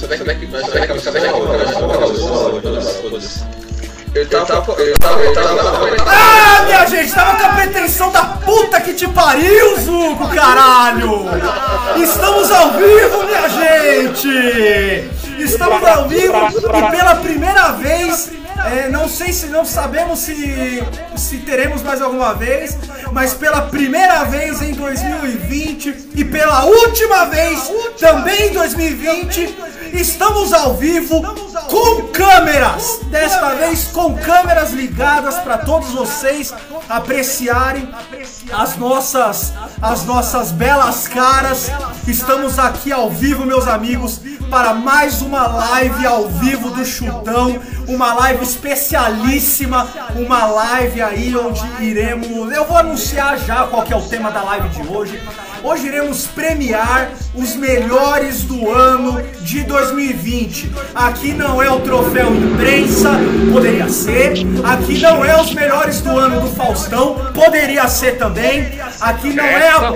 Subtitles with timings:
[0.00, 0.50] Que que que
[4.12, 8.80] eu tava, eu tava, eu tava, Ah, minha gente, tava com a pretensão da puta
[8.80, 11.26] que te pariu, Zuko, caralho!
[11.96, 15.08] Estamos ao vivo, minha gente!
[15.38, 18.32] Estamos ao vivo e pela primeira vez,
[18.72, 20.82] é, não sei se não sabemos se,
[21.16, 22.76] se teremos mais alguma vez,
[23.12, 29.56] mas pela primeira vez em 2020 e pela última vez também em 2020,
[29.94, 31.22] estamos ao vivo
[31.68, 33.00] com câmeras!
[33.10, 36.52] Desta vez com câmeras ligadas para todos vocês
[36.88, 37.88] apreciarem
[38.52, 41.70] as nossas as nossas belas caras.
[42.06, 48.12] Estamos aqui ao vivo, meus amigos, para mais uma live ao vivo do Chutão, uma
[48.14, 54.30] live especialíssima, uma live aí onde iremos, eu vou anunciar já qual é o tema
[54.30, 55.22] da live de hoje.
[55.62, 60.72] Hoje iremos premiar os melhores do ano de 2020.
[60.94, 63.10] Aqui não é o troféu imprensa,
[63.52, 64.32] poderia ser.
[64.64, 68.80] Aqui não é os melhores do ano do Faustão, poderia ser também.
[69.00, 69.88] Aqui não é a,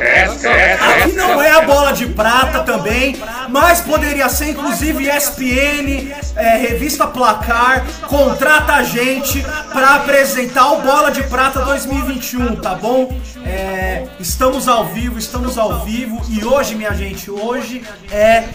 [0.93, 3.17] aqui não é a bola de prata também,
[3.49, 11.11] mas poderia ser inclusive ESPN, é, revista Placar, contrata a gente para apresentar o Bola
[11.11, 13.17] de Prata 2021, tá bom?
[13.45, 18.49] É, estamos ao vivo, estamos ao vivo e hoje, minha gente, hoje é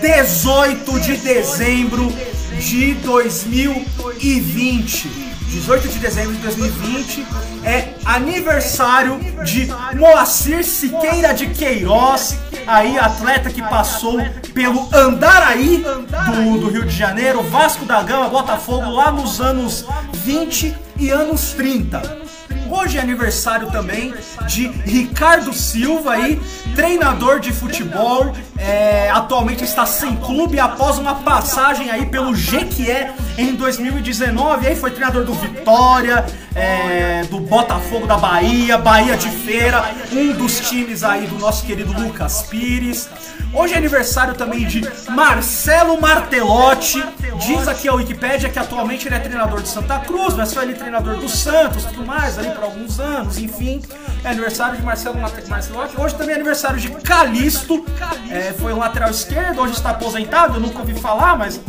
[0.00, 2.12] 18 de dezembro
[2.60, 5.26] de 2020.
[5.48, 7.26] 18 de dezembro de 2020
[7.64, 14.18] é aniversário de Moacir Siqueira de Queiroz, aí atleta que passou
[14.52, 20.76] pelo Andaraí do, do Rio de Janeiro, Vasco da Gama, Botafogo lá nos anos 20
[20.98, 22.25] e anos 30.
[22.70, 24.14] Hoje é aniversário também
[24.46, 26.40] de Ricardo Silva aí,
[26.74, 33.54] treinador de futebol, é, atualmente está sem clube após uma passagem aí pelo Jequié em
[33.54, 34.66] 2019.
[34.66, 36.24] Aí foi treinador do Vitória,
[36.56, 41.92] é, do Botafogo da Bahia, Bahia de Feira, um dos times aí do nosso querido
[41.92, 43.08] Lucas Pires.
[43.52, 47.02] Hoje é aniversário também de Marcelo Martelotti.
[47.38, 50.74] Diz aqui a Wikipédia que atualmente ele é treinador de Santa Cruz, mas foi ali
[50.74, 53.82] treinador do Santos tudo mais, ali por alguns anos, enfim.
[54.24, 56.00] É aniversário de Marcelo Martelotti.
[56.00, 57.84] Hoje também é aniversário de Calisto.
[58.30, 61.60] É, foi um lateral esquerdo, hoje está aposentado, eu nunca ouvi falar, mas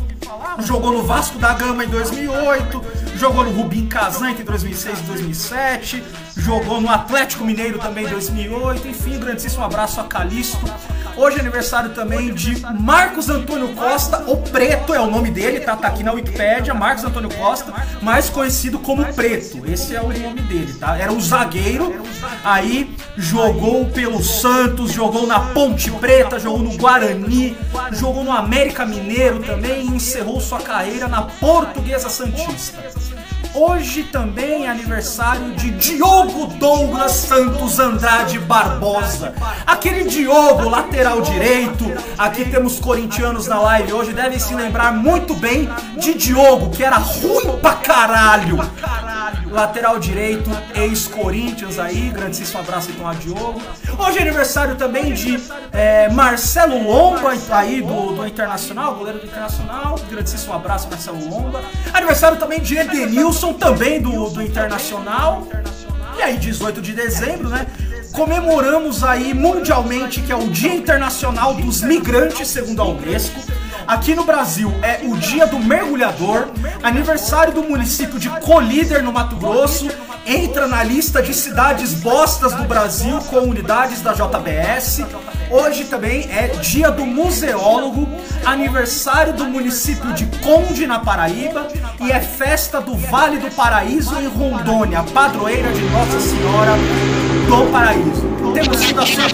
[0.59, 2.83] jogou no Vasco da Gama em 2008,
[3.17, 6.03] jogou no Rubim Kazan entre 2006 e 2007,
[6.37, 10.59] jogou no Atlético Mineiro também em 2008, enfim, grandíssimo abraço a Calisto.
[11.17, 15.75] Hoje é aniversário também de Marcos Antônio Costa, o Preto é o nome dele, tá,
[15.75, 17.73] tá aqui na Wikipédia, Marcos Antônio Costa,
[18.03, 20.95] mais conhecido como Preto, esse é o nome dele, tá?
[20.95, 22.03] Era o zagueiro,
[22.43, 27.57] aí jogou pelo Santos, jogou na Ponte Preta, jogou no Guarani,
[27.93, 33.06] jogou no América Mineiro também e encerrou sua carreira na Portuguesa Santista.
[33.53, 39.33] Hoje também é aniversário de Diogo Douglas Santos Andrade Barbosa.
[39.65, 41.85] Aquele Diogo, lateral direito.
[42.17, 46.97] Aqui temos corintianos na live hoje, devem se lembrar muito bem de Diogo, que era
[46.97, 48.57] ruim pra caralho.
[49.49, 53.61] Lateral direito, ex-Corinthians aí, grandíssimo abraço então a Diogo.
[53.97, 55.41] Hoje é aniversário também de
[55.71, 59.97] é, Marcelo Lomba, aí do, do Internacional, goleiro do Internacional.
[60.09, 61.61] Grandíssimo abraço, Marcelo Lomba.
[61.93, 65.47] Aniversário também de Edenilson, também do, do Internacional.
[66.17, 67.67] E aí, 18 de dezembro, né?
[68.11, 73.39] Comemoramos aí mundialmente que é o Dia Internacional dos Migrantes, segundo a Unesco.
[73.85, 76.47] Aqui no Brasil é o Dia do Mergulhador,
[76.81, 79.87] aniversário do município de Colíder, no Mato Grosso,
[80.25, 85.05] entra na lista de cidades bostas do Brasil com unidades da JBS.
[85.49, 88.07] Hoje também é dia do museólogo,
[88.45, 91.67] aniversário do município de Conde, na Paraíba,
[92.01, 96.73] e é festa do Vale do Paraíso em Rondônia, padroeira de Nossa Senhora
[97.47, 98.27] do Paraíso.
[98.53, 99.33] Temos fundações.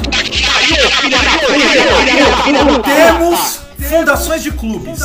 [2.85, 3.62] Temos
[3.93, 5.01] Fundações de clubes.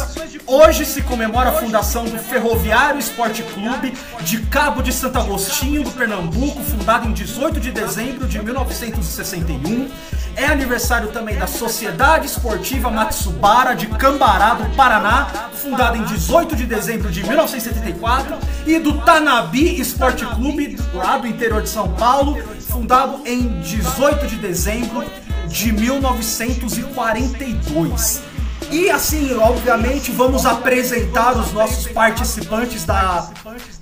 [0.46, 3.92] Hoje se comemora a fundação do Ferroviário Esporte Clube
[4.22, 9.90] de Cabo de Santo Agostinho, do Pernambuco, fundado em 18 de dezembro de 1961.
[10.34, 16.64] É aniversário também da Sociedade Esportiva Matsubara de Cambará, do Paraná, fundada em 18 de
[16.64, 18.38] dezembro de 1974.
[18.66, 24.36] E do Tanabi Esporte Clube, lá do interior de São Paulo, fundado em 18 de
[24.36, 25.04] dezembro
[25.46, 28.27] de 1942.
[28.70, 33.30] E assim, obviamente, vamos apresentar os nossos participantes da,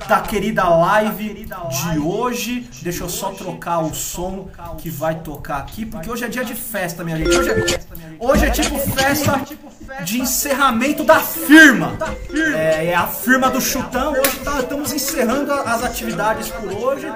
[0.07, 2.69] da querida live de hoje.
[2.83, 4.49] Deixa eu só trocar o som
[4.79, 7.37] que vai tocar aqui, porque hoje é dia de festa, minha gente.
[7.37, 7.67] Hoje é,
[8.21, 9.43] hoje é tipo festa
[10.05, 11.97] de encerramento da firma.
[12.55, 14.13] É, é a firma do chutão.
[14.13, 17.13] Hoje tá, estamos encerrando as atividades por hoje.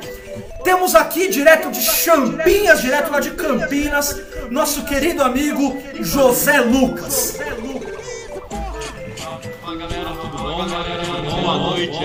[0.65, 4.21] Temos aqui direto de Champinhas, direto lá de Campinas,
[4.51, 7.39] nosso querido amigo José Lucas.
[10.41, 10.67] Boa
[11.39, 11.99] boa noite.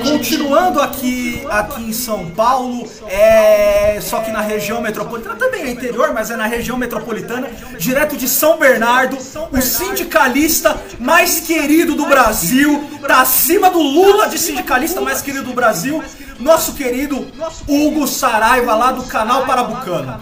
[0.03, 6.12] Continuando aqui, aqui em São Paulo, é, só que na região metropolitana, também é interior,
[6.12, 7.49] mas é na região metropolitana,
[7.79, 14.39] direto de São Bernardo, o sindicalista mais querido do Brasil, tá acima do Lula de
[14.39, 16.03] sindicalista mais querido do Brasil,
[16.39, 17.27] nosso querido
[17.69, 20.19] Hugo Saraiva, lá do canal Parabucano.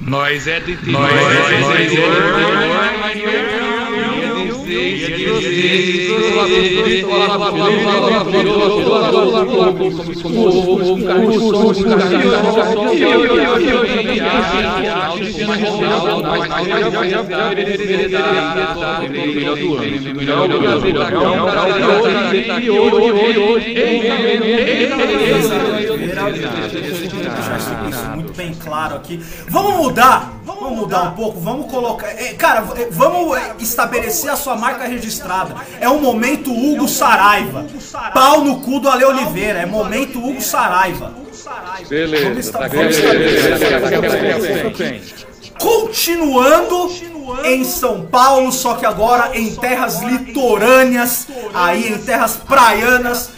[0.00, 1.96] Nós é de Nós é de
[28.14, 29.20] muito bem claro aqui.
[29.48, 30.98] Vamos mudar vamos, vamos mudar.
[30.98, 32.08] mudar um pouco, vamos colocar.
[32.08, 35.56] É, cara, eh, vamos eh, estabelecer a sua marca registrada.
[35.80, 37.66] É o momento é Hugo Saraiva.
[38.12, 39.60] Pau no cu do Ale Oliveira.
[39.60, 41.12] É momento Hugo Saraiva.
[41.88, 42.24] Beleza.
[42.24, 43.10] Vamos estabelecer
[45.60, 53.30] continuando, continuando em São Paulo, só que agora em terras litorâneas, aí em terras praianas,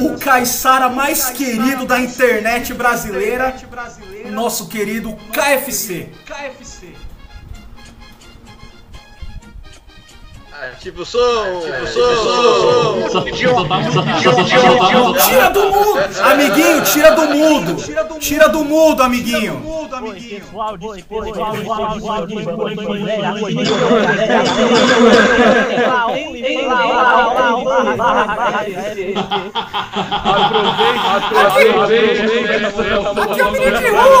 [0.00, 3.56] o caiçara mais querido da internet brasileira,
[4.30, 6.08] nosso querido KFC.
[6.26, 6.99] KFC.
[10.80, 13.10] Tipo som, tipo som.
[13.10, 13.24] som.
[15.26, 17.76] Tira do mundo, amiguinho, tira do mundo.
[18.20, 19.62] Tira do mundo, amiguinho.
[19.90, 20.42] Aproveite,
[21.08, 21.40] aproveite.
[30.30, 33.22] Aqui é o menino de rua.
[33.22, 34.20] Aqui é o menino de rua.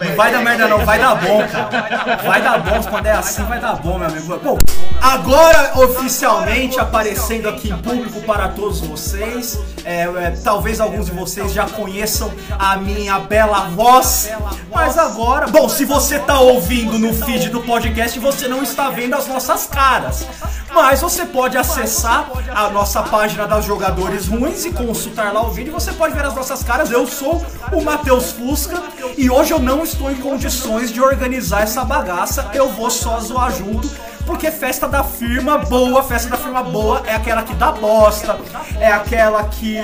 [0.00, 2.16] Não vai dar merda não, vai dar bom, cara.
[2.24, 4.38] Vai dar bom, quando é assim vai dar bom, meu amigo.
[4.38, 4.58] Bom,
[5.00, 9.58] agora oficialmente aparecendo aqui em público para todos vocês.
[9.84, 14.30] É, é, talvez alguns de vocês já conheçam a minha bela voz,
[14.72, 18.88] mas agora, bom, se você tá ouvindo no feed do do podcast você não está
[18.90, 20.26] vendo as nossas caras.
[20.72, 25.72] Mas você pode acessar a nossa página das Jogadores Ruins e consultar lá o vídeo.
[25.72, 26.90] Você pode ver as nossas caras.
[26.90, 28.82] Eu sou o Matheus Fusca
[29.16, 32.50] e hoje eu não estou em condições de organizar essa bagaça.
[32.54, 33.90] Eu vou só zoar junto
[34.24, 38.38] porque festa da firma boa, festa da firma boa é aquela que dá bosta,
[38.78, 39.76] é aquela que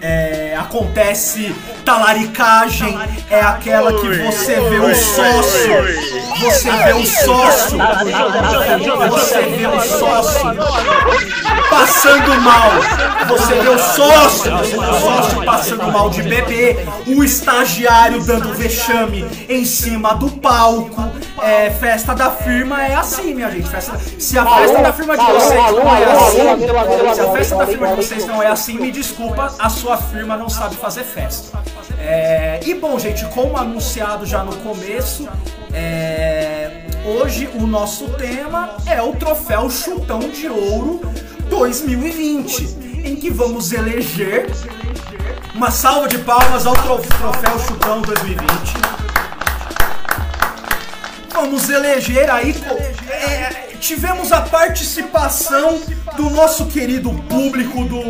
[0.00, 1.54] é, acontece
[1.84, 2.98] talaricagem,
[3.30, 5.72] é aquela que você vê o sócio,
[6.40, 7.78] você vê o sócio,
[9.08, 10.56] você vê o sócio
[11.68, 12.70] passando mal,
[13.28, 19.64] você vê o sócio, o sócio passando mal de bebê, o estagiário dando vexame em
[19.64, 21.10] cima do palco,
[21.42, 25.24] é, festa da firma é assim, minha gente, festa, se a festa da firma de
[25.24, 28.90] vocês não é assim, se a festa da firma de vocês não é assim, me
[28.90, 31.58] desculpa a sua firma não sabe fazer festa.
[31.98, 35.28] É, e bom, gente, como anunciado já no começo,
[35.72, 41.00] é, hoje o nosso tema é o troféu Chutão de Ouro
[41.48, 42.64] 2020,
[43.04, 44.48] em que vamos eleger
[45.54, 48.48] uma salva de palmas ao tro- troféu Chutão 2020.
[51.32, 52.52] Vamos eleger aí.
[52.54, 52.74] co-
[53.12, 55.80] é, tivemos a participação
[56.16, 58.00] do nosso querido público do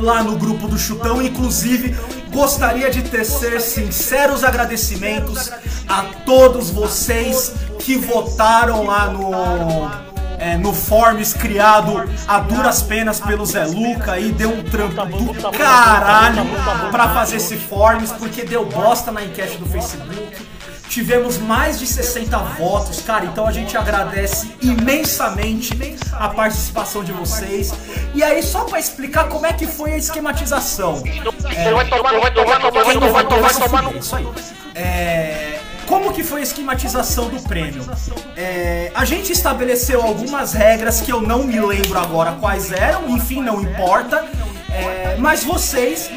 [0.00, 1.22] lá no grupo do Chutão.
[1.22, 1.96] Inclusive,
[2.32, 5.50] gostaria de tecer sinceros agradecimentos
[5.88, 10.10] a todos vocês que votaram lá no.
[10.38, 15.50] é, no Forms criado a duras penas pelo Zé Luca e deu um trampo do
[15.52, 16.42] caralho
[16.90, 20.48] pra fazer esse Forms, porque deu bosta na enquete do Facebook.
[20.90, 25.72] Tivemos mais de 60 votos, cara, então a gente agradece imensamente
[26.12, 27.72] a participação de vocês.
[28.12, 30.96] E aí, só pra explicar como é que foi a esquematização.
[30.96, 34.26] Você vai tomar, vai tomar, vai tomar, vai tomar vai tomar isso aí.
[34.74, 37.88] É, como que foi a esquematização do prêmio?
[38.36, 43.40] É, a gente estabeleceu algumas regras que eu não me lembro agora quais eram, enfim,
[43.40, 44.26] não importa.
[44.68, 46.10] É, mas vocês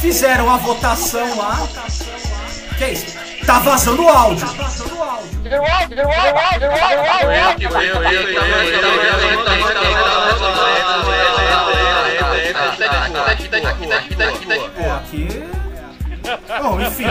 [0.00, 1.66] fizeram a votação lá.
[2.78, 3.29] Que é isso?
[3.46, 4.46] Tá vazando o áudio.
[14.76, 15.59] É, aqui.
[16.62, 17.04] Bom, enfim.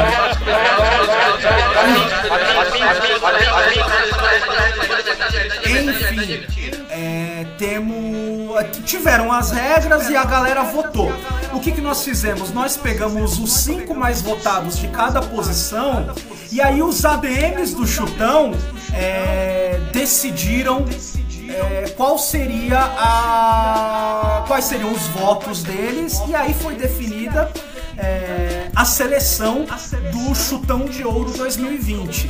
[5.65, 8.09] Enfim, é, temos.
[8.85, 11.11] Tiveram as regras e a galera votou.
[11.53, 12.51] O que, que nós fizemos?
[12.51, 16.13] Nós pegamos os cinco mais votados de cada posição
[16.51, 18.51] e aí os ADMs do chutão
[18.93, 20.85] é, decidiram
[21.49, 24.43] é, qual seria a.
[24.47, 27.51] quais seriam os votos deles e aí foi definida
[27.99, 29.65] é, a seleção
[30.11, 32.27] do Chutão de Ouro 2020.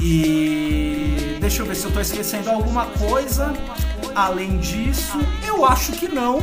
[0.00, 3.52] E deixa eu ver se eu tô esquecendo alguma coisa.
[4.14, 6.38] Além disso, eu acho que não.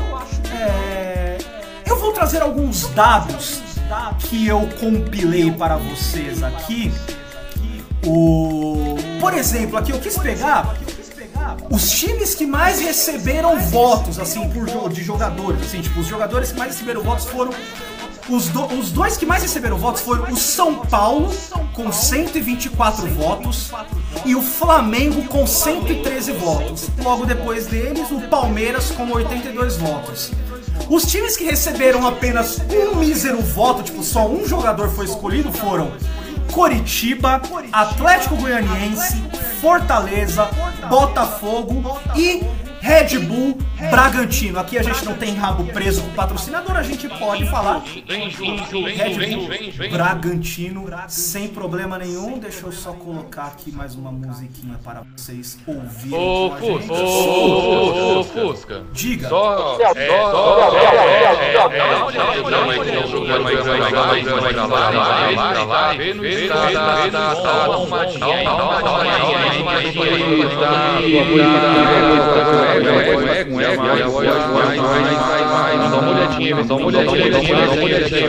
[0.52, 1.38] É,
[1.86, 3.62] eu vou trazer alguns dados
[4.20, 6.92] que eu compilei para vocês aqui.
[8.06, 10.76] O, por exemplo, aqui eu quis pegar
[11.70, 16.58] os times que mais receberam votos, assim, por de jogadores, assim, tipo, os jogadores que
[16.58, 17.54] mais receberam votos foram
[18.30, 21.32] os, do- os dois que mais receberam votos foram o São Paulo,
[21.74, 23.72] com 124 votos,
[24.26, 26.88] e o Flamengo, com 113 votos.
[27.04, 30.32] Logo depois deles, o Palmeiras, com 82 votos.
[30.90, 35.92] Os times que receberam apenas um mísero voto, tipo, só um jogador foi escolhido, foram
[36.52, 37.42] Coritiba,
[37.72, 39.22] Atlético Goianiense,
[39.62, 40.48] Fortaleza,
[40.90, 42.44] Botafogo e
[42.86, 43.58] Red Bull
[43.90, 44.60] Bragantino.
[44.60, 49.50] Aqui a gente não tem rabo preso com patrocinador, a gente pode falar Red Bull.
[49.90, 52.38] Bragantino sem problema nenhum.
[52.38, 56.20] Deixa eu só colocar aqui mais uma musiquinha para vocês ouvirem.
[56.20, 58.84] Ô, Fusca, ô, Fusca.
[58.94, 59.30] Diga.
[59.30, 60.86] Só, é, só, é,
[61.50, 61.68] é, dá
[72.60, 72.92] uma dá
[75.98, 78.26] uma olhadinha dá uma olhadinha dá uma olhadinha,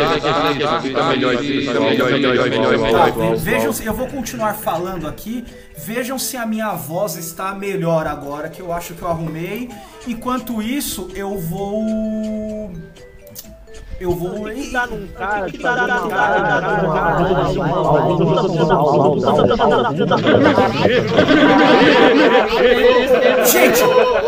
[2.77, 5.45] Tá, vejam se eu vou continuar falando aqui.
[5.79, 9.69] Vejam se a minha voz está melhor agora, que eu acho que eu arrumei.
[10.07, 12.73] Enquanto isso, eu vou.
[13.99, 14.49] Eu vou.
[14.49, 14.71] Ih,
[23.47, 23.81] Gente,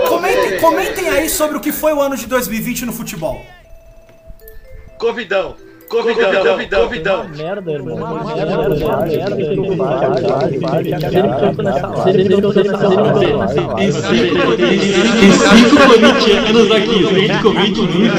[0.09, 3.45] comentem, comentem aí sobre o que foi o ano de 2020 no futebol.
[4.99, 5.57] Covidão.
[5.89, 7.29] Covidão, covidão, covidão.
[7.37, 7.97] Merda, irmão.
[7.97, 8.69] Merda, merda,
[11.53, 12.03] merda.
[12.03, 13.19] Se ele fosse nessa live.
[13.75, 18.19] Tem cinco corintianos aqui, gente comente muito,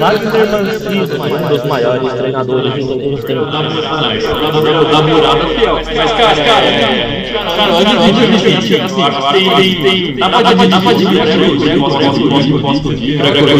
[0.00, 3.36] Wagner Mancini, um dos maiores treinadores gente tem.
[3.36, 5.74] Da murada fiel.
[5.74, 7.21] Mas, cara, cara, é.
[7.42, 10.14] Cara, olha o vídeo assim, assim, assim, tem, tem.
[10.16, 11.34] Dá pra dividir, dá pra dividir, né?
[11.34, 11.82] Eu.
[13.18, 13.52] Pra pra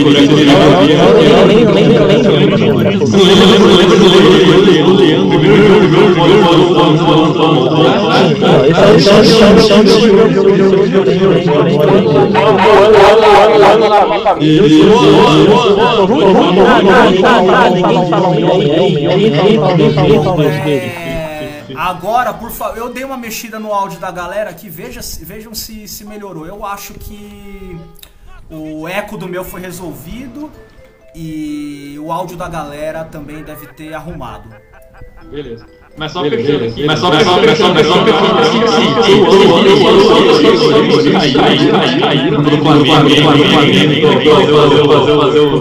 [1.23, 2.33] Eu lembro, lembro, lembro.
[3.09, 4.07] Não lembro, lembro é
[5.03, 5.33] lembro.
[16.73, 18.59] Ninguém fala, ninguém fala, ninguém
[20.23, 21.12] fala,
[21.77, 25.55] Agora, por favor, eu dei uma mexida no áudio da galera aqui, veja, se- vejam
[25.55, 26.47] se, se melhorou.
[26.47, 27.77] Eu acho que
[28.51, 30.51] o eco do meu foi resolvido
[31.15, 34.49] e o áudio da galera também deve ter arrumado.
[35.31, 35.67] Beleza.
[35.95, 38.95] Mas só pensando aqui, mas só pensando, mas só pensando aqui, assim,
[40.97, 44.89] assim, aí, aí, aí, aí, no Flamengo, Flamengo, Flamengo, fazer,
[45.19, 45.61] fazer o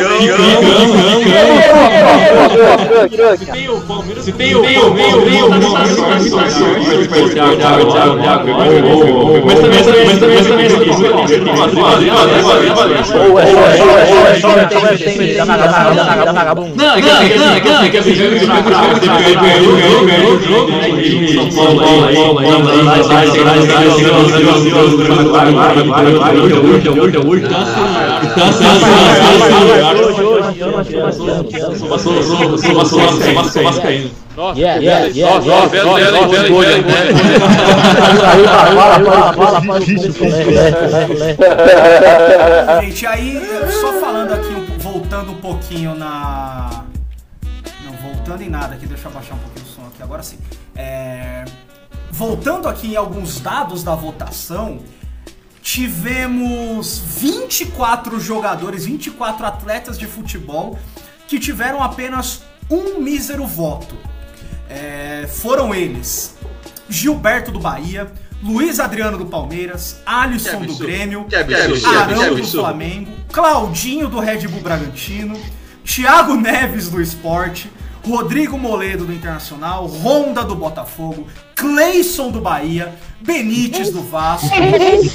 [4.21, 5.59] se tem o meio, meio, meio, mas
[9.59, 10.69] também, mas também, mas também,
[16.75, 18.15] não, é assim, não, é que assim, é assim,
[19.41, 20.89] ganhou, ganhou, ganhou, o jogo, né?
[20.89, 24.69] E São Paulo aí, aí, aí, aí, vai, vai, vai, vai, então assim, então assim,
[24.69, 25.51] sou, sou, sou, sou, sou,
[33.49, 34.11] sou vascaíno.
[34.55, 35.35] Yeah, yeah, yeah.
[35.35, 36.83] Nossa, nossa, vendo, vendo, vendo, escolha, né?
[42.81, 43.41] Gente, aí,
[43.81, 46.83] só falando aqui, um- voltando um pouquinho na.
[47.85, 50.37] Não, voltando em nada aqui, deixa eu abaixar um pouquinho o som aqui, agora sim.
[50.75, 51.43] É,
[52.11, 54.79] Voltando aqui em alguns dados da votação,
[55.61, 60.77] tivemos 24 jogadores, 24 atletas de futebol
[61.27, 63.95] que tiveram apenas um mísero voto.
[64.69, 66.35] É, foram eles:
[66.89, 70.75] Gilberto do Bahia, Luiz Adriano do Palmeiras, Alisson do.
[70.75, 71.27] Grêmio,
[71.85, 72.47] Arão do.
[72.47, 75.39] Flamengo, Claudinho do Red Bull Bragantino,
[75.85, 77.71] Thiago Neves do Esporte,
[78.03, 84.49] Rodrigo Moledo do Internacional, Honda do Botafogo, Cleison do Bahia, Benítez do Vasco,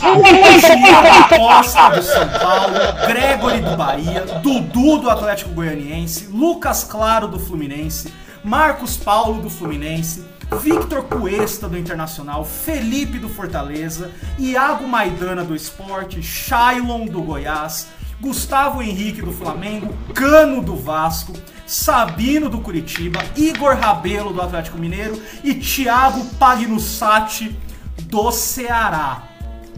[0.01, 2.75] Thiago Costa do São Paulo,
[3.07, 8.13] Gregory do Bahia, Dudu do Atlético Goianiense, Lucas Claro do Fluminense,
[8.45, 10.25] Marcos Paulo do Fluminense,
[10.61, 17.89] Victor Cuesta do Internacional, Felipe do Fortaleza, Iago Maidana do Esporte, Shailon do Goiás,
[18.21, 21.33] Gustavo Henrique do Flamengo, Cano do Vasco,
[21.67, 27.57] Sabino do Curitiba, Igor Rabelo do Atlético Mineiro e Thiago Pagnussati
[28.03, 29.23] do Ceará.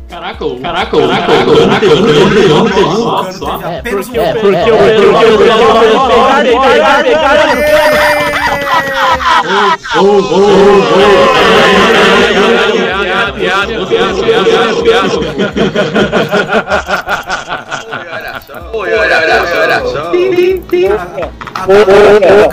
[0.09, 1.91] Caraca, o- caraca, o- caraca, o- caraca, o-
[3.25, 3.59] Cano só.
[3.59, 4.41] teve apenas um É, voto.
[4.41, 5.25] porque o piada,
[6.15, 6.49] piada.
[6.57, 6.79] Olha
[18.99, 20.11] olha só, olha só.
[21.55, 22.49] A galera, a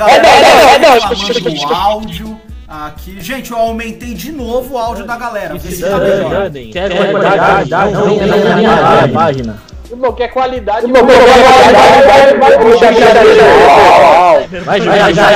[0.77, 3.19] galera reclamando do áudio aqui.
[3.21, 5.55] Gente, eu aumentei de novo o áudio da galera.
[5.57, 6.51] Vê se tá melhor.
[6.71, 9.57] Quero qualidade, não tem na minha página.
[9.99, 10.91] Qualquer qualidade.
[10.91, 11.15] Vai, vai,
[15.13, 15.35] vai, vai,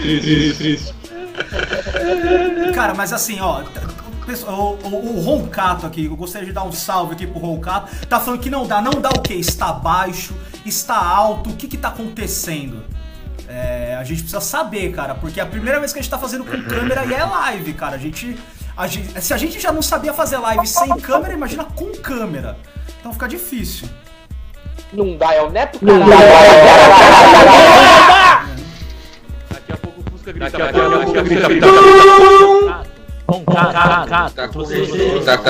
[0.00, 0.94] Triste, triste.
[2.74, 3.62] Cara, mas assim, ó.
[4.30, 8.06] Pessoal, O, o, o Roncato aqui, eu gostaria de dar um salve aqui pro Roncato.
[8.06, 8.80] Tá falando que não dá.
[8.80, 9.34] Não dá o quê?
[9.34, 10.34] Está baixo?
[10.64, 11.50] Está alto?
[11.50, 12.82] O que que tá acontecendo?
[13.48, 16.18] É, a gente precisa saber, cara, porque é a primeira vez que a gente tá
[16.18, 17.96] fazendo com câmera e é live, cara.
[17.96, 18.38] A gente,
[18.76, 22.56] a gente- se a gente já não sabia fazer live sem câmera, imagina com câmera.
[23.00, 23.88] Então fica difícil.
[24.92, 26.04] Não dá, é o Neto, caralho.
[29.50, 31.46] Daqui a pouco o Fusca grita, daqui a pouco o Fusca grita,
[33.44, 35.40] Tá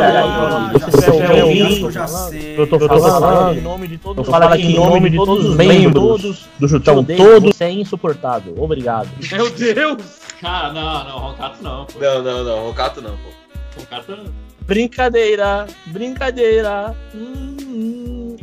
[0.00, 2.58] Ah, é eu ouvinte, eu já sei.
[2.58, 5.56] Eu tô falando em nome de todos, eu falo aqui em nome de todos os
[5.56, 8.54] membros do Chutão, todos, você é insuportável.
[8.58, 9.08] Obrigado.
[9.32, 10.02] Meu Deus!
[10.40, 11.98] Cara, não, não, Roncato não, pô.
[11.98, 13.80] Não, não, não, Rocato não, pô.
[13.80, 14.32] Roncato não.
[14.60, 16.94] Brincadeira, brincadeira.
[17.14, 18.36] Hum, hum.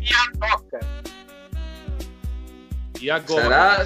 [3.00, 3.86] E agora?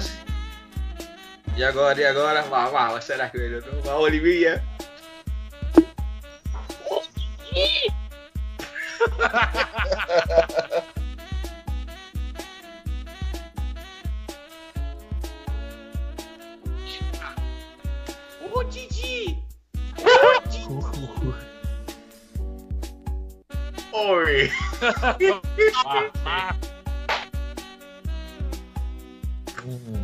[1.60, 2.40] E agora, e agora?
[2.44, 4.64] Vá, vá, vá, será que ele não vai, Olivinha?
[23.92, 24.50] Oi!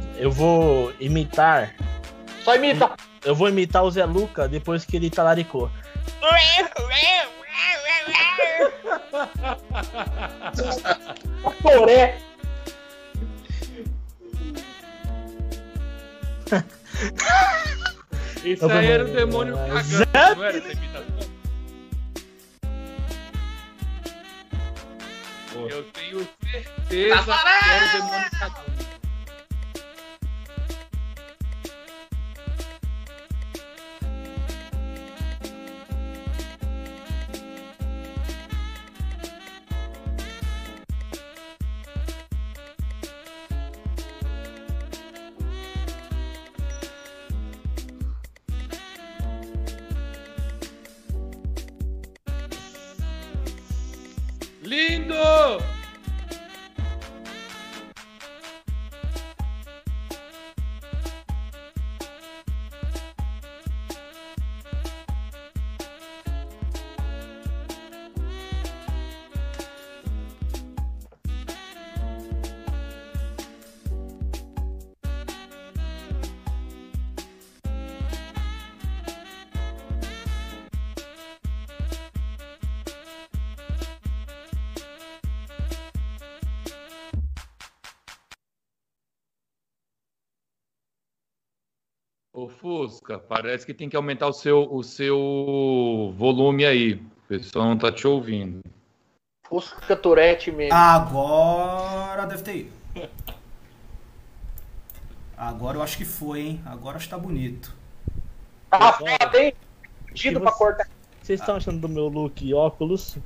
[0.18, 1.74] Eu vou imitar.
[2.42, 2.94] Só imita.
[3.24, 5.70] Eu vou imitar o Zé Luca depois que ele talaricou.
[11.62, 12.18] Poré.
[18.44, 21.16] Isso aí era o demônio cagando, não era essa imitação?
[25.68, 28.95] Eu tenho certeza que era o demônio cagando.
[54.76, 55.75] Lindo!
[92.36, 96.92] Ô Fusca, parece que tem que aumentar o seu, o seu volume aí.
[96.92, 98.62] O pessoal não tá te ouvindo.
[99.48, 100.74] Fusca Tourette mesmo.
[100.74, 102.72] Agora deve ter ido.
[105.34, 106.62] Agora eu acho que foi, hein?
[106.66, 107.74] Agora acho que tá bonito.
[108.68, 109.54] Tá foda, hein?
[110.04, 110.90] Pedido pra cortar.
[111.22, 113.16] Vocês estão achando do meu look óculos?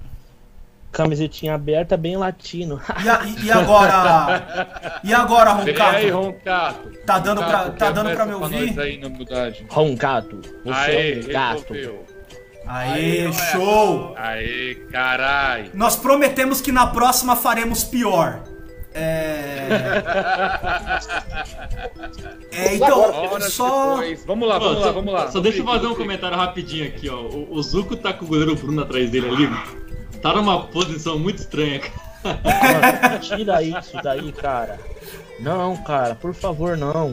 [0.93, 2.81] Camisetinha aberta, bem latino.
[3.05, 5.01] E, a- e- e agora?
[5.05, 6.81] E agora, Vem aí, Roncato?
[6.89, 6.91] Roncato.
[7.07, 8.67] Tá dando pra- Roncato, tá dando pra me ouvir?
[8.67, 9.67] nós aí na humildade.
[9.69, 11.75] Roncato, você Aê, é um gato.
[12.67, 14.15] Aê, show!
[14.17, 15.71] Aê, carai.
[15.75, 18.43] Nós prometemos que na próxima faremos pior.
[18.93, 19.69] É.
[22.53, 23.95] É, então, só.
[23.95, 24.25] depois.
[24.27, 25.31] Vamos lá, vamos só, lá, vamos lá.
[25.31, 27.21] Só deixa eu fazer um comentário rapidinho aqui, ó.
[27.21, 29.49] O, o Zuko tá com o goleiro Bruno atrás dele ali.
[30.23, 32.41] Tá numa posição muito estranha, cara.
[33.03, 34.79] Mano, tira isso daí, cara.
[35.41, 37.13] Não, cara, por favor, não.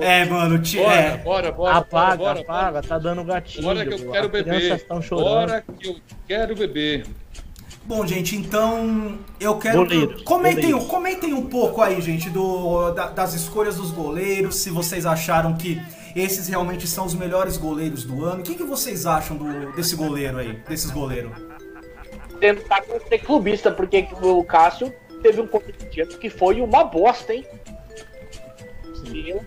[0.00, 1.16] É, mano, ti- Bora, é.
[1.18, 3.64] bora, bora, apaga, bora, bora, apaga, tá dando gatilho.
[3.64, 4.54] Bora que eu quero As beber.
[4.54, 5.24] crianças estão chorando.
[5.28, 5.96] Bora que eu
[6.28, 7.06] quero beber.
[7.84, 9.78] Bom, gente, então eu quero.
[9.78, 10.90] Goleiros, Comentem, goleiros.
[10.90, 14.56] comentem um pouco aí, gente, do, da- das escolhas dos goleiros.
[14.56, 15.80] Se vocês acharam que
[16.14, 18.40] esses realmente são os melhores goleiros do ano.
[18.40, 20.52] O que, que vocês acham do, desse goleiro aí?
[20.68, 21.32] Desses goleiros?
[22.40, 27.44] Tentar ser clubista, porque o Cássio teve um corintiano que foi uma bosta, hein?
[29.14, 29.44] Eu-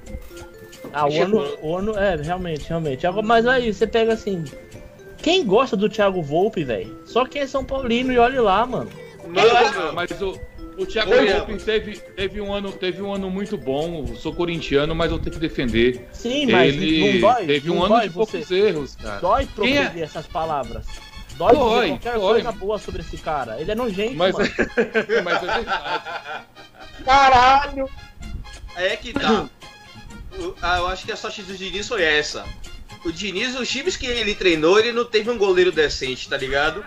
[0.93, 3.05] Ah, o ano, o ano, é, realmente, realmente.
[3.23, 4.43] Mas aí, você pega assim.
[5.21, 6.97] Quem gosta do Thiago Volpe, velho?
[7.05, 8.89] Só quem é São Paulino e olhe lá, mano.
[9.35, 10.39] Ah, mas o,
[10.77, 14.05] o Thiago Oi, Volpe teve, teve, um ano, teve um ano muito bom.
[14.07, 16.07] Eu sou corintiano, mas eu tenho que defender.
[16.13, 17.45] Sim, mas Ele não dói.
[17.45, 18.31] teve um não ano dói de você.
[18.31, 19.19] poucos erros, cara.
[19.19, 20.85] Dói é- proferir essas palavras.
[21.39, 22.33] Dói, dizer qualquer dói.
[22.43, 23.59] coisa boa sobre esse cara.
[23.59, 24.49] Ele é nojento, Mas, mano.
[25.23, 26.45] mas é verdade.
[27.05, 27.89] Caralho!
[28.75, 29.47] É que tá.
[30.37, 32.45] O- ah, eu acho que a sorte do Diniz foi essa.
[33.05, 36.83] O Diniz, os times que ele treinou, ele não teve um goleiro decente, tá ligado?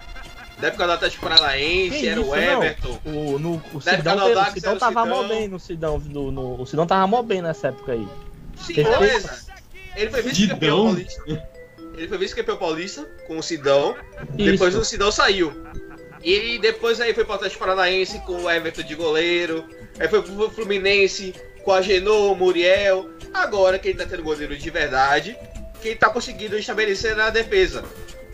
[0.59, 2.63] Da época do Atlético Paranaense, Que era isso, o não.
[2.63, 3.01] Everton.
[3.05, 5.99] O, no, o Da época Sidão, do teve- o Sidão tava mó bem no Sidão.
[5.99, 8.07] No, no- o Sidão tava mó bem nessa época aí.
[8.57, 9.47] Sim, beleza.
[9.97, 11.49] Ele foi vice-campeão paulista.
[11.97, 13.97] Ele foi vice-campeão paulista com o Sidão.
[14.39, 14.53] Isso.
[14.53, 15.53] Depois o Sidão saiu.
[16.23, 19.65] E depois aí foi pro Atlético Paranaense com o Everton de goleiro.
[19.99, 23.11] Aí foi pro Fluminense com a Genô, Muriel.
[23.35, 25.37] Agora que ele tá tendo goleiro de verdade,
[25.81, 27.85] que ele tá conseguindo estabelecer na defesa.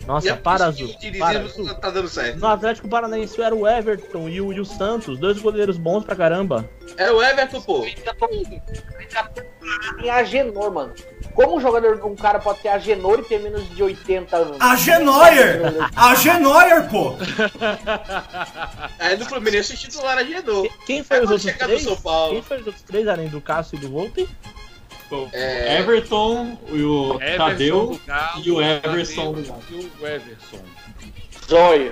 [0.05, 0.89] Nossa, E é para, Azul.
[1.17, 1.75] Para, Azul.
[1.75, 2.39] tá, dando certo.
[2.39, 6.15] No Atlético Paranaense era o Everton e o, e o Santos, dois goleiros bons pra
[6.15, 6.69] caramba.
[6.97, 7.85] É o Everton, pô.
[10.01, 10.93] Em Agenor, mano.
[11.33, 14.57] Como um jogador, um cara pode ter Agenor e ter menos de 80 anos?
[14.59, 15.61] A Genoyer!
[15.95, 17.15] A Genoyer, pô!
[18.99, 20.67] Aí no Fluminense o titular era Genô.
[20.85, 21.85] Quem foi os outros três?
[21.85, 24.27] Quem foi os outros três, além do Cássio e do Volpe?
[25.09, 25.79] Pô, É.
[25.79, 29.63] Everton, o Everson Tadeu Galo, e o Everson do Galo.
[29.71, 30.59] E o Everson.
[31.49, 31.91] Zóio.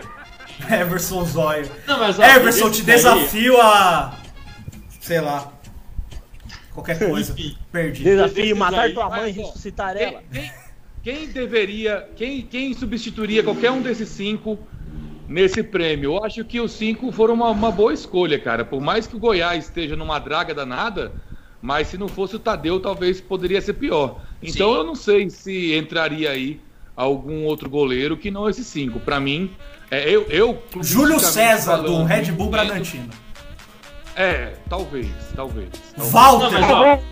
[0.72, 1.72] Everson Zóio.
[1.88, 4.14] Não, mas, ó, Everson, te daí- desafio a.
[5.00, 5.52] Sei lá.
[6.74, 7.36] Qualquer coisa.
[7.72, 8.04] Perdi.
[8.04, 10.24] Desafio matar aí- tua mãe e ressuscitar Quem, ela.
[10.32, 10.52] quem-
[11.04, 12.08] quem deveria.
[12.16, 14.60] Quem, quem substituiria qualquer um desses cinco
[15.28, 16.14] nesse prêmio?
[16.18, 18.64] Eu acho que os cinco foram uma, uma boa escolha, cara.
[18.64, 21.12] Por mais que o Goiás esteja numa draga danada,
[21.68, 24.22] mas se não fosse o Tadeu, talvez poderia ser pior.
[24.42, 24.78] Então Sim.
[24.78, 26.62] eu não sei se entraria aí
[26.96, 29.02] algum outro goleiro que não esses cinco.
[29.02, 29.52] Pra mim,
[29.92, 30.64] é, eu, eu.
[30.80, 33.10] Júlio César, do Red Bull Bragantino.
[34.16, 35.68] É, talvez, talvez.
[35.94, 36.14] talvez.
[36.14, 36.52] Walter!
[36.54, 37.04] Não, mas, ó,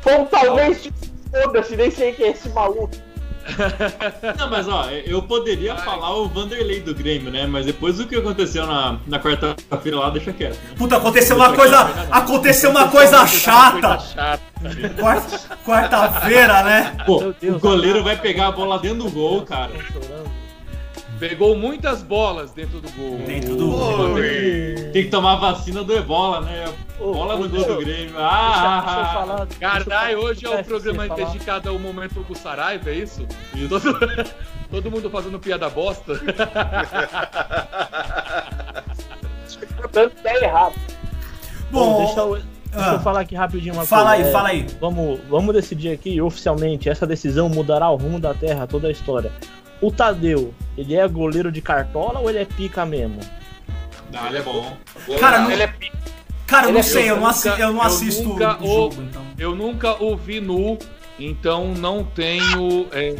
[0.00, 0.90] Foi um talvez
[1.30, 2.90] Foda-se, nem sei quem é esse maluco.
[4.38, 7.46] Não, mas ó, eu poderia falar o Vanderlei do Grêmio, né?
[7.46, 10.54] Mas depois do que aconteceu na, na quarta-feira lá, deixa quieto.
[10.62, 10.74] Né?
[10.76, 11.80] Puta, aconteceu uma coisa.
[12.10, 13.98] Aconteceu uma coisa chata.
[14.00, 14.40] chata.
[14.98, 16.96] Quarta- Quarta-feira, né?
[17.06, 19.70] Pô, o goleiro vai pegar a bola dentro do gol, cara.
[21.20, 23.18] Pegou muitas bolas dentro do gol.
[23.26, 23.76] Dentro do
[24.14, 24.90] Oi.
[24.90, 26.64] Tem que tomar a vacina do Ebola, né?
[26.98, 28.04] Ô, Bola no gol deixa- do Grêmio.
[28.06, 29.12] Deixa, Ah, deixa eu ah, ah.
[29.12, 29.46] falar.
[29.60, 33.26] Caralho, hoje é o deixa programa dedicado ao momento do Saraiva, é isso?
[33.68, 33.98] Todo,
[34.70, 36.14] todo mundo fazendo piada bosta.
[39.92, 40.74] Dando ideia errada.
[41.70, 42.46] Bom, Bom, deixa eu, deixa
[42.90, 42.92] ah.
[42.94, 44.22] eu falar aqui rapidinho uma fala coisa.
[44.24, 44.66] aí, É, fala aí.
[44.80, 46.88] Vamos, vamos decidir aqui oficialmente.
[46.88, 49.30] Essa decisão mudará o rumo da Terra, toda a história.
[49.80, 53.18] O Tadeu, ele é goleiro de cartola ou ele é pica mesmo?
[54.12, 54.76] Não, ele é bom.
[55.18, 55.98] Cara, não- Ele é pica.
[56.46, 58.66] Cara, eu não Eu sei, eu não, nunca- assi- eu não eu assisto nunca o
[58.66, 59.22] jogo, então.
[59.38, 60.76] Eu nunca o vi nu,
[61.18, 63.14] então não tenho é,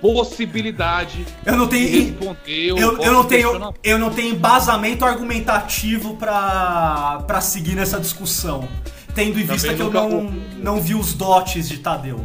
[0.00, 2.04] possibilidade Eu não de tenho.
[2.18, 2.66] responder.
[2.68, 8.68] Eu, ou eu, não tenho, eu não tenho embasamento argumentativo pra, pra seguir nessa discussão.
[9.14, 10.22] Tendo em vista Também que eu não,
[10.58, 12.24] não vi os dotes de Tadeu.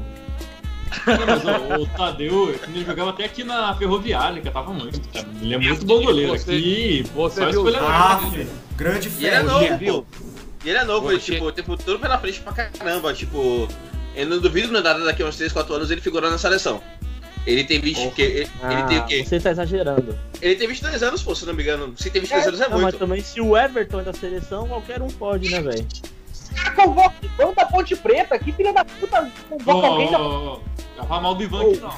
[1.05, 1.43] Não, mas
[1.79, 5.27] o, o Tadeu, ele jogava até aqui na Ferroviária, que eu tava muito, cara.
[5.41, 6.31] Ele é muito bom goleiro.
[6.37, 7.87] Você- aqui, você só viu escolher.
[7.89, 9.93] Ah, filho, grande E ele é novo, viu?
[10.03, 10.05] pô.
[10.65, 13.13] E ele é novo, ele, tipo, tem futuro pela frente pra caramba.
[13.13, 13.67] Tipo,
[14.15, 16.81] eu não duvido que nada daqui a uns 3, 4 anos ele figurando na seleção.
[17.45, 18.11] Ele tem 20.
[18.11, 19.23] que- ele, ele tem o Ah, quê?
[19.25, 20.17] Você tá exagerando.
[20.41, 21.93] Ele tem 22 anos, pô, se não me engano.
[21.95, 22.97] Se tem 22 anos é Não, mas muito.
[22.97, 25.87] também se o Everton é da seleção, qualquer um pode, né, velho?
[26.75, 28.37] Convoca o Ivan da Ponte Preta.
[28.39, 30.59] Que filha da puta convoca alguém da Ô,
[30.97, 31.93] Não fala mal do Ivan aqui, não.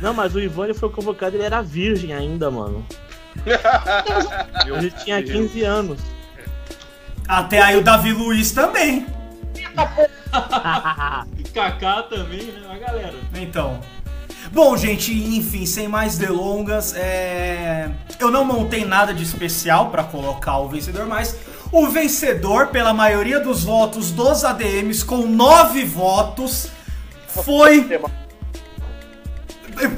[0.00, 2.84] Não, mas o Ivan ele foi convocado, ele era virgem ainda, mano.
[4.66, 5.50] Ele tinha Deus.
[5.50, 6.00] 15 anos.
[7.26, 9.06] Até aí o Davi Luiz também.
[11.52, 12.62] Kaká também, né?
[12.70, 13.14] A galera.
[13.34, 13.80] Então.
[14.52, 17.90] Bom, gente, enfim, sem mais delongas, é...
[18.20, 21.36] eu não montei nada de especial pra colocar o vencedor, mas
[21.74, 26.68] o vencedor, pela maioria dos votos dos ADMs, com nove votos,
[27.26, 27.84] foi.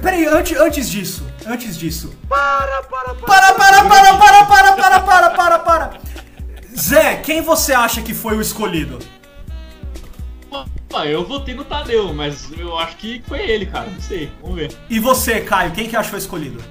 [0.00, 2.16] Peraí, antes, antes disso, antes disso.
[2.26, 6.00] Para, para, para, para, para, para, para, para, para, para, para.
[6.74, 8.98] Zé, quem você acha que foi o escolhido?
[10.94, 13.90] Ah, eu votei no Tadeu, mas eu acho que foi ele, cara.
[13.90, 14.32] Não sei.
[14.40, 14.74] Vamos ver.
[14.88, 16.64] E você, Caio, quem que acha que foi escolhido?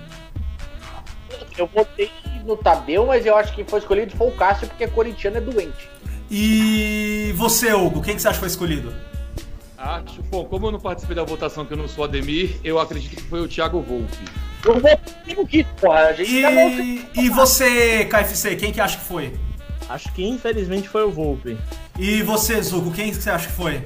[1.55, 2.09] Eu votei
[2.45, 5.89] no Tadeu, mas eu acho que foi escolhido foi o Cássio porque corintiano é doente.
[6.29, 8.93] E você, Hugo, quem que você acha que foi escolhido?
[9.77, 13.15] Acho, bom, como eu não participei da votação que eu não sou Ademir, eu acredito
[13.15, 14.17] que foi o Thiago Volpe.
[14.65, 16.07] Eu votei no Kito, porra.
[16.07, 19.33] A gente já não E, e você, KFC, quem que acha que foi?
[19.87, 21.55] Acho que infelizmente foi o Volpe.
[21.99, 23.83] E você, Zuko, quem que você acha que foi?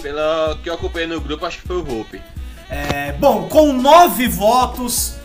[0.00, 2.22] Pelo que eu acompanhei no grupo, acho que foi o Volpe.
[2.70, 5.17] É, bom, com nove votos,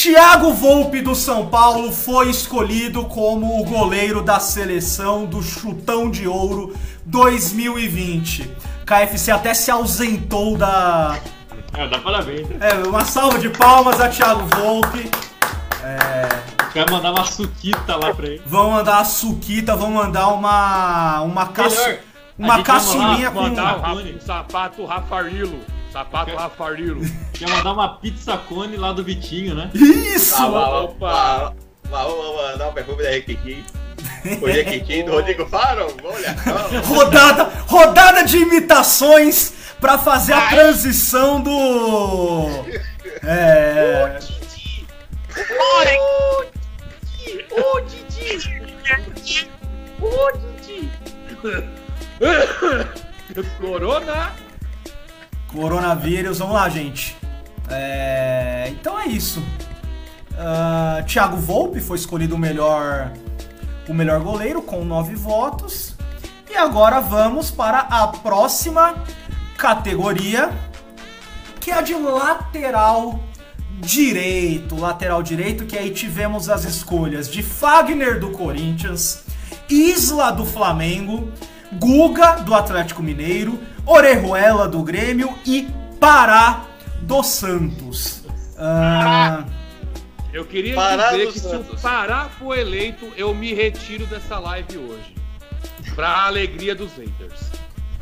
[0.00, 6.28] Thiago Volpe do São Paulo foi escolhido como o goleiro da seleção do Chutão de
[6.28, 8.50] Ouro 2020.
[8.84, 11.18] KFC até se ausentou da.
[11.72, 12.46] É, dá parabéns.
[12.46, 12.56] né?
[12.60, 15.10] É, uma salva de palmas a Thiago Volpe.
[16.74, 18.42] Quero mandar uma suquita lá pra ele.
[18.44, 21.22] Vão mandar a suquita, vão mandar uma.
[21.22, 21.96] Uma a
[22.38, 23.40] Uma vai caçulinha com.
[23.40, 25.58] mandar- Um, Rafa- um sapato Rafarilo.
[25.92, 27.00] Sapato Rafarilo.
[27.32, 29.70] Quer mandar uma pizza cone lá do Vitinho, né?
[29.74, 30.34] Isso!
[30.36, 31.54] Ah, vá, vá, Opa.
[31.84, 33.64] vamos mandar o perfume da Requiquim.
[34.40, 35.86] O Requiquim do Rodrigo Faro.
[36.02, 36.34] Olha,
[36.82, 42.48] Rodada, rodada de imitações pra fazer a transição do.
[43.22, 44.18] É.
[44.18, 44.86] Ô, Didi!
[47.50, 47.80] Ô,
[50.32, 50.90] Didi!
[53.60, 54.32] Corona!
[55.56, 57.16] Coronavírus, vamos lá, gente.
[57.70, 59.42] É, Então é isso.
[60.38, 63.10] Ah, Thiago Volpe foi escolhido o melhor,
[63.88, 65.96] o melhor goleiro com nove votos.
[66.50, 69.02] E agora vamos para a próxima
[69.56, 70.52] categoria,
[71.58, 73.18] que é a de lateral
[73.80, 74.76] direito.
[74.76, 79.24] Lateral direito, que aí tivemos as escolhas de Fagner do Corinthians,
[79.70, 81.32] Isla do Flamengo,
[81.78, 85.68] Guga do Atlético Mineiro, Orejuela do Grêmio e
[86.00, 86.66] Pará
[87.02, 88.24] do Santos.
[88.58, 89.44] Ah,
[90.32, 91.78] Eu queria Pará dizer que se Santos.
[91.78, 95.14] o Pará for eleito, eu me retiro dessa live hoje.
[95.94, 97.50] Pra alegria dos haters.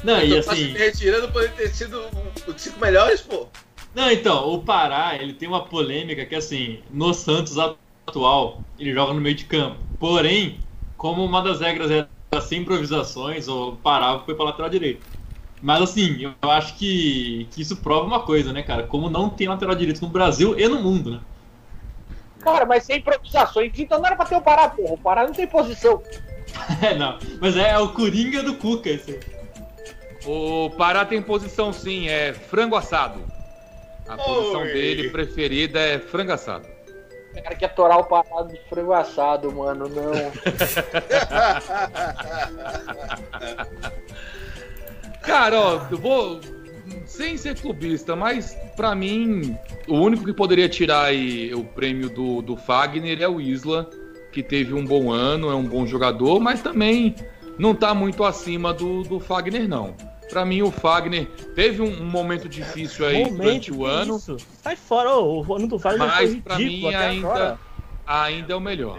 [0.02, 0.72] Não, e assim.
[0.72, 2.00] me retirando por ter sido
[2.46, 3.48] um dos cinco melhores, pô.
[3.94, 9.14] Não, então, o Pará, ele tem uma polêmica que, assim, no Santos atual, ele joga
[9.14, 9.78] no meio de campo.
[9.98, 10.58] Porém,
[10.96, 12.08] como uma das regras era
[12.40, 15.06] sem improvisações, o Pará foi pra lateral direito.
[15.62, 18.82] Mas assim, eu acho que, que isso prova uma coisa, né, cara?
[18.82, 21.20] Como não tem lateral direito no Brasil e no mundo, né?
[22.40, 24.92] Cara, mas sem improvisações, então não era pra ter o Pará, porra.
[24.92, 26.02] O Pará não tem posição.
[26.80, 27.18] É, não.
[27.40, 29.20] Mas é, o Coringa do Cuca, esse aí.
[30.24, 33.20] O Pará tem posição sim, é frango assado.
[34.06, 34.72] A posição Oi.
[34.72, 36.68] dele preferida é frango assado.
[37.36, 39.88] O cara quer torar o Pará de frango assado, mano.
[39.88, 40.12] Não.
[45.22, 46.40] Cara, ó, eu vou.
[47.06, 49.56] Sem ser clubista, mas pra mim,
[49.88, 51.12] o único que poderia tirar
[51.54, 53.88] o prêmio do, do Fagner é o Isla,
[54.32, 57.14] que teve um bom ano, é um bom jogador, mas também
[57.58, 59.94] não tá muito acima do, do Fagner, não.
[60.30, 64.36] Pra mim, o Fagner teve um, um momento difícil aí durante o ano, Isso.
[64.62, 67.58] Sai fora, ô, o ano do Fagner mas foi pra ridículo mim até ainda, agora.
[68.06, 68.98] ainda é o melhor.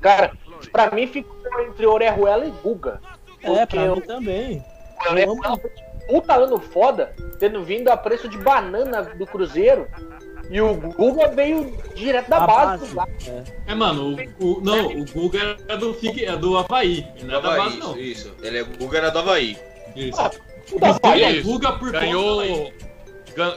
[0.00, 0.32] Cara,
[0.72, 1.36] pra mim ficou
[1.68, 3.00] entre Orejuela e Guga.
[3.42, 4.64] É, pra o mim também.
[5.10, 5.72] Orejuela fez
[6.08, 9.86] um puta ano foda, tendo vindo a preço de banana do Cruzeiro.
[10.48, 12.94] E o Guga veio direto da A base.
[12.94, 13.10] base.
[13.24, 13.44] do É.
[13.68, 17.40] É, mano, o, o- não, o Guga é do, é do Havaí, ele não é
[17.42, 17.96] da base, não.
[17.96, 18.34] isso, isso.
[18.42, 19.56] Ele é Guga era do Havaí.
[19.96, 20.20] Isso.
[20.20, 22.72] Ah, é Guga por do Ganhou,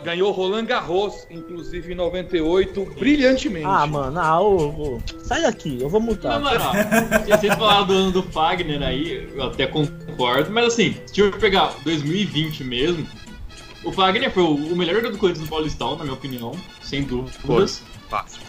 [0.03, 3.65] ganhou Roland Garros, inclusive em 98, brilhantemente.
[3.65, 6.39] Ah, mano, ah, ô, ô, sai daqui, eu vou multar.
[6.39, 10.95] Não, mano, ó, vocês falaram do ano do Fagner aí, eu até concordo, mas assim,
[11.05, 13.07] se eu pegar 2020 mesmo,
[13.83, 17.83] o Fagner foi o melhor jogador do Corinthians no Paulistão, na minha opinião, sem dúvidas.
[18.09, 18.41] Fácil.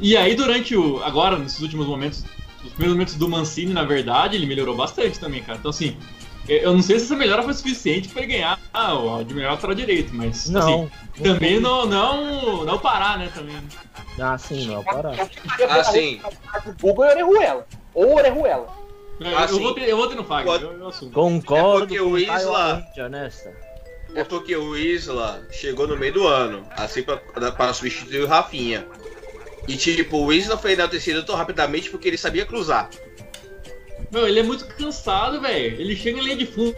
[0.00, 1.02] E aí, durante o.
[1.02, 2.24] Agora, nesses últimos momentos,
[2.62, 5.58] os primeiros momentos do Mancini, na verdade, ele melhorou bastante também, cara.
[5.58, 5.96] Então, assim,
[6.48, 9.34] eu eu não sei se essa melhora foi suficiente pra ele ganhar ah, o de
[9.34, 10.60] melhor lateral direito, mas Não.
[10.60, 10.90] assim,
[11.22, 13.30] também não, não, não parar, né?
[13.34, 13.56] Também.
[14.18, 15.12] Ah, sim, não, para.
[15.68, 16.20] Ah, sim.
[16.82, 17.66] O Guga e Orejuela.
[17.94, 18.68] Ou Orejuela.
[19.18, 21.10] Eu, eu Assim, vou, ter, eu vou ter no Fagner, pode- eu, eu assumo.
[21.10, 22.84] Concordo É porque com o Isla-.
[24.14, 27.16] É porque o Isla chegou no meio do ano, assim pra,
[27.52, 28.86] pra substituir o Rafinha.
[29.68, 32.88] E tipo, o Isla foi enaltecido tão rapidamente porque ele sabia cruzar.
[34.10, 35.80] Meu, ele é muito cansado, velho.
[35.80, 36.74] Ele chega em linha de fundo,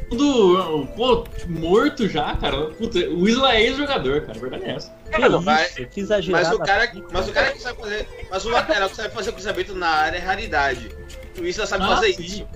[0.96, 2.68] pô, morto já, cara.
[2.70, 4.38] Puta, o Isla é ex-jogador, cara.
[4.38, 4.90] A verdade é essa.
[5.12, 6.44] Que Mas- isso, mas- que exagerado.
[6.48, 9.32] Mas o cara, mas o cara que sabe fazer, mas o lateral que sabe fazer
[9.32, 10.88] cruzamento na área é raridade.
[11.38, 12.22] O Isla sabe Ah, fazer sim.
[12.22, 12.48] isso.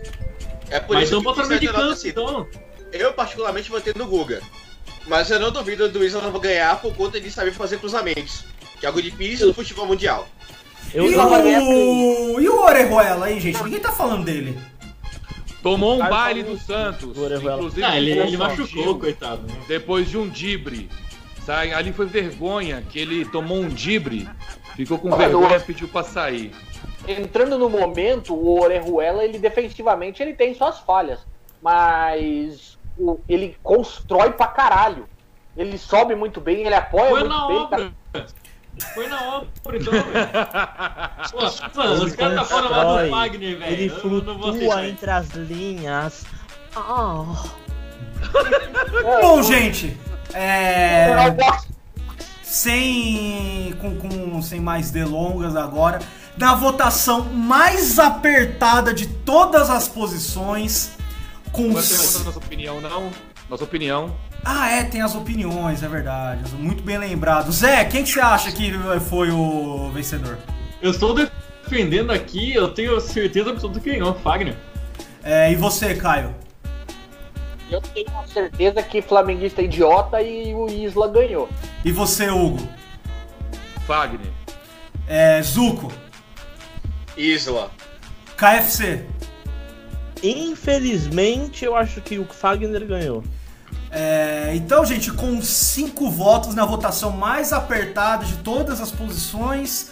[0.70, 2.20] É por Mas isso então que o meio de é campo, enaltecido.
[2.22, 2.48] então.
[2.92, 4.40] Eu particularmente votei no Guga.
[5.06, 8.44] Mas eu não duvido do Isla não ganhar por conta de saber fazer cruzamentos.
[8.78, 10.26] Que é algo difícil no futebol mundial.
[10.94, 13.62] Eu, E o, e o Orejuela aí, gente?
[13.62, 14.58] Ninguém tá falando dele.
[15.62, 17.14] Tomou um baile do Santos.
[17.14, 17.34] do.
[17.34, 19.42] Inclusive, Ah, ele, ele machucou, coitado.
[19.42, 19.54] Né?
[19.68, 20.90] Depois de um dibre.
[21.46, 24.28] Sai, ali foi vergonha que ele tomou um dibre,
[24.76, 26.52] ficou com vergonha e pediu pra sair.
[27.08, 31.18] Entrando no momento, o Orejuela, ele defensivamente, ele tem suas falhas.
[31.60, 35.08] Mas o- ele constrói pra caralho.
[35.56, 37.56] Ele sobe muito bem, ele apoia Foi muito na bem.
[37.56, 37.92] obra.
[38.94, 40.04] Foi na obra, então, velho.
[41.74, 43.72] Mano, os Ele caras tá mal constrói, do Wagner, velho.
[43.72, 46.24] ele flutua entre as linhas.
[46.74, 47.24] Ah,
[49.20, 49.94] Bom, gente,
[50.32, 51.06] é.
[52.42, 55.98] Sem, com, com- sem mais delongas agora,
[56.36, 60.92] na votação mais apertada de todas as posições,
[61.50, 61.72] com...
[61.72, 63.10] Você não conta nossa opinião, não?
[63.50, 64.14] Nossa opinião.
[64.44, 67.52] Ah, é, tem as opiniões, é verdade, muito bem lembrado.
[67.52, 68.72] Zé, quem que você acha que
[69.08, 70.36] foi o vencedor?
[70.80, 74.56] Eu estou defendendo aqui, eu tenho certeza absoluta que ganhou, Fagner.
[75.22, 76.34] É, e você, Caio?
[77.70, 81.48] Eu tenho a certeza que flamenguista é idiota e o Isla ganhou.
[81.84, 82.68] E você, Hugo?
[83.86, 84.30] Fagner.
[85.06, 85.92] É, Zuko?
[87.16, 87.70] Isla.
[88.36, 89.06] KFC?
[90.22, 93.24] infelizmente, eu acho que o Fagner ganhou.
[93.94, 99.90] É, então, gente, com cinco votos na votação mais apertada de todas as posições,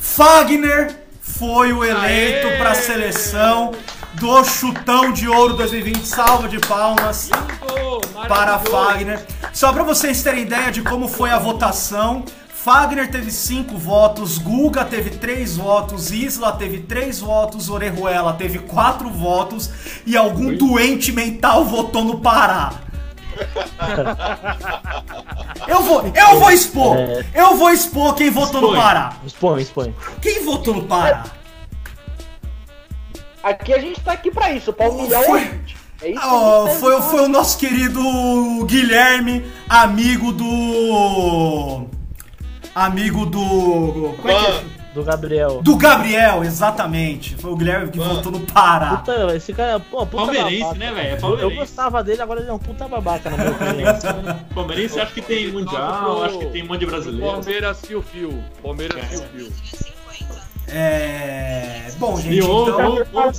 [0.00, 3.72] Fagner foi o eleito para a seleção
[4.14, 6.06] do Chutão de Ouro 2020.
[6.06, 7.28] Salva de palmas
[8.28, 9.26] para Fagner.
[9.52, 12.24] Só para vocês terem ideia de como foi a votação.
[12.48, 19.08] Fagner teve 5 votos, Guga teve 3 votos, Isla teve 3 votos, Orejuela teve 4
[19.08, 19.70] votos
[20.04, 22.72] e algum doente mental votou no Pará.
[25.68, 26.96] Eu vou, eu vou expor!
[26.96, 27.24] É.
[27.34, 28.80] Eu vou expor quem votou no Expõe.
[28.82, 29.12] Pará.
[29.26, 29.94] Expõe, expõe.
[30.22, 31.24] Quem votou no Pará?
[33.42, 35.76] Aqui a gente tá aqui pra isso, pra humilhar o Foi- ouvinte.
[36.02, 38.00] É isso que Oh, tá foi, foi o nosso querido
[38.66, 41.86] Guilherme, amigo do.
[42.74, 44.14] Amigo do.
[44.20, 44.64] Como é que é?
[44.96, 45.60] Do Gabriel.
[45.62, 47.36] Do Gabriel, exatamente.
[47.36, 48.96] Foi o Guilherme que votou no Pará.
[48.96, 50.78] Puta, esse cara é pô, puta Palmeirense, babaca.
[50.78, 51.38] né, velho?
[51.38, 54.40] É Eu, gostava dele, agora ele é um puta babaca, na minha opinião.
[54.54, 57.26] Palmeirense acha que tem mundial, acho que tem um monte de brasileiro.
[57.30, 58.42] Palmeiras fio fio.
[58.62, 59.52] Palmeiras fio fio.
[60.68, 61.88] É.
[61.98, 63.32] Bom, gente, então.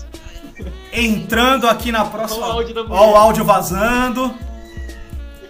[0.94, 2.46] Entrando aqui na próxima.
[2.46, 3.00] Ó o áudio da mulher.
[3.02, 4.32] Ó, o áudio vazando.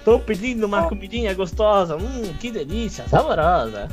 [0.06, 1.98] Tô pedindo uma comidinha gostosa.
[1.98, 3.90] Hum, que delícia, saborosa.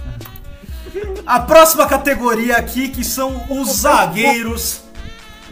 [1.27, 4.83] A próxima categoria aqui, que são os zagueiros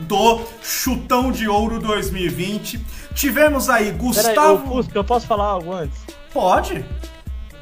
[0.01, 2.81] do Chutão de Ouro 2020.
[3.15, 4.67] Tivemos aí Gustavo.
[4.67, 5.99] Fusca, eu posso falar algo antes?
[6.33, 6.85] Pode?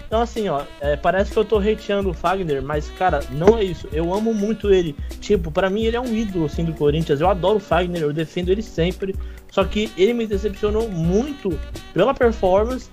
[0.06, 3.62] Então assim, ó, é, parece que eu tô hateando o Fagner, mas, cara, não é
[3.62, 3.88] isso.
[3.92, 4.96] Eu amo muito ele.
[5.20, 7.20] Tipo, pra mim ele é um ídolo, assim, do Corinthians.
[7.20, 9.14] Eu adoro o Fagner, eu defendo ele sempre.
[9.52, 11.56] Só que ele me decepcionou muito
[11.92, 12.90] pela performance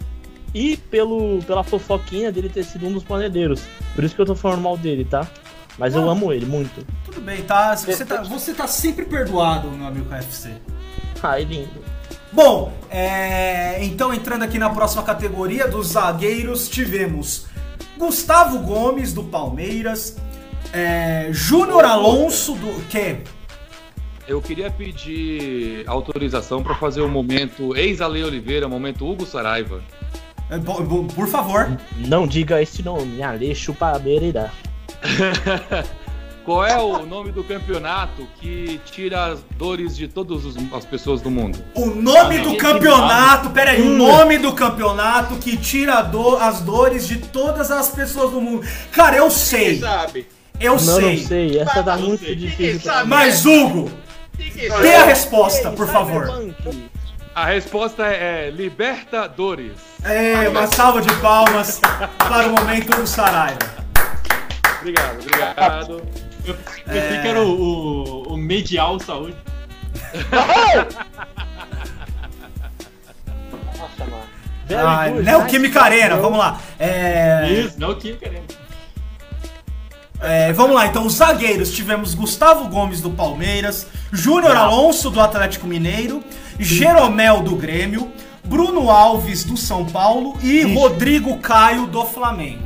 [0.57, 3.61] e pelo, pela fofoquinha dele ter sido um dos panedeiros.
[3.93, 5.27] Por isso que eu tô falando mal dele, tá?
[5.77, 6.83] Mas eu amo ele muito.
[7.05, 7.75] Tudo bem, tá?
[7.75, 10.53] Você tá, você tá sempre perdoado, meu amigo KFC.
[11.21, 11.85] Ai, lindo.
[12.33, 17.45] Bom, é, então entrando aqui na próxima categoria dos zagueiros, tivemos
[17.95, 20.17] Gustavo Gomes do Palmeiras,
[20.73, 23.17] é, Júnior Alonso do que?
[24.27, 29.83] Eu queria pedir autorização para fazer o momento ex-Ale Oliveira, momento Hugo Saraiva.
[30.49, 30.57] É,
[31.13, 31.77] Por favor.
[31.97, 34.51] Não diga esse nome, Aleixo Pabereira.
[36.45, 41.29] Qual é o nome do campeonato que tira as dores de todas as pessoas do
[41.29, 41.59] mundo?
[41.75, 43.95] O nome Ah, do campeonato, peraí, Hum.
[43.95, 48.65] o nome do campeonato que tira do- as dores de todas as pessoas do mundo.
[48.93, 50.25] Cara, eu Quem sei, sabe?
[50.57, 51.17] eu Não, sei.
[51.19, 52.35] não sei, essa tá não muito sei.
[52.37, 52.91] difícil.
[53.07, 53.91] Mas Hugo,
[54.37, 56.27] Quem dê a resposta, por favor.
[57.37, 59.73] A resposta é, é Libertadores.
[60.03, 61.79] É, uma salva de palmas
[62.17, 63.59] para o momento do Saraiva.
[64.79, 66.01] Obrigado, obrigado.
[66.43, 69.37] Eu pensei que era o, o, o Medial Saúde.
[73.77, 74.23] Nossa, mano.
[74.75, 75.79] Ah, Neoquímica.
[75.79, 76.59] Arena, vamos lá.
[76.79, 78.66] É, Isso, não que querendo.
[80.21, 85.67] É, vamos lá, então, os zagueiros tivemos Gustavo Gomes do Palmeiras, Júnior Alonso do Atlético
[85.67, 86.23] Mineiro,
[86.59, 88.11] Jeromel do Grêmio,
[88.43, 92.63] Bruno Alves do São Paulo e Rodrigo Caio do Flamengo.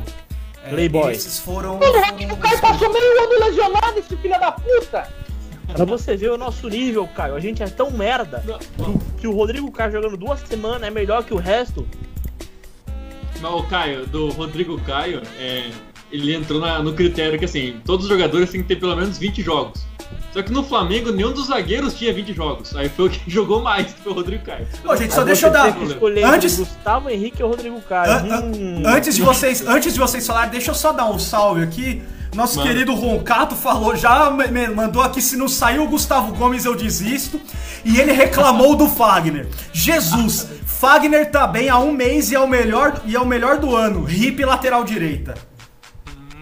[0.64, 1.12] É, Playboy.
[1.12, 1.78] Esses foram.
[1.78, 5.08] Mano, o Rodrigo Caio passou meio ano lesionado, esse filho da puta.
[5.74, 8.42] Pra você ver o nosso nível, Caio, a gente é tão merda
[9.18, 11.86] que o Rodrigo Caio jogando duas semanas é melhor que o resto.
[13.40, 15.70] Mas o Caio, do Rodrigo Caio, é,
[16.12, 19.18] ele entrou na- no critério que assim, todos os jogadores têm que ter pelo menos
[19.18, 19.82] 20 jogos.
[20.32, 22.74] Só que no Flamengo, nenhum dos zagueiros tinha 20 jogos.
[22.74, 24.66] Aí foi o que jogou mais, que foi o Rodrigo Caio.
[24.84, 26.32] Ô, gente, só Aí deixa eu você dar.
[26.34, 28.12] Antes, entre Gustavo Henrique ou Rodrigo Caio.
[28.12, 28.82] An- an- Hum.
[28.86, 32.02] Antes de vocês, antes de vocês falarem, deixa eu só dar um salve aqui.
[32.34, 32.70] Nosso Manda.
[32.70, 34.30] querido Roncato falou, já
[34.74, 37.38] mandou aqui se não saiu o Gustavo Gomes eu desisto.
[37.84, 39.46] E ele reclamou do Fagner.
[39.70, 43.58] Jesus, Fagner tá bem há um mês e é o melhor e é o melhor
[43.58, 44.08] do ano.
[44.10, 45.34] Hip lateral direita.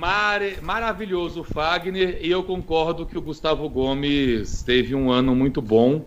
[0.01, 5.61] Mare- maravilhoso o Fagner e eu concordo que o Gustavo Gomes teve um ano muito
[5.61, 6.03] bom.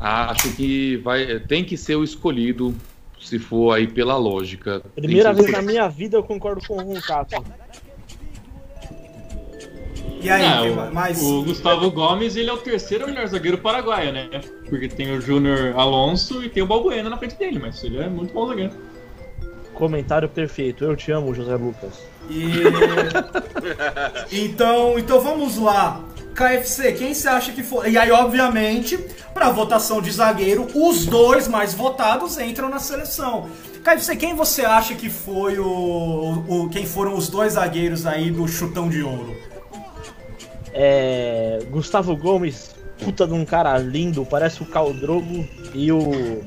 [0.00, 2.74] Acho que vai, tem que ser o escolhido,
[3.20, 4.82] se for aí pela lógica.
[4.96, 7.36] Primeira vez na minha vida eu concordo com o Roncato.
[10.20, 11.22] E aí, quem o, mais?
[11.22, 14.28] o Gustavo Gomes, ele é o terceiro melhor zagueiro paraguaio, né?
[14.68, 18.08] Porque tem o Júnior Alonso e tem o Balbuena na frente dele, mas ele é
[18.08, 18.72] muito bom zagueiro.
[19.72, 20.82] Comentário perfeito.
[20.82, 22.13] Eu te amo, José Lucas.
[22.30, 22.62] E...
[24.44, 26.00] então, então vamos lá.
[26.34, 27.92] KFC, quem você acha que foi?
[27.92, 28.98] E aí, obviamente,
[29.32, 33.48] para votação de zagueiro, os dois mais votados entram na seleção.
[33.84, 38.48] KFC, quem você acha que foi o, o quem foram os dois zagueiros aí do
[38.48, 39.36] chutão de ouro?
[40.72, 46.42] É, Gustavo Gomes, puta de um cara lindo, parece o Caldrogo e o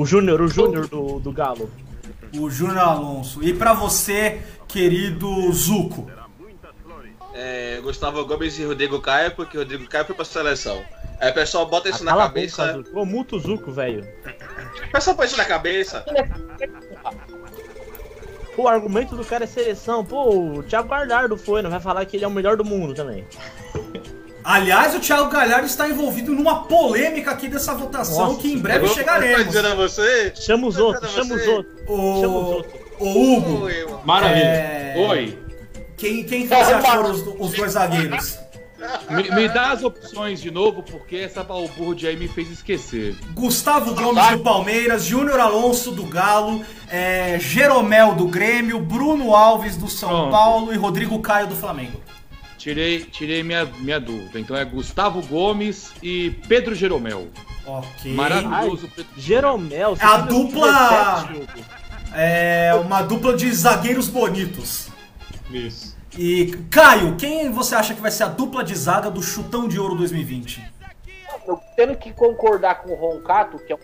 [0.00, 1.68] o Júnior, o Júnior do, do Galo.
[2.34, 3.42] O Júnior Alonso.
[3.42, 4.40] E para você,
[4.70, 6.10] querido Zuco?
[7.34, 10.82] É, Gustavo Gomes e Rodrigo Caio, porque o Rodrigo Caio foi pra seleção.
[11.20, 12.66] Aí o pessoal bota isso na Cala a cabeça.
[12.66, 13.00] boca, Zuco.
[13.00, 14.06] Ô, muto Zuco, velho.
[14.88, 16.04] O pessoal põe isso na cabeça.
[18.56, 20.04] Pô, o argumento do cara é seleção.
[20.04, 22.94] Pô, o Thiago Galhardo foi, não vai falar que ele é o melhor do mundo
[22.94, 23.24] também.
[24.42, 28.88] Aliás, o Thiago Galhardo está envolvido numa polêmica aqui dessa votação Nossa, que em breve
[28.88, 29.36] chegaremos.
[29.36, 30.32] Tô dizendo a você.
[30.34, 31.74] Chama os outros, chama os outros.
[31.86, 32.79] Chama os O, outros.
[33.00, 33.86] O Hugo, Oi.
[34.04, 34.44] Maravilha.
[34.44, 35.38] é, Oi,
[35.96, 38.38] quem, quem você que foram os, os dois zagueiros?
[39.10, 43.14] me, me dá as opções de novo, porque essa balbúrdia aí me fez esquecer.
[43.34, 49.88] Gustavo Gomes do Palmeiras, Júnior Alonso do Galo, é, Jeromel do Grêmio, Bruno Alves do
[49.88, 50.30] São Pronto.
[50.30, 52.00] Paulo e Rodrigo Caio do Flamengo.
[52.56, 54.40] tirei, tirei minha, minha dúvida.
[54.40, 57.28] Então é Gustavo Gomes e Pedro Jeromel.
[57.66, 58.14] Ok.
[58.14, 59.94] Maravilhoso Pedro Jeromel.
[59.96, 60.72] você É a tem dupla-
[61.26, 61.64] 17, Hugo.
[62.14, 64.88] É uma dupla de zagueiros bonitos.
[65.50, 65.96] Isso.
[66.18, 69.78] E Caio, quem você acha que vai ser a dupla de zaga do Chutão de
[69.78, 70.70] Ouro 2020?
[71.46, 73.76] Eu tendo que concordar com o Roncato, que é,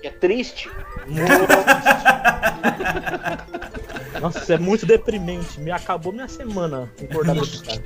[0.00, 0.70] que é triste,
[4.20, 5.60] Nossa, é muito deprimente.
[5.60, 7.80] Me acabou minha semana concordar com esse cara.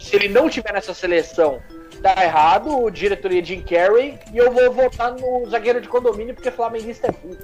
[0.00, 1.62] se ele não tiver nessa seleção,
[2.02, 7.06] tá errado, diretoria Jim Carrey, e eu vou votar no zagueiro de condomínio porque flamenguista
[7.08, 7.38] é burro.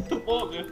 [0.00, 0.64] Muito bom, né?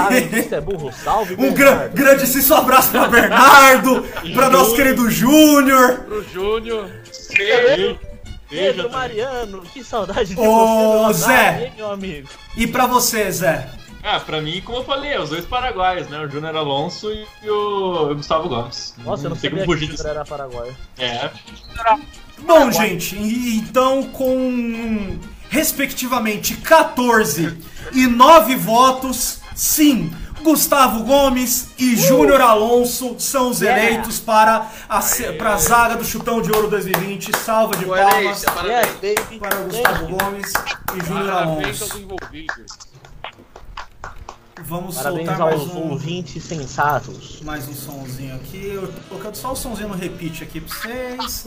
[0.00, 0.92] Ah, isso é burro.
[0.92, 1.94] Salve, Um gra Bernardo.
[1.94, 4.02] grandíssimo abraço pra Bernardo,
[4.34, 6.00] pra nosso querido Júnior.
[6.00, 6.90] Pro Júnior.
[8.48, 8.90] Pedro também.
[8.92, 11.64] Mariano, que saudade de Ô, você, Zé.
[11.66, 12.28] hein, meu amigo.
[12.56, 13.68] E pra você, Zé?
[14.04, 16.18] Ah, pra mim, como eu falei, é os dois paraguaios, né?
[16.20, 18.94] O Júnior Alonso e o Gustavo Gomes.
[19.04, 20.02] Nossa, eu não sabia como fugir o disso.
[20.02, 20.76] Pedro era paraguaio.
[20.98, 21.30] É.
[22.40, 25.16] Bom, gente, então com
[25.52, 27.58] respectivamente 14
[27.92, 30.10] e 9 votos, sim,
[30.42, 33.84] Gustavo Gomes e Júnior Alonso são os Yeah.
[33.84, 37.36] eleitos para a, se- para a zaga do Chutão de Ouro 2020.
[37.36, 38.88] Salva de palmas parabéns.
[39.38, 40.52] Para Gustavo Gomes
[40.96, 42.08] e Júnior Alonso.
[44.64, 47.40] Vamos Parabéns soltar mais um, ouvintes sensatos.
[47.42, 48.64] mais um sonzinho aqui.
[48.74, 51.46] Eu tô colocando só o sonzinho no repeat aqui pra vocês.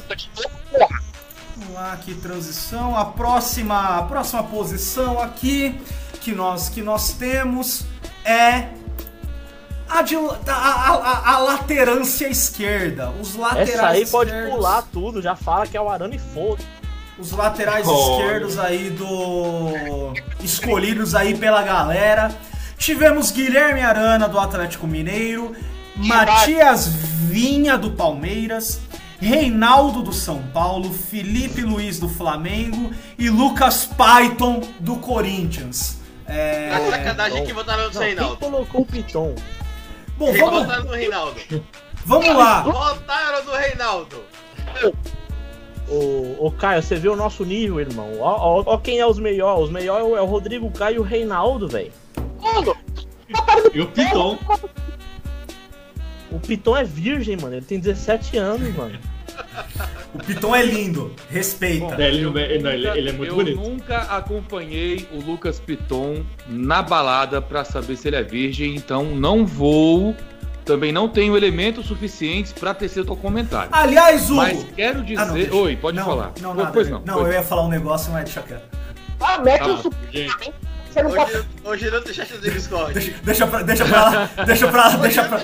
[1.75, 2.95] Vamos lá, aqui transição.
[2.95, 5.77] A próxima, a próxima posição aqui
[6.21, 7.83] que nós, que nós temos
[8.23, 8.69] é
[9.89, 13.09] a, de, a, a, a- laterância esquerda.
[13.21, 16.19] Os laterais Essa aí pode esquerdos- pular tudo, já fala que é o Arana e
[16.19, 16.63] foda.
[17.19, 17.91] Os laterais Oh.
[18.21, 20.13] esquerdos aí do.
[20.41, 22.33] escolhidos aí pela galera.
[22.77, 25.53] Tivemos Guilherme Arana do Atlético Mineiro,
[25.95, 28.79] Matias Vinha do Palmeiras,
[29.27, 35.99] Reinaldo do São Paulo, Felipe Luiz do Flamengo e Lucas Python do Corinthians.
[36.27, 36.69] É...
[36.69, 38.37] Tá sacanagem que votaram no Não, quem Reinaldo.
[38.37, 39.35] colocou o Piton?
[40.17, 41.39] Bom, Quem vamos, votaram no Reinaldo?
[42.05, 42.61] vamos lá.
[42.63, 44.23] Votaram no Reinaldo.
[45.89, 48.11] Ô, ô Caio, você vê o nosso nível, irmão.
[48.19, 49.65] Ó, ó, ó quem é os melhores.
[49.65, 51.91] Os melhores é o- é o Rodrigo Caio e o Reinaldo, velho.
[52.41, 52.75] Mano,
[53.73, 54.37] E o Piton.
[56.31, 57.55] O Piton é virgem, mano.
[57.55, 58.97] Ele tem 17 anos, mano.
[60.13, 62.01] O Piton é lindo, respeita.
[62.01, 63.57] É, ele, não é- não, ele- ele é muito eu bonito.
[63.59, 69.45] nunca acompanhei o Lucas Piton na balada pra saber se ele é virgem, então não
[69.45, 70.15] vou.
[70.63, 73.69] Também não tenho elementos suficientes pra tecer teu comentário.
[73.71, 74.35] Aliás, Hugo.
[74.37, 75.21] Mas quero dizer.
[75.21, 75.53] Ah, não, deixa.
[75.55, 76.31] Oi, pode não, falar.
[76.41, 76.71] Não, Pois- nada.
[76.71, 77.01] pois não.
[77.05, 78.63] não pois eu ia falar um negócio, mas deixa quieto.
[79.19, 80.74] ah, mete Ah, o.
[80.95, 81.31] Você não pode...
[81.35, 82.93] Hoje, hoje não tem chat do Discord.
[82.93, 85.37] Deixa, deixa pra, deixa pra lá, deixa pra lá, Hoje deixa pra,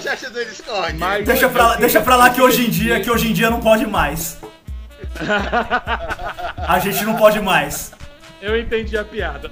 [0.45, 0.97] Discord.
[0.97, 3.49] Mas- deixa pra lá, deixa pra lá que hoje em dia, que hoje em dia
[3.49, 4.38] não pode mais.
[6.58, 7.91] A gente não pode mais.
[8.41, 9.52] Eu entendi a piada.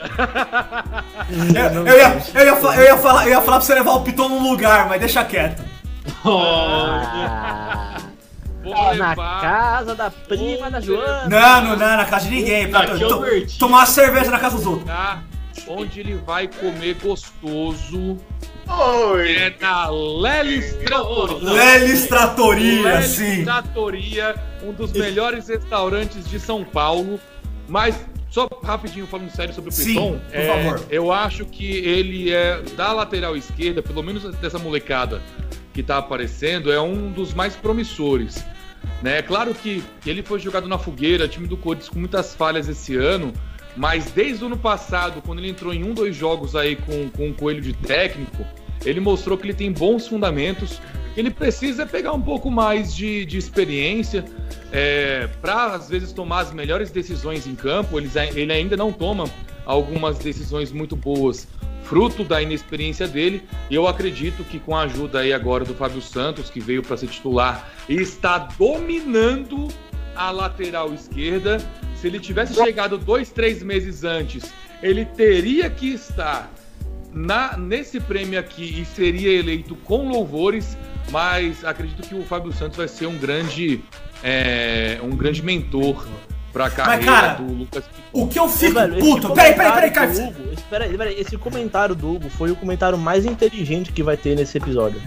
[1.74, 3.92] Eu, eu ia, eu, ia, fa- eu, ia falar, eu ia falar pra você levar
[3.92, 5.62] o Piton num lugar, mas deixa quieto.
[8.72, 11.28] Ah, na casa da prima da Joana.
[11.28, 12.70] Não, não, não, na casa de ninguém.
[12.70, 13.60] Pra é to- Bertinho.
[13.60, 14.86] tomar uma cerveja na casa dos outros.
[14.88, 15.20] Tá?
[15.70, 18.18] Onde ele vai comer gostoso
[18.68, 19.36] Oi.
[19.36, 21.54] é na Lelis Trattoria.
[21.54, 23.44] Lelis Tratoria, Lelis sim.
[23.44, 27.20] Trattoria, um dos melhores restaurantes de São Paulo.
[27.68, 30.88] Mas, só rapidinho falando sério sobre o Sim, Piton, por favor.
[30.90, 35.22] eu acho que ele é da lateral esquerda, pelo menos dessa molecada
[35.72, 38.44] que tá aparecendo, é um dos mais promissores.
[39.04, 39.20] Né?
[39.20, 42.96] É claro que ele foi jogado na fogueira, time do Corinthians com muitas falhas esse
[42.96, 43.32] ano,
[43.80, 47.30] mas desde o ano passado, quando ele entrou em um, dois jogos aí com, com
[47.30, 48.46] o Coelho de técnico,
[48.84, 50.82] ele mostrou que ele tem bons fundamentos.
[51.16, 54.26] Ele precisa pegar um pouco mais de, de experiência
[55.42, 57.98] para, às vezes, tomar as melhores decisões em campo.
[57.98, 59.24] Eles, ai- ele ainda não toma
[59.66, 61.48] algumas decisões muito boas,
[61.84, 63.44] fruto da inexperiência dele.
[63.70, 66.98] E eu acredito que, com a ajuda aí agora do Fábio Santos, que veio para
[66.98, 69.70] ser titular e está dominando
[70.16, 71.58] a lateral esquerda,
[72.00, 74.44] se ele tivesse chegado dois, três meses antes,
[74.82, 76.52] ele teria que estar
[77.14, 80.78] na, nesse prêmio aqui e seria eleito com louvores,
[81.12, 83.82] mas acredito que o Fábio Santos vai ser um grande,
[84.24, 86.08] é, um grande mentor
[86.54, 88.02] para a carreira cara, do Lucas Piton.
[88.12, 89.34] O que eu Ô, fico velho, esse puto.
[89.34, 90.12] Peraí, peraí, peraí, cara.
[90.12, 91.20] Hugo- Espera aí, espera aí.
[91.20, 95.02] Esse comentário do Hugo foi o comentário mais inteligente que vai ter nesse episódio.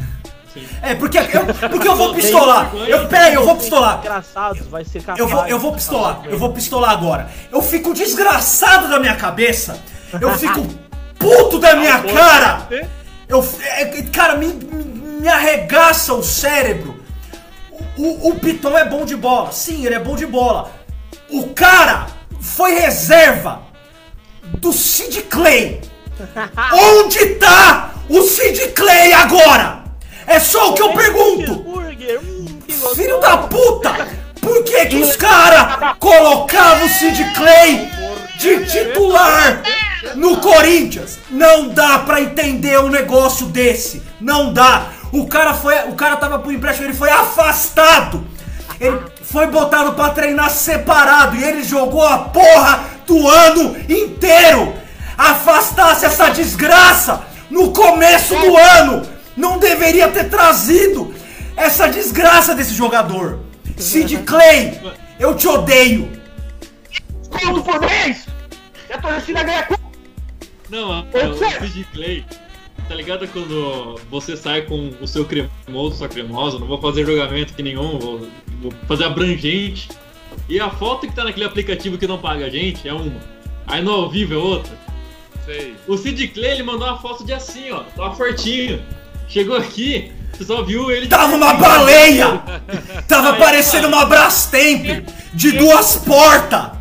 [0.82, 2.70] É, porque eu, porque eu vou pistolar.
[2.86, 3.98] Eu, peraí, eu vou pistolar.
[4.00, 5.18] Engraçados, vai ser capaz.
[5.18, 7.30] Eu vou, eu vou pistolar, eu vou pistolar agora.
[7.50, 9.78] Eu fico desgraçado da minha cabeça.
[10.20, 10.66] Eu fico
[11.18, 12.66] puto da minha cara.
[13.28, 17.00] Eu, é, cara, me, me- me arregaça o cérebro.
[17.96, 19.52] O, o Piton é bom de bola.
[19.52, 20.70] Sim, ele é bom de bola.
[21.30, 22.06] O cara
[22.40, 23.62] foi reserva
[24.58, 25.80] do Sid Clay.
[26.72, 29.81] Onde tá o Sid Clay agora?
[30.26, 31.52] É só o que eu pergunto.
[31.52, 32.58] Hum.
[32.94, 34.22] Filho da puta!
[34.40, 37.88] Por que que os caras colocavam o Sid Clay
[38.38, 39.62] de titular
[40.16, 41.18] no Corinthians?
[41.30, 44.02] Não dá pra entender um negócio desse.
[44.20, 44.88] Não dá.
[45.12, 48.26] O cara foi, o cara tava pro empréstimo, ele foi afastado.
[48.80, 54.74] Ele foi botado pra treinar separado e ele jogou a porra do ano inteiro.
[55.16, 59.11] Afastasse essa desgraça no começo do ano.
[59.36, 61.14] Não deveria ter trazido
[61.56, 63.40] essa desgraça desse jogador.
[63.76, 64.78] Sid Clay,
[65.18, 66.10] eu te odeio.
[67.30, 68.26] Conto por mês!
[68.88, 69.68] E a torcida ganha!
[70.68, 72.24] Não, é o Sid Clay.
[72.88, 77.54] Tá ligado quando você sai com o seu cremoso, sua cremosa, não vou fazer julgamento
[77.54, 78.28] que nenhum, vou,
[78.60, 79.88] vou fazer abrangente.
[80.48, 83.20] E a foto que tá naquele aplicativo que não paga a gente é uma.
[83.66, 84.76] Aí no ao vivo é outra.
[85.44, 85.74] Sei.
[85.86, 88.82] O Sid Clay ele mandou uma foto de assim, ó, tava fortinho.
[89.32, 91.08] Chegou aqui, você só viu ele.
[91.08, 92.42] Tava uma baleia!
[93.08, 96.72] Tava parecendo uma Brastemp de duas portas!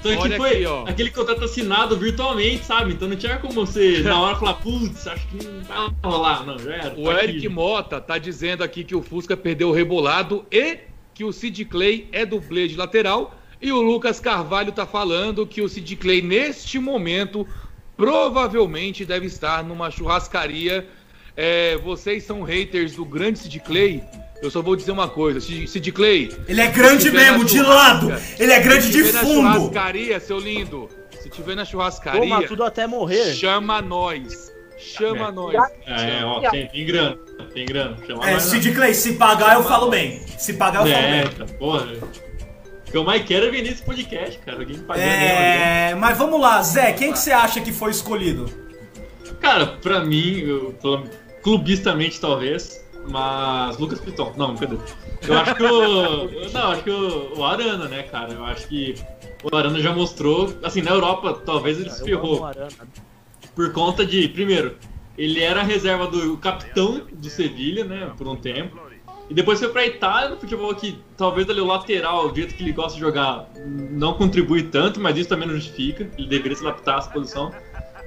[0.00, 0.84] Que Olha foi aqui, ó.
[0.86, 2.92] aquele contrato assinado virtualmente, sabe?
[2.92, 6.46] Então não tinha como você na hora falar, putz, acho que não vai rolar.
[6.46, 6.94] Não, já era.
[6.96, 7.24] O tá aqui.
[7.24, 10.78] Eric Mota tá dizendo aqui que o Fusca perdeu o rebolado e
[11.12, 13.34] que o Sid Clay é dublê de lateral.
[13.60, 17.44] E o Lucas Carvalho tá falando que o Sid Clay, neste momento,
[17.96, 20.88] provavelmente deve estar numa churrascaria.
[21.36, 24.02] É, vocês são haters do grande Sid Clay.
[24.42, 26.30] Eu só vou dizer uma coisa, Sid Clay.
[26.46, 28.12] Ele é grande mesmo, de lado!
[28.38, 29.52] Ele é grande se de tiver na fundo!
[29.58, 30.88] churrascaria, seu lindo.
[31.20, 33.34] Se tiver na churrascaria, Toma tudo até morrer.
[33.34, 34.52] chama nós.
[34.78, 35.32] Chama É.
[35.32, 35.54] nós.
[35.86, 37.16] É, ó, tem, tem grana,
[37.54, 37.96] tem grana.
[38.06, 40.20] Chama É, nós, Sid Clay, se pagar eu falo bem.
[40.38, 41.46] Se pagar eu falo É, bem.
[41.58, 41.86] porra.
[42.86, 44.58] O que eu mais quero é vender esse podcast, cara.
[44.58, 45.02] Alguém pagando?
[45.06, 48.48] É, mas vamos lá, Zé, quem que você acha que foi escolhido?
[49.40, 50.74] Cara, pra mim, eu,
[51.46, 54.32] clubistamente talvez, mas Lucas Piton.
[54.36, 54.76] Não, cadê?
[55.28, 56.50] Eu acho que o.
[56.50, 58.32] Não, acho que o, o Arana, né, cara?
[58.32, 58.96] Eu acho que
[59.44, 60.52] o Arana já mostrou.
[60.64, 62.68] Assim, na Europa, talvez ele se Eu amo ferrou.
[63.54, 64.76] Por conta de, primeiro,
[65.16, 68.80] ele era a reserva do capitão do Sevilha, né, por um tempo.
[69.30, 72.62] E depois foi pra Itália no futebol que talvez ali o lateral, o jeito que
[72.62, 76.10] ele gosta de jogar, não contribui tanto, mas isso também não justifica.
[76.18, 77.52] Ele deveria se adaptar essa posição.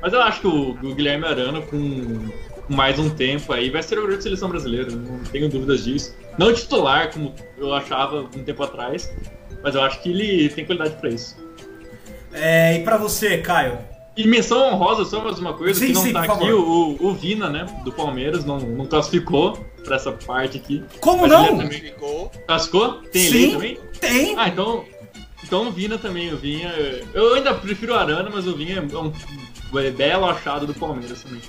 [0.02, 2.30] Mas eu acho que o, o Guilherme Arana, com
[2.70, 6.16] mais um tempo aí, vai ser o jogador de seleção brasileira, não tenho dúvidas disso.
[6.38, 9.12] Não titular, como eu achava um tempo atrás,
[9.64, 11.36] mas eu acho que ele tem qualidade pra isso.
[12.32, 13.80] É, e pra você, Caio?
[14.16, 17.14] E menção honrosa, só mais uma coisa, Sim, que não sim, tá aqui, o, o
[17.14, 19.54] Vina, né, do Palmeiras, não, não classificou
[19.84, 20.84] pra essa parte aqui.
[21.00, 21.48] Como Mas não?
[21.48, 22.32] ele também- Ficou.
[22.46, 22.94] Classificou?
[23.12, 23.38] Tem Sim.
[23.38, 23.80] ele também?
[24.00, 24.36] Tem!
[24.38, 24.86] Ah, então.
[25.44, 26.72] Então o Vina também, o Vinha.
[27.14, 29.12] Eu ainda prefiro o Arana, mas o Vinha é um
[29.96, 31.42] belo achado do Palmeiras também.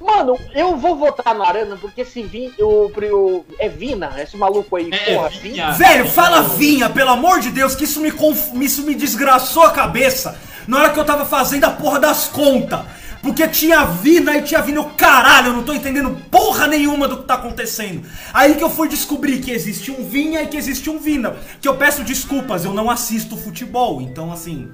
[0.00, 4.76] Mano, eu vou votar no Arana porque esse Vin, o, o, é Vina, esse maluco
[4.76, 5.72] aí, É, porra, Vinha.
[5.72, 8.52] Velho, fala vinha, pelo amor de Deus, que isso me, conf...
[8.60, 10.38] isso me desgraçou a cabeça
[10.68, 12.80] na hora que eu tava fazendo a porra das contas.
[13.20, 17.16] Porque tinha Vina e tinha Vina, eu caralho, eu não tô entendendo porra nenhuma do
[17.18, 18.06] que tá acontecendo.
[18.32, 21.36] Aí que eu fui descobrir que existe um Vinha e que existe um Vina.
[21.60, 24.70] Que eu peço desculpas, eu não assisto futebol, então assim.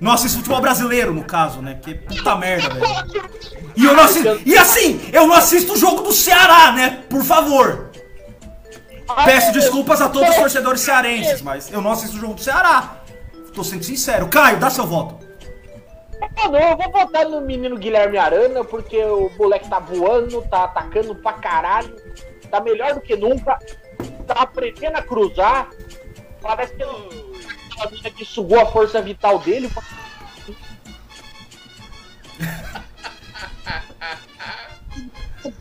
[0.00, 1.78] Não assisto futebol brasileiro, no caso, né?
[1.82, 3.55] Que puta merda, velho.
[3.76, 4.40] E eu não assisto.
[4.44, 7.04] E assim, eu não assisto o jogo do Ceará, né?
[7.08, 7.90] Por favor.
[9.24, 12.96] Peço desculpas a todos os torcedores cearenses, mas eu não assisto o jogo do Ceará.
[13.54, 14.28] Tô sendo sincero.
[14.28, 15.24] Caio, dá seu voto.
[16.36, 21.14] Mano, eu vou votar no menino Guilherme Arana, porque o moleque tá voando, tá atacando
[21.14, 21.94] pra caralho,
[22.50, 23.58] tá melhor do que nunca,
[24.26, 25.68] tá aprendendo a cruzar.
[26.40, 29.70] Parece que aquela mina que sugou a força vital dele.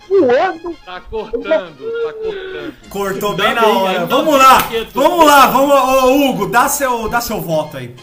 [0.09, 2.73] Voando, Tá cortando, tá cortando.
[2.89, 3.91] Cortou Dá bem na bem, hora.
[4.01, 4.57] ainda Vamos bem lá.
[4.73, 5.75] é tudo Vamos lá, vamos.
[5.75, 7.95] Ô, Hugo, dá seu, dá seu voto aí.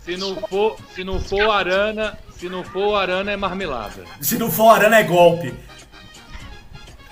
[0.00, 4.04] Se não for, se não for Arana, se não for Arana é marmelada.
[4.20, 5.54] Se não for Arana, é golpe.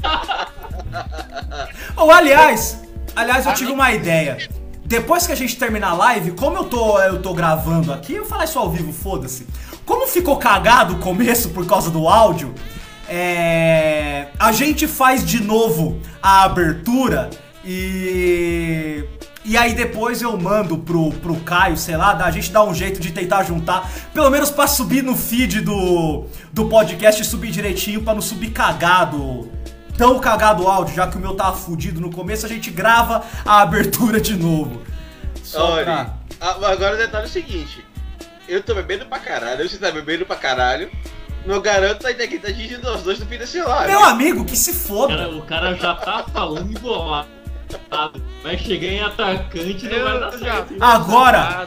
[1.96, 2.82] Ou aliás,
[3.14, 4.38] aliás, eu tive uma ideia.
[4.84, 8.20] Depois que a gente terminar a live, como eu tô, eu tô gravando aqui, eu
[8.20, 9.46] vou falar isso ao vivo, foda-se.
[9.86, 12.54] Como ficou cagado o começo por causa do áudio,
[13.08, 17.30] é, a gente faz de novo a abertura
[17.64, 19.04] e.
[19.46, 22.98] E aí depois eu mando pro, pro Caio, sei lá, a gente dá um jeito
[22.98, 28.00] de tentar juntar, pelo menos pra subir no feed do, do podcast e subir direitinho,
[28.02, 29.50] pra não subir cagado
[29.98, 33.22] tão cagado o áudio, já que o meu tava fudido no começo, a gente grava
[33.44, 34.82] a abertura de novo.
[35.42, 36.14] Só Olha, pra-
[36.70, 37.84] agora o detalhe é o seguinte:
[38.48, 40.90] eu tô bebendo pra caralho, você tá bebendo pra caralho.
[41.44, 43.90] Meu garoto ainda aqui tá dirigindo nós dois no fim desse live.
[43.92, 45.14] Meu amigo, que se O foda.
[45.18, 47.28] cara, o cara já tá falando embolado.
[48.42, 50.74] Vai chegar em atacante e não vai dar certo.
[50.80, 51.66] Agora,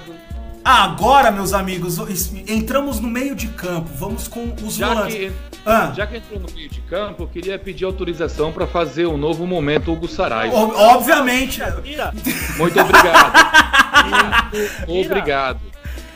[0.63, 1.97] agora, meus amigos,
[2.47, 3.89] entramos no meio de campo.
[3.95, 5.15] Vamos com os Já volantes.
[5.15, 5.31] que,
[5.65, 9.17] Ah, já que entrou no meio de campo, eu queria pedir autorização para fazer um
[9.17, 10.55] novo momento Hugo Saraiva.
[10.55, 11.61] ob- obviamente!
[12.57, 13.33] Muito obrigado.
[14.87, 15.59] Muito obrigado.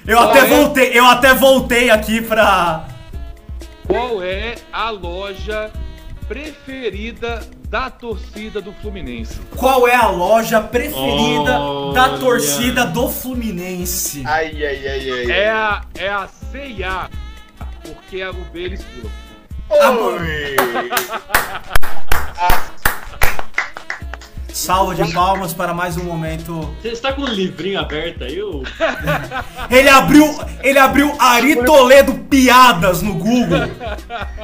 [0.07, 0.49] eu até Qual é?
[0.63, 2.85] voltei, eu até voltei aqui pra.
[3.87, 5.69] Qual é a loja
[6.27, 7.41] preferida
[7.71, 9.39] da torcida do Fluminense?
[9.55, 11.57] Qual é a loja preferida
[11.93, 14.23] da torcida do Fluminense?
[14.25, 15.31] Ai, ai, ai, ai.
[15.31, 17.09] É a, é a CIA,
[17.81, 18.85] porque a, o B eles.
[19.69, 20.57] Oi.
[24.51, 28.37] Salva de palmas para mais um momento Você está com o livrinho aberto aí?
[29.71, 30.25] Ele abriu,
[30.61, 33.61] ele abriu Ari Toledo piadas no Google.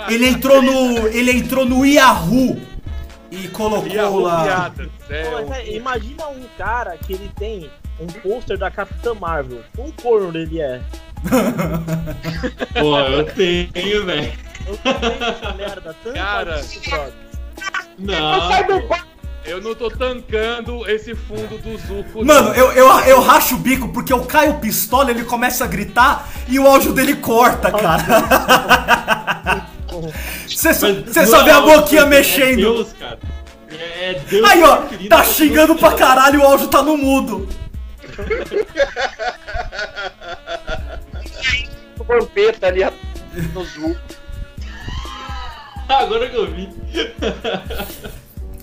[0.10, 2.77] Ele entrou no, ele entrou no Yahoo
[3.32, 4.44] e colocou E a lá.
[4.44, 7.70] piada, é, é, imagina um cara que ele tem
[8.00, 9.62] um pôster da Capitã Marvel.
[9.78, 10.82] Um corno ele é.
[12.80, 14.34] Pô, eu tenho, velho.
[14.68, 15.96] Eu também essa merda.
[16.04, 16.62] Tanto Cara.
[17.98, 18.40] Não.
[19.46, 22.24] eu não tô tancando esse fundo do Zuko.
[22.24, 26.28] Mano, eu, eu, eu racho o bico porque o Caio Pistola ele começa a gritar
[26.48, 29.68] e o áudio dele corta, cara.
[30.48, 32.58] Você só, vê a não, boquinha é mexendo.
[32.58, 33.20] Deus, cara.
[33.70, 34.50] É é Deus.
[34.50, 37.48] Aí, ó, querido, tá xingando pra caralho e o áudio tá no mudo.
[42.00, 42.82] O Vampeta ali
[43.54, 43.96] no Zoom.
[45.88, 46.70] Agora que eu vi.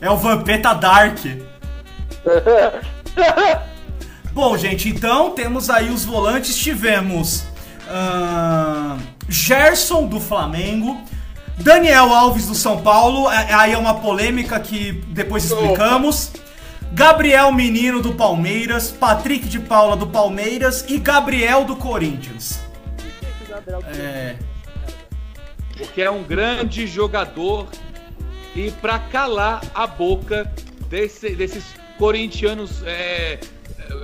[0.01, 1.19] É o Vampeta Dark.
[4.33, 6.57] Bom, gente, então temos aí os volantes.
[6.57, 7.45] Tivemos
[7.89, 8.99] ahn,
[9.29, 11.01] Gerson do Flamengo,
[11.59, 13.31] Daniel Alves do São Paulo.
[13.31, 16.33] é- Aí é uma polêmica que depois explicamos.
[16.93, 22.61] Gabriel Menino do Palmeiras, Patrick de Paula do Palmeiras e Gabriel do Corinthians.
[23.99, 24.37] É,
[25.77, 27.67] Porque é um grande jogador
[28.55, 30.49] e pra calar a boca
[30.89, 31.65] desse- desses
[31.99, 33.41] corintianos é,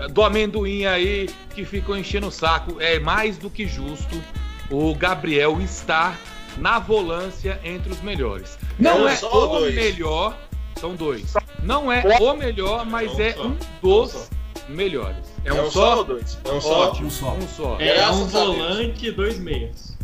[0.03, 4.20] é, do amendoim aí que ficam enchendo o saco, é mais do que justo
[4.68, 6.18] o Gabriel estar
[6.59, 8.59] na volância entre os melhores.
[8.78, 9.74] Não Não é só o dois.
[9.74, 10.36] melhor,
[10.80, 11.34] são dois.
[11.62, 13.42] Não é o melhor, mas Não é só.
[13.46, 14.28] um dos
[14.68, 15.30] melhores.
[15.44, 16.03] É É um só ou só?
[16.05, 16.38] dois?
[16.44, 16.88] É um só?
[16.88, 17.32] Ótimo, Um só.
[17.34, 17.76] um só.
[17.78, 19.96] É Graças um volante e dois meias.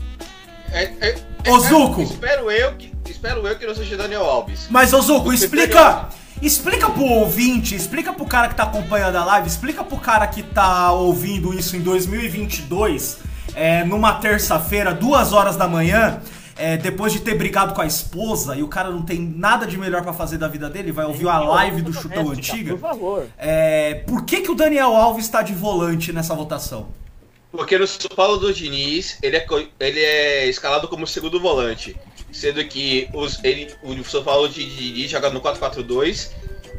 [0.72, 2.02] É, é, é, Ô, Zuko.
[2.02, 4.66] Espero eu que, espero eu que não seja Daniel Alves.
[4.70, 6.08] Mas, ô Zuko, Você explica.
[6.42, 10.42] Explica pro ouvinte, explica pro cara que tá acompanhando a live, explica pro cara que
[10.42, 13.20] tá ouvindo isso em 2022,
[13.54, 16.20] é, numa terça-feira, duas horas da manhã,
[16.56, 19.76] é, depois de ter brigado com a esposa e o cara não tem nada de
[19.76, 22.72] melhor pra fazer da vida dele, vai ouvir a live do Chutão Antiga.
[22.72, 23.26] Por favor.
[23.36, 26.88] É, por que, que o Daniel Alves tá de volante nessa votação?
[27.52, 29.46] Porque no São Paulo do Diniz, ele é,
[29.80, 31.96] ele é escalado como segundo volante.
[32.32, 36.30] Sendo que os, ele, o São Paulo de Diniz joga no 4-4-2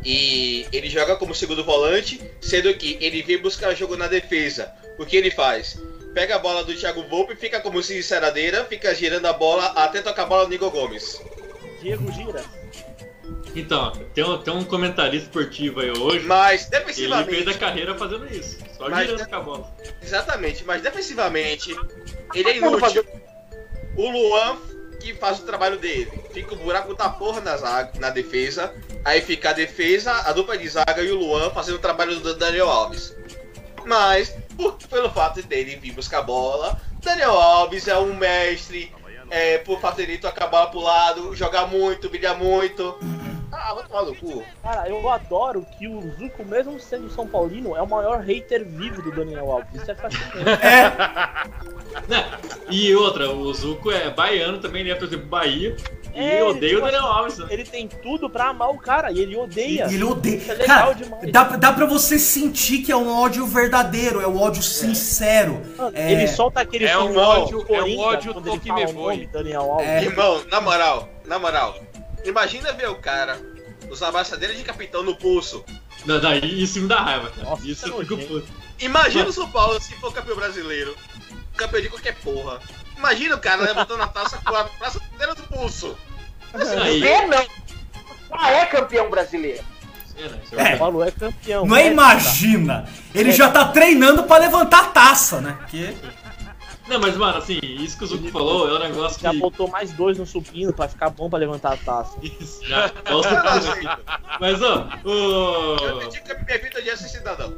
[0.06, 4.72] e ele joga como segundo volante, sendo que ele vem buscar jogo na defesa.
[5.00, 5.80] O que ele faz?
[6.14, 10.24] Pega a bola do Thiago Volpe, fica como sinceradeira, fica girando a bola até tocar
[10.24, 11.22] a bola no Igor Gomes.
[11.82, 12.43] Diego gira.
[13.55, 16.26] Então, tem um, tem um comentarista esportivo aí hoje.
[16.26, 18.58] Mas Ele fez a defensivamente, carreira fazendo isso.
[18.78, 19.76] Só Mas- girando com a bola.
[20.01, 21.76] exatamente, mas defensivamente,
[22.34, 23.05] ele é inútil.
[23.95, 24.58] O Luan
[24.99, 26.12] que faz o trabalho dele.
[26.34, 28.74] Fica o buraco da porra na, zaga, na defesa.
[29.05, 32.36] Aí fica a defesa, a dupla de zaga e o Luan fazendo o trabalho do
[32.36, 33.16] Daniel Alves.
[33.86, 34.36] Mas,
[34.89, 38.91] pelo fato dele vir buscar a bola, Daniel Alves é um mestre.
[39.30, 42.97] É, por fato dele tocar a bola pro lado, jogar muito, brilhar muito.
[43.51, 44.43] Ah, vai tomar no cu.
[44.62, 49.01] Cara, eu adoro que o Zuko, mesmo sendo São Paulino, é o maior hater vivo
[49.01, 49.82] do Daniel Alves.
[49.82, 50.36] Isso é fascinante.
[52.08, 52.26] Né?
[52.70, 55.76] E outra, o Zuko é baiano também, ele é, por exemplo, Bahia.
[56.18, 57.38] E É, eu odeio tipo o Daniel assim, Alves.
[57.38, 57.47] né?
[57.51, 59.86] Ele tem tudo pra amar o cara e ele odeia.
[59.89, 60.38] E ele odeia.
[60.38, 61.32] Isso é legal Cara, demais.
[61.32, 65.61] dá, dá pra você sentir que é um ódio verdadeiro, é um ódio sincero.
[65.78, 66.11] Mano, É.
[66.11, 68.93] Ele solta aquele É um ódio- do é um ódio quando ele toque fala me
[68.93, 69.88] nome Daniel Alves.
[69.88, 70.03] É.
[70.03, 71.78] Irmão, na moral, na moral.
[72.26, 73.38] Imagina ver o cara
[73.89, 75.63] usar a braçadeira de capitão no pulso.
[76.05, 77.49] Não, daí isso me dá raiva, cara.
[77.49, 78.47] Nossa, isso isso eu é fico puto.
[78.80, 80.95] Imagina o São Paulo se for campeão brasileiro.
[81.55, 82.59] Campeão de qualquer porra.
[82.98, 85.95] Imagina o cara levantando a taça com a braçadeira do pulso.
[86.54, 87.45] Aí, Você não.
[88.39, 89.64] Já é campeão brasileiro.
[90.18, 90.72] é, né, É.
[90.72, 91.66] é O Paulo é campeão.
[91.66, 91.91] Não é né?
[91.91, 92.88] imagina.
[93.14, 95.58] Ele já tá treinando pra levantar a taça, né?
[95.62, 95.93] Porque
[96.88, 99.39] Não, mas mano, assim, isso que o Zuko falou é um negócio Já que.
[99.39, 102.18] botou mais dois no supino pra ficar bom pra levantar a taça.
[102.22, 102.91] Isso, já.
[103.10, 104.00] Nossa, Eu não aceito.
[104.39, 106.00] mas ó, Eu o.
[106.00, 107.54] pedi que me evita de esse cidadão.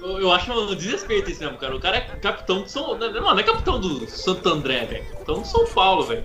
[0.00, 1.74] Eu acho um desrespeito isso mesmo, cara.
[1.74, 2.96] O cara é capitão do São.
[2.96, 5.04] Mano, não é capitão do Santo André, velho.
[5.06, 6.24] Capitão do São Paulo, velho.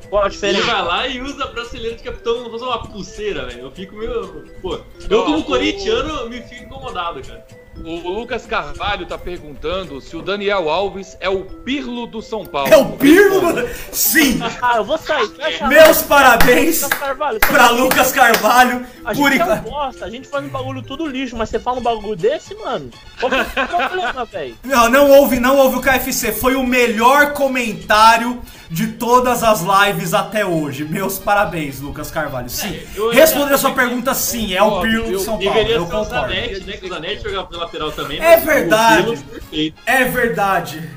[0.60, 3.62] Ele vai lá e usa a brasileira de capitão, não fazer uma pulseira, velho.
[3.62, 4.46] Eu fico meio.
[4.62, 7.46] Pô, eu como corintiano me fico incomodado, cara.
[7.76, 12.72] O Lucas Carvalho tá perguntando se o Daniel Alves é o Pirlo do São Paulo.
[12.72, 13.68] é o Pirlo?
[13.92, 14.40] Sim!
[14.62, 15.30] Ah, eu vou sair.
[15.68, 17.40] Meus parabéns Lucas Carvalho.
[17.40, 18.86] pra Lucas Carvalho.
[19.04, 19.64] A Por gente é um enquanto.
[19.70, 22.90] bosta, a gente faz um bagulho tudo lixo, mas você fala um bagulho desse, mano?
[23.20, 24.56] Qual que é o problema, velho?
[24.64, 26.32] Não, não houve, não houve o KFC.
[26.32, 28.42] Foi o melhor comentário
[28.74, 30.84] de todas as lives até hoje.
[30.84, 32.50] Meus parabéns, Lucas Carvalho.
[32.50, 32.80] Sim.
[32.96, 35.54] eu- Respondendo a sua pergunta, sim, é o Pirlo Eu São Paulo.
[35.54, 36.04] deveria Eu ser o.
[36.04, 36.78] Zanetti, né?
[36.78, 38.20] Que o Zanetti jogava pela lateral também.
[38.20, 39.04] É verdade.
[39.12, 39.82] Pirlo, perfeito.
[39.86, 40.90] É verdade.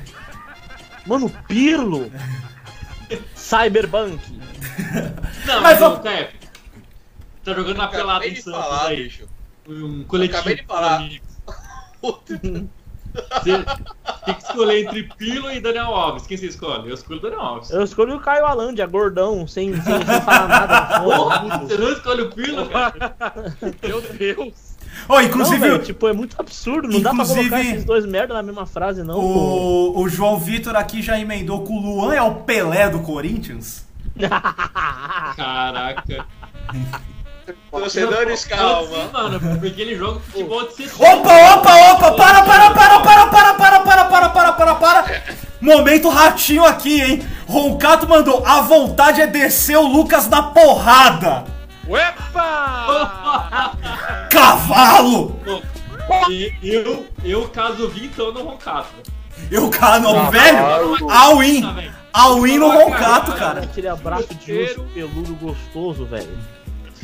[1.06, 2.10] Mano, Pirlo.
[3.34, 4.18] Cyberbank.
[5.46, 6.34] Não, Mas mas, vamos- o Cap,
[7.44, 9.04] tá jogando na pelada em de Santos falar, aí.
[9.04, 9.28] bicho.
[9.68, 10.38] Um coletivo.
[10.38, 11.08] Acabei de falar.
[13.42, 13.64] Você
[14.24, 16.26] tem que escolher entre Pirlo e Daniel Alves.
[16.26, 16.88] Quem você escolhe?
[16.88, 17.70] Eu escolho o Daniel Alves.
[17.70, 21.00] Eu escolhi o Caio Alandia, gordão, sem, sem, sem falar nada.
[21.04, 23.16] Porra, você não escolhe o Pirlo, cara?
[23.82, 24.76] Meu Deus.
[25.08, 26.88] Não, inclusive, velho, tipo, é muito absurdo.
[26.88, 29.20] Não dá pra colocar esses dois merda na mesma frase, não, pô.
[29.20, 33.86] o, o João Vitor aqui já emendou que o Luan é o Pelé do Corinthians.
[35.36, 36.26] Caraca.
[37.70, 38.88] Torcedores, Não, calma.
[38.88, 40.84] ser, mano, porque ele joga futebol de.
[40.98, 41.75] Opa, opa,
[45.66, 47.26] Momento ratinho aqui, hein?
[47.48, 51.44] Roncato mandou, a vontade é descer o Lucas na porrada.
[51.88, 53.72] Uepa!
[54.30, 55.40] Cavalo!
[56.30, 58.94] E eu, eu caso Vitão no Roncato.
[59.50, 61.92] Eu, cara, não, velho, all in, Tá, velho.
[62.12, 63.62] all in no Roncato, cara.
[63.62, 66.38] Aquele abraço de urso peludo gostoso, velho.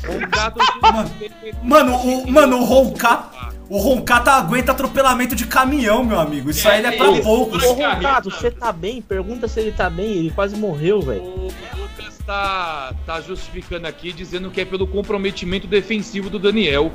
[1.62, 6.50] Mano, o, mano, o Roncato, o Roncato aguenta atropelamento de caminhão, meu amigo.
[6.50, 7.62] Isso aí ele é pra Ele- poucos.
[7.62, 7.72] Ô.
[7.74, 9.00] Roncato, você tá bem?
[9.00, 10.10] Pergunta se ele tá bem.
[10.12, 11.22] Ele quase morreu, velho.
[11.22, 16.90] O Lucas tá, tá justificando aqui, dizendo que é pelo comprometimento defensivo do Daniel.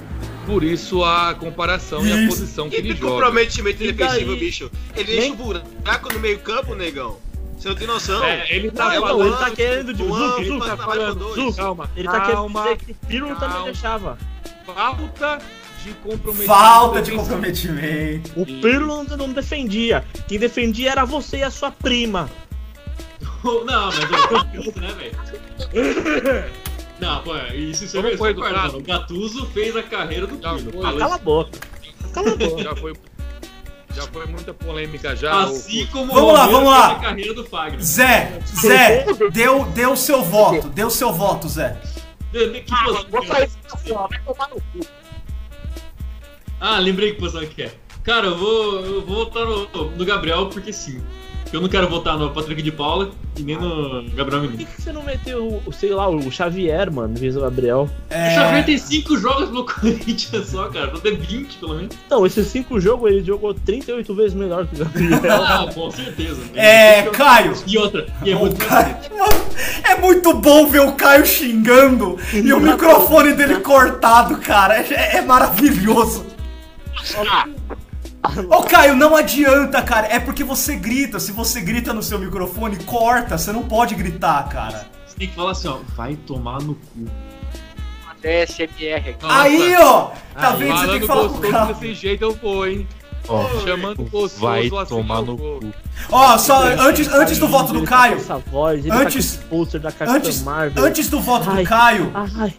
[0.45, 2.29] Por isso a comparação e a Isso.
[2.29, 3.11] posição que E ele que joga.
[3.13, 4.71] comprometimento E defensivo, bicho.
[4.95, 7.17] Ele Nem- deixa um buraco no meio campo, negão.
[7.57, 8.23] Você não tem noção.
[8.23, 9.27] É, ele tá Não, não, falando.
[9.27, 11.55] ele tá querendo de Zuc, passa tá falando.
[11.55, 14.17] Calma, Ele tá querendo dizer que Pirlo também deixava.
[14.65, 15.39] falta
[15.83, 16.45] de comprometimento.
[16.47, 18.31] Falta de comprometimento.
[18.39, 20.05] O Pirlo não, não defendia.
[20.27, 22.29] Quem defendia era você e a sua prima.
[23.65, 25.15] Não, mas o Gattuso, né, velho?
[26.99, 28.77] Não, pô, isso você Como vai foi, mano.
[28.79, 30.71] O Gattuso fez a carreira do Pirlo.
[30.81, 31.51] Falou Cala a boca.
[32.13, 32.63] Cala a boca.
[32.63, 32.93] Já foi.
[33.97, 35.41] Já foi muita polêmica já.
[35.45, 36.95] Assim o- como Vamos lá, Romero vamos lá.
[36.99, 37.81] carreira do Fagner.
[37.81, 41.75] Zé, Zé, deu, deu seu voto, deu seu voto, Zé.
[42.31, 43.27] Que posição Vou é?
[43.27, 43.49] sair
[43.93, 44.87] ó, vai tomar no cu.
[46.59, 47.71] Ah, lembrei que posição que é.
[48.03, 51.01] Cara, eu vou, eu vou votar no, no Gabriel porque sim.
[51.53, 54.69] Eu não quero votar no Patrick de Paula e nem no Gabriel Por que, Menino.
[54.75, 57.89] que você não meteu, o- sei lá, o Xavier, mano, em vez do Gabriel?
[58.09, 60.87] O Xavier É, tem 5 jogos no Corinthians só, cara.
[60.89, 61.95] Pra ter 20 pelo menos.
[62.09, 65.19] Não, esses cinco jogos ele jogou 38 vezes melhor que o Gabriel.
[65.43, 66.41] Ah, com certeza.
[66.53, 67.53] é, Caio.
[67.65, 68.95] E outra, e é muito Caio-
[69.83, 74.77] é muito bom ver o Caio xingando e o microfone dele cortado, cara.
[74.81, 76.25] É, é maravilhoso.
[78.49, 80.07] Ô Caio, não adianta, cara.
[80.07, 81.19] É porque você grita.
[81.19, 83.37] Se você grita no seu microfone, corta.
[83.37, 84.87] Você não pode gritar, cara.
[85.07, 87.05] Você tem que falar assim, ó, vai tomar no cu.
[88.23, 89.15] É SMR aqui.
[89.23, 90.09] Aí, ó.
[90.33, 90.77] Tá vendo?
[90.77, 91.73] Você tem que falar com o cara.
[91.73, 92.85] desse jeito eu vou, hein?
[93.63, 95.59] Chamando gostoso Vai assim tomar no vou.
[95.59, 95.73] cu.
[96.11, 98.15] Ó, só antes, antes do voto do tá Caio.
[98.17, 99.39] Essa voz, Antes-
[99.81, 100.83] tá Antes, Marvel.
[100.85, 101.63] antes do voto do Ai.
[101.65, 102.53] Caio, Ai,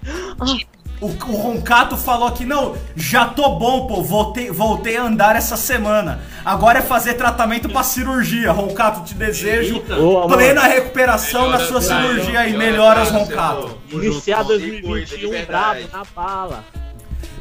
[1.01, 5.57] o, o Roncato falou que não, já tô bom, pô, voltei, voltei a andar essa
[5.57, 6.21] semana.
[6.45, 8.51] Agora é fazer tratamento pra cirurgia.
[8.51, 9.97] Roncato, te desejo Eita.
[10.29, 12.57] Plena recuperação na sua cirurgia aí.
[12.57, 13.79] Melhoras, Roncato.
[13.91, 15.85] Iniciar cuida, de 2021 verdade.
[15.85, 16.65] brabo na bala.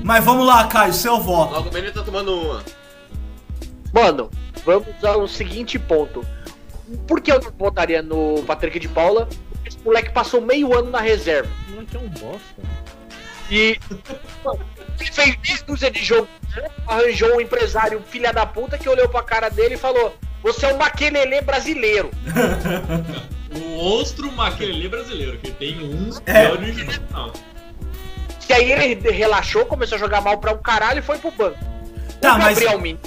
[0.01, 1.53] Mas vamos lá, Caio, seu voto.
[1.53, 2.63] Logo bem ele tá tomando uma.
[3.91, 4.29] Mano,
[4.63, 6.23] vamos ao seguinte ponto.
[7.07, 9.27] Por que eu não votaria no Patrick de Paula?
[9.51, 11.49] Porque esse moleque passou meio ano na reserva.
[11.69, 12.61] O moleque é um bosta.
[13.49, 13.79] E
[15.11, 16.27] fez meia dúzia de jogo,
[16.85, 20.73] arranjou um empresário filha da puta que olhou pra cara dele e falou: Você é
[20.73, 22.11] um maquelele brasileiro.
[23.49, 26.43] O monstro maquelele brasileiro, que tem um É.
[26.43, 27.31] é original.
[28.41, 31.57] Que aí ele relaxou, começou a jogar mal pra um caralho e foi pro banco.
[32.21, 32.59] Tá, o mas.
[32.59, 32.99] Gabriel Menino,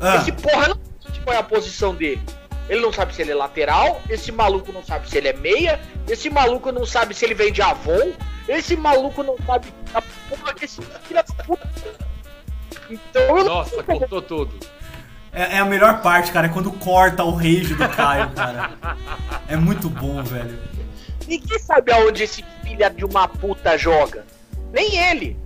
[0.00, 2.20] Ah, esse porra não sabe qual é a posição dele.
[2.68, 5.80] Ele não sabe se ele é lateral, esse maluco não sabe se ele é meia,
[6.08, 8.12] esse maluco não sabe se ele vem de Avon,
[8.48, 11.68] esse maluco não sabe a porra que esse filho da puta.
[12.88, 14.54] Então eu não Nossa, cortou tudo.
[15.32, 18.70] é, é a melhor parte, cara, é quando corta o rage do Caio, cara.
[19.48, 20.58] É muito bom, velho.
[21.26, 24.24] Ninguém sabe aonde esse filho de uma puta joga.
[24.72, 25.36] Nem ele.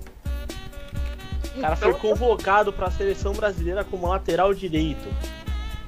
[1.57, 5.09] O cara Então, foi convocado pra seleção brasileira como lateral direito.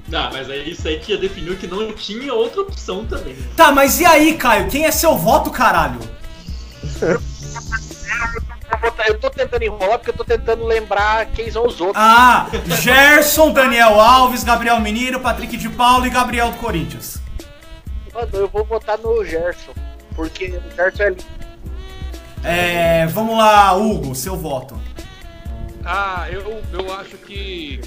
[0.07, 3.35] Não, mas aí isso aí que já definiu que não tinha outra opção também.
[3.55, 4.69] Tá, mas e aí, Caio?
[4.69, 5.99] Quem é seu voto, caralho?
[7.01, 11.97] eu tá- tô tentando enrolar porque eu tô tentando lembrar quem são os outros.
[11.97, 12.47] Ah,
[12.81, 17.21] Gerson, Daniel Alves, Gabriel Menino, Patrick de Paulo e Gabriel do Corinthians.
[18.13, 19.71] Mano, eu vou votar no Gerson.
[20.15, 21.23] Porque o Gerson é lindo.
[22.43, 24.79] É, vamos lá, Hugo, seu voto.
[25.83, 27.81] Ah, eu, eu acho que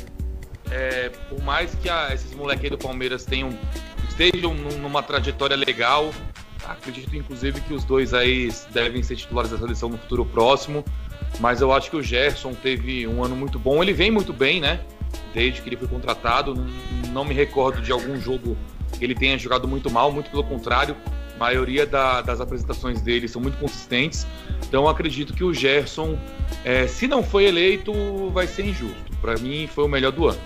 [0.71, 3.51] é, por mais que a- esses moleques do Palmeiras tenham
[4.09, 6.11] estejam num- numa trajetória legal,
[6.65, 10.85] acredito inclusive que os dois aí devem ser titulares da seleção no futuro próximo.
[11.39, 13.83] Mas eu acho que o Gerson teve um ano muito bom.
[13.83, 14.81] Ele vem muito bem, né?
[15.35, 16.55] Desde que ele foi contratado.
[17.13, 18.57] Não, me recordo de algum jogo
[18.99, 20.97] que ele tenha jogado muito mal, muito pelo contrário.
[21.35, 24.27] A maioria da- das apresentações dele são muito consistentes.
[24.67, 26.19] Então acredito que o Gerson,
[26.65, 27.93] é, se não foi eleito,
[28.31, 29.13] vai ser injusto.
[29.27, 30.39] Para mim, foi o melhor do ano.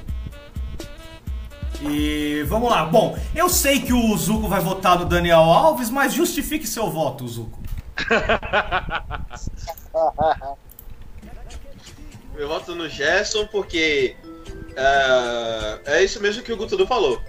[1.82, 2.86] E vamos lá.
[2.86, 7.28] Bom, eu sei que o Zuko vai votar no Daniel Alves, mas justifique seu voto,
[7.28, 7.60] Zuko.
[12.38, 14.16] Eu voto no Gerson porque
[14.74, 17.20] é, é isso mesmo que o Gutudo falou.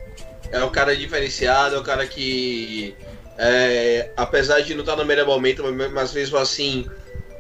[0.54, 2.96] É o cara diferenciado, é o cara que,
[3.38, 6.86] é, apesar de não estar no melhor momento, mas- mas mesmo assim,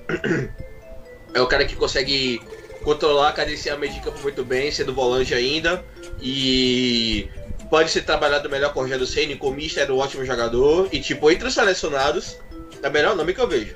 [1.34, 2.41] é o cara que consegue
[2.84, 5.84] controlar, cadenciar meio de campo muito bem, sendo volante ainda.
[6.22, 7.30] E
[7.70, 10.90] pode ser trabalhado melhor com o Rogério Senna, com o Mister era um ótimo jogador.
[10.92, 12.38] E tipo, entre os selecionados,
[12.82, 13.76] é o melhor nome que eu vejo.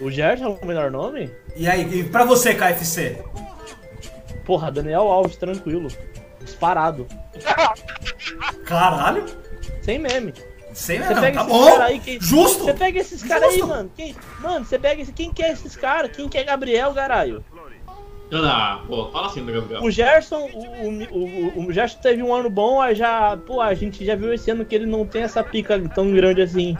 [0.00, 1.30] O Gerson é o melhor nome?
[1.56, 3.18] E aí, e pra você, KFC?
[4.44, 5.88] Porra, Daniel Alves, tranquilo.
[6.40, 7.06] Disparado.
[8.64, 9.24] Caralho?
[9.82, 10.34] Sem meme.
[10.76, 11.70] Sei Você mesmo, pega tá esses bom.
[11.70, 12.18] caras aí que.
[12.20, 12.64] Justo.
[12.64, 13.90] Você pega esses caras aí, mano.
[13.96, 15.10] Quem, mano, você pega esse.
[15.10, 16.14] Quem que é esses caras?
[16.14, 17.42] Quem que é Gabriel, caralho?
[18.30, 19.82] Ah, pô, fala assim do Gabriel.
[19.82, 23.38] O Gerson, o, o, o, o Gerson teve um ano bom, aí já.
[23.38, 26.42] Pô, a gente já viu esse ano que ele não tem essa pica tão grande
[26.42, 26.76] assim.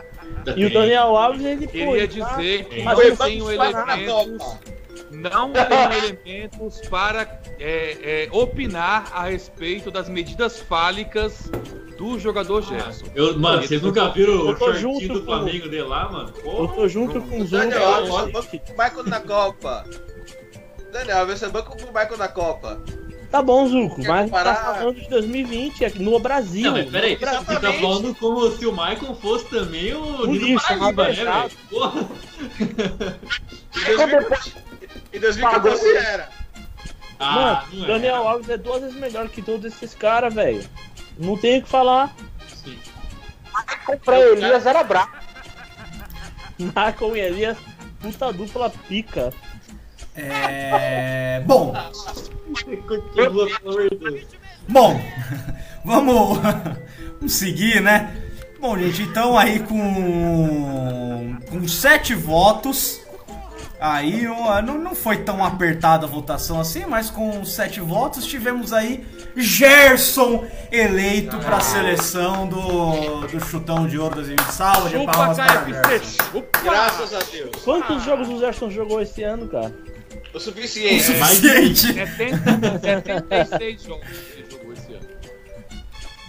[0.55, 1.73] E o Daniel Alves, ele, pô.
[1.73, 4.59] Queria ele tá dizer que banco tenho elementos,
[5.11, 7.23] não tenho elementos para
[7.59, 11.51] é, é, opinar a respeito das medidas fálicas
[11.97, 13.07] do jogador Gerson.
[13.15, 16.33] Eu, mano, vocês nunca viram o Eu shortinho do Flamengo dele lá, mano?
[16.37, 16.75] Eu Porra.
[16.75, 17.51] tô junto com o Zuko.
[17.63, 19.85] Daniel eu Alves, que- banco na Copa.
[20.93, 22.81] Daniel Alves, é banco pro Michael na Copa.
[23.31, 24.55] Tá bom, Zuko, Quer mas comparar?
[24.55, 26.63] tá falando de 2020 aqui no Brasil.
[26.63, 27.43] Não, mas peraí, no Brasil.
[27.45, 31.51] você tá falando como se o Michael fosse também o Nino Paraíba, né, velho?
[31.69, 32.09] Porra.
[32.61, 34.53] Em 2014
[35.13, 36.29] Em 2014 era.
[37.19, 37.89] Ah, Mano, não é.
[37.89, 40.65] Daniel Alves é duas vezes melhor que todos esses caras, velho.
[41.19, 42.15] Não tem o que falar.
[42.65, 42.79] Sim.
[44.05, 45.13] Pra Elias era brabo.
[46.59, 47.59] Michael e Elias,
[48.01, 49.33] puta dupla pica.
[50.15, 51.43] É.
[51.47, 51.75] Bom,
[52.87, 53.49] Continua,
[54.69, 55.01] bom,
[55.85, 56.39] vamos,
[57.19, 58.15] vamos seguir, né?
[58.61, 63.01] Bom, gente, então aí com, com sete votos,
[63.81, 68.73] aí não, não, não foi tão apertada a votação assim, mas com sete votos tivemos
[68.73, 69.07] aí
[69.37, 74.51] Gerson eleito para a seleção do, do chutão de ouro 2020.
[74.53, 76.23] Salve de palmas para Gerson.
[76.33, 76.61] chupa!
[76.63, 77.51] Graças a Deus.
[77.65, 79.73] Quantos jogos o Gerson jogou esse ano, cara?
[80.33, 81.03] O O suficiente.
[81.05, 81.93] suficiente.
[81.95, 85.07] 70, 76 jogos que ele jogou esse ano.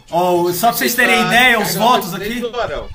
[0.10, 2.40] Ó, só pra vocês terem Tá ideia, os carregando votos aqui.
[2.40, 2.88] do Arão.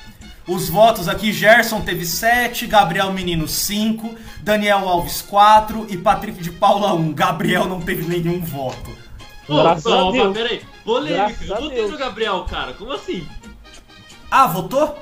[0.46, 6.50] Os votos aqui, Gerson teve 7, Gabriel Menino 5, Daniel Alves 4 e Patrick de
[6.50, 7.12] Paula 1.
[7.12, 8.90] Gabriel não teve nenhum voto.
[9.48, 10.24] Ô, Graças não, a Deus.
[10.28, 10.62] mas peraí.
[10.84, 12.72] Polêmica, eu votei no Gabriel, cara.
[12.72, 13.26] Como assim?
[14.30, 14.98] Ah, votou?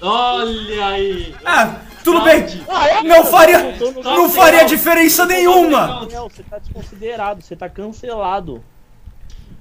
[0.00, 1.34] Olha aí.
[1.44, 2.56] Ah, tudo Fraude.
[2.56, 2.64] bem.
[2.68, 3.02] Ah, é?
[3.02, 6.00] Não faria, Votou no não faria diferença nenhuma.
[6.00, 8.62] Daniel, você tá desconsiderado, você tá cancelado.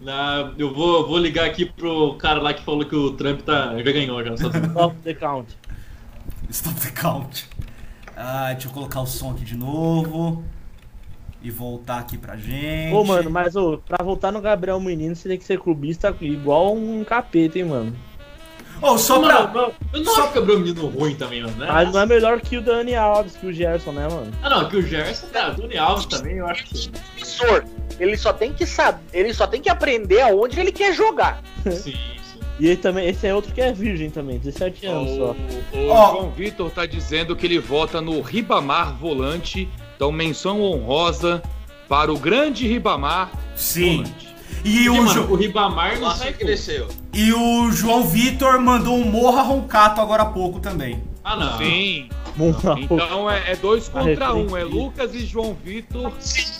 [0.01, 3.75] Na- eu vou, vou ligar aqui pro cara lá que falou que o Trump tá,
[3.77, 4.35] já ganhou já.
[4.37, 4.71] sozinho.
[4.77, 5.55] Off the count.
[6.49, 7.47] Stop the count.
[8.17, 10.43] Ah, deixa eu colocar o som aqui de novo.
[11.43, 12.93] E voltar aqui pra gente.
[12.93, 16.75] Ô, mano, mas ô, pra voltar no Gabriel Menino, você tem que ser clubista igual
[16.75, 17.95] um capeta, hein, mano.
[18.79, 19.61] Ô, só Mano, pra.
[19.61, 21.55] não, eu não acho o Gabriel Menino ruim também, mano.
[21.57, 21.67] Né?
[21.71, 24.31] Mas não é melhor que o Dani Alves, que o Gerson, né, mano?
[24.41, 27.65] Ah não, que o Gerson, cara, o Tony Alves também, eu acho que Professor,
[28.01, 31.41] ele só tem que saber, ele só tem que aprender aonde ele quer jogar.
[31.63, 31.95] sim, sim.
[32.59, 35.35] E ele também, esse é outro que é virgem também, 17 anos O, só.
[35.77, 36.11] o Ó.
[36.11, 39.67] João Vitor tá dizendo que ele vota no Ribamar Volante.
[39.95, 41.41] Então, menção honrosa
[41.87, 43.97] para o grande Ribamar Sim.
[44.03, 44.31] Volante.
[44.65, 46.33] E o, mano, Jo- o Ribamar não com...
[46.33, 46.87] cresceu.
[47.13, 51.01] e o João Vitor mandou um morra roncato agora há pouco também.
[51.23, 51.57] Ah não.
[51.57, 52.09] Sim.
[52.79, 54.55] Então é, é dois contra um.
[54.57, 56.11] É Lucas e João Vitor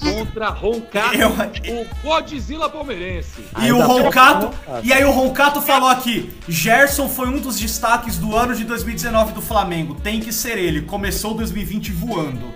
[0.01, 1.15] contra Roncato,
[1.63, 3.39] Eu- o Godzilla palmeirense.
[3.39, 4.49] E Aí o pra Roncato,
[4.83, 9.31] e aí o Roncato falou aqui, Gerson foi um dos destaques do ano de 2019
[9.33, 9.95] do Flamengo.
[9.95, 10.81] Tem que ser ele.
[10.81, 12.53] Começou 2020 voando.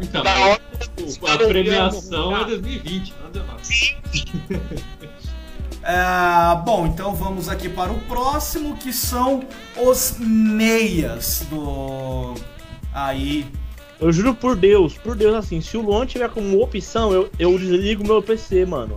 [0.00, 3.42] Então, a premiação é 2020, não deu
[5.90, 9.42] É, bom, então vamos aqui para o próximo, que são
[9.74, 12.34] os meias do
[12.92, 13.46] aí.
[13.98, 17.58] Eu juro por Deus, por Deus, assim, se o Luan tiver como opção, eu, eu
[17.58, 18.96] desligo meu PC, mano.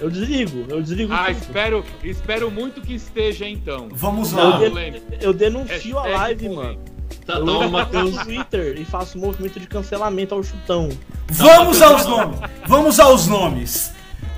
[0.00, 1.36] Eu desligo, eu desligo Ah, tudo.
[1.42, 3.88] espero, espero muito que esteja então.
[3.92, 4.56] Vamos Eu, lá.
[4.58, 6.78] De- eu denuncio a live, mano.
[7.26, 8.16] Tá, Eu tá Matheus.
[8.16, 10.88] no Twitter e faço movimento de cancelamento ao chutão.
[11.28, 12.40] Vamos aos nomes.
[12.66, 13.92] Vamos aos nomes.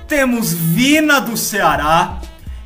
[0.07, 2.19] Temos Vina do Ceará,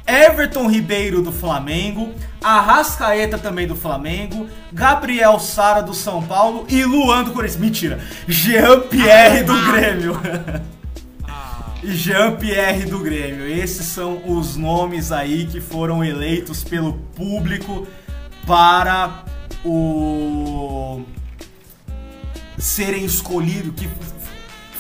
[0.06, 7.24] Everton Ribeiro do Flamengo, Arrascaeta também do Flamengo, Gabriel Sara do São Paulo e Luan
[7.24, 7.62] do Corinthians.
[7.62, 8.00] Mentira.
[8.28, 10.20] Jean Pierre do Grêmio.
[11.84, 13.48] Jean Pierre do Grêmio.
[13.48, 17.88] Esses são os nomes aí que foram eleitos pelo público
[18.46, 19.24] para
[19.64, 21.04] o
[22.58, 23.88] serem escolhidos, que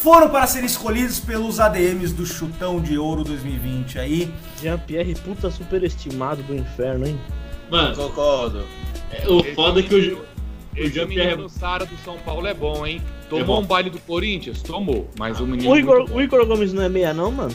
[0.07, 4.33] foram para serem escolhidos pelos ADMs do Chutão de Ouro 2020 aí.
[4.61, 7.19] Jean-Pierre, puta superestimado do inferno, hein?
[7.69, 8.63] Mano, Concordo.
[9.11, 11.31] é, o foda é que o, o Jean-Pierre.
[11.31, 13.01] menino Sara do São Paulo é bom, hein?
[13.25, 13.61] É Tomou bom.
[13.63, 14.61] um baile do Corinthians?
[14.61, 15.09] Tomou.
[15.19, 15.69] Mas o menino.
[15.69, 17.53] O é Igor, o Igor Gomes não é meia, não, mano?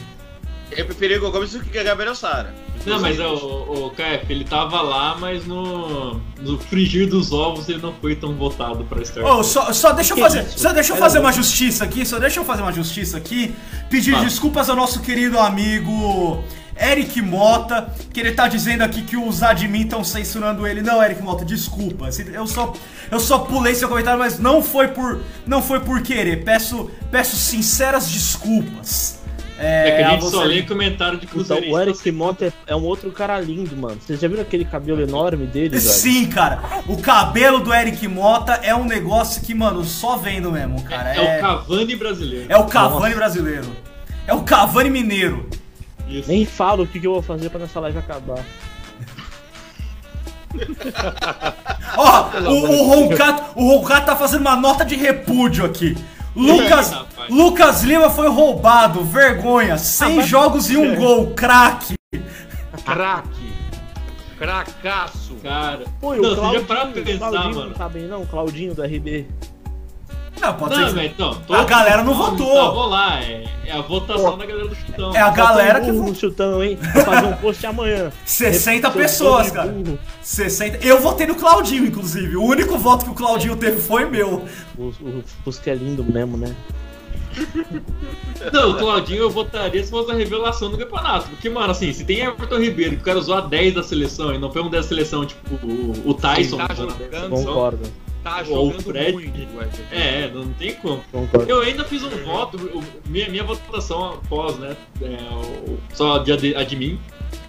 [0.77, 2.53] Eu preferi o Gomes do que Gabriel Sara.
[2.85, 7.69] Não, mas o, o, o KF, ele tava lá, mas no, no frigir dos ovos
[7.69, 9.23] ele não foi tão votado pra estar.
[9.23, 10.59] Oh, só, só deixa eu fazer, isso?
[10.59, 13.55] só deixa eu fazer uma justiça aqui, só deixa eu fazer uma justiça aqui,
[13.89, 14.19] pedir Ah.
[14.23, 16.43] desculpas ao nosso querido amigo
[16.77, 20.81] Eric Mota, que ele tá dizendo aqui que os admin estão censurando ele.
[20.81, 22.09] Não, Eric Mota, desculpa.
[22.33, 22.73] Eu só
[23.09, 26.43] eu só pulei seu comentário, mas não foi por não foi por querer.
[26.43, 29.22] Peço peço sinceras desculpas.
[29.59, 30.35] É que a gente você.
[30.35, 31.71] só lê comentário de Então, cruzeirense.
[31.73, 33.97] o Eric Mota é, é um outro cara lindo, mano.
[34.01, 35.81] Vocês já viram aquele cabelo enorme dele, velho?
[35.81, 36.61] Sim, cara.
[36.87, 41.13] O cabelo do Eric Mota é um negócio que, mano, só vendo mesmo, cara.
[41.15, 42.45] É, o Cavani brasileiro.
[42.49, 43.67] É o Cavani brasileiro.
[44.25, 45.47] É o Cavani mineiro.
[46.07, 46.27] Isso.
[46.29, 48.43] Nem falo o que, que eu vou fazer pra nessa live acabar.
[51.97, 55.95] Ó, o, o Roncato, o Roncato tá fazendo uma nota de repúdio aqui.
[56.35, 57.12] Lucas, Rapaz.
[57.29, 59.77] Lucas Lima foi roubado, vergonha.
[59.77, 61.95] 100 mas- jogos e um gol, craque.
[62.85, 63.53] Craque.
[64.37, 65.35] Cracaço.
[65.41, 67.67] Cara, Pô, e não, o você Claudinho, pra o pensar, Claudinho mano.
[67.69, 69.27] não tá bem não, o Claudinho do RB.
[70.41, 71.05] Não, pode Não, ser.
[71.05, 72.47] então, A galera não votou.
[72.49, 75.15] Estavam lá, é, é a votação da galera do chutão.
[75.15, 76.09] É a galera que votou.
[76.09, 76.77] no chutão, hein?
[76.93, 78.11] Vou fazer um post amanhã.
[78.25, 79.69] 60 Seu pessoas, cara.
[79.71, 79.97] burro.
[80.21, 80.85] 60.
[80.85, 82.35] Eu votei no Claudinho, inclusive.
[82.35, 84.43] O único voto que o Claudinho teve foi meu.
[84.77, 86.53] O, o Fusca é lindo mesmo, né?
[88.51, 91.29] Não, o Claudinho eu votaria se fosse a revelação do campeonato.
[91.29, 94.33] Porque, mano, assim, se tem Everton Ribeiro que o cara usou a 10 da seleção
[94.33, 97.29] e não foi um 10 da seleção, tipo o, o Tyson, Tá 10 da jogando,
[97.29, 97.79] Concordo,
[98.23, 99.11] Tá Ou o jogando Fred.
[99.13, 99.33] muito.
[99.91, 101.01] É, não tem como.
[101.11, 101.49] concordo.
[101.49, 104.75] Eu ainda fiz um voto, o- minha, minha votação após, né?
[105.01, 106.99] é, o- só de ad- admin.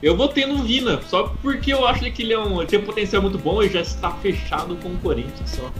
[0.02, 2.84] Eu votei no Vina, só porque eu acho que ele, é um, ele tem um
[2.84, 5.70] potencial muito bom e já está fechado com o Corinthians só.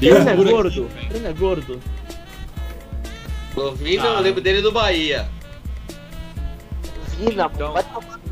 [0.00, 0.88] Deu é furo aqui, gordo.
[1.08, 1.80] Bruno é gordo.
[3.56, 4.06] O Vina, Ah.
[4.14, 5.26] eu lembro dele do Bahia.
[7.18, 8.00] Vina, Então- vai tomar.
[8.00, 8.26] no cu,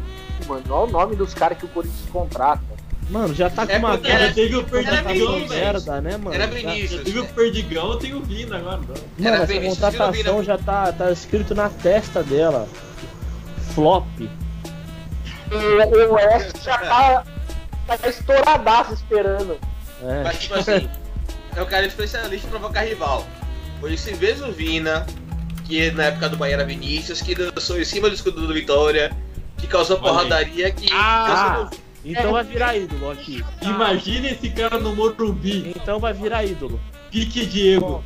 [0.46, 2.62] Mano, olha o nome dos caras que o Corinthians contrata.
[3.08, 6.16] Mano, já tá com É uma porque Cara, cara teve o Era Perdigão, merda, né,
[6.16, 6.34] mano?
[6.34, 7.02] Era Já- Vinícius.
[7.02, 8.76] Teve o Perdigão, tem o Vina agora.
[8.78, 8.86] não.
[8.88, 12.68] Mano, Era essa Vinícius, contratação já tá, tá escrito na testa dela.
[13.74, 14.06] Flop.
[15.50, 17.24] O o Oeste já tá,
[17.86, 19.58] tá estouradaço esperando.
[20.02, 20.22] É.
[20.24, 20.88] Mas, tipo assim,
[21.56, 23.26] é o cara especialista em provocar rival.
[23.84, 25.04] Por isso, em vez do Vina,
[25.66, 29.14] que na época do Bahia era Vinícius, que dançou em cima do escudo do Vitória,
[29.58, 30.16] que causou Olha aí.
[30.16, 30.86] porradaria, que.
[30.90, 31.68] Ah,
[32.02, 33.44] então vai virar ídolo aqui.
[33.60, 35.74] Imagina esse cara no Morumbi.
[35.76, 36.80] Então vai virar ídolo.
[37.10, 38.02] Pique Diego.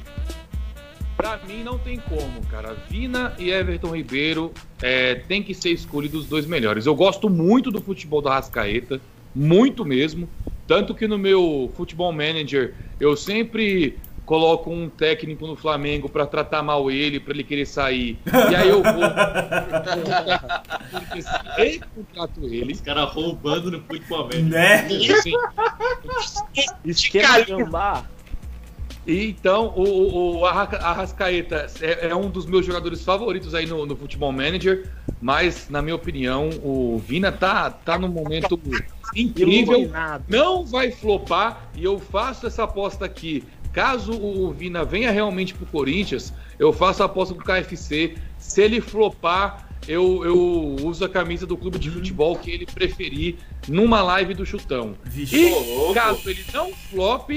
[1.16, 2.76] Pra mim não tem como, cara.
[2.90, 4.52] Vina e Everton Ribeiro
[4.82, 6.86] é, tem que ser escolhidos os dois melhores.
[6.86, 9.00] Eu gosto muito do futebol do Rascaeta,
[9.32, 10.28] muito mesmo.
[10.66, 13.96] Tanto que no meu futebol manager eu sempre
[14.28, 18.18] coloco um técnico no Flamengo pra tratar mal ele, pra ele querer sair.
[18.50, 18.92] E aí eu vou.
[21.56, 24.28] Eu contrato ele, Esse cara roubando no futebol.
[24.42, 24.86] Né?
[24.86, 25.32] assim,
[26.84, 28.04] Esquema gambá.
[29.06, 33.64] E então, o, o, o Arra- Arrascaeta é, é um dos meus jogadores favoritos aí
[33.64, 34.90] no, no Futebol Manager,
[35.22, 38.60] mas, na minha opinião, o Vina tá, tá num momento
[39.16, 40.24] incrível, Iluminado.
[40.28, 43.42] não vai flopar, e eu faço essa aposta aqui.
[43.72, 48.16] Caso o Vina venha realmente pro Corinthians, eu faço a aposta com o KFC.
[48.38, 53.36] Se ele flopar, eu, eu uso a camisa do clube de futebol que ele preferir
[53.68, 54.94] numa live do chutão.
[55.04, 55.36] Vixe.
[55.36, 55.94] E louco.
[55.94, 57.30] caso ele não flop,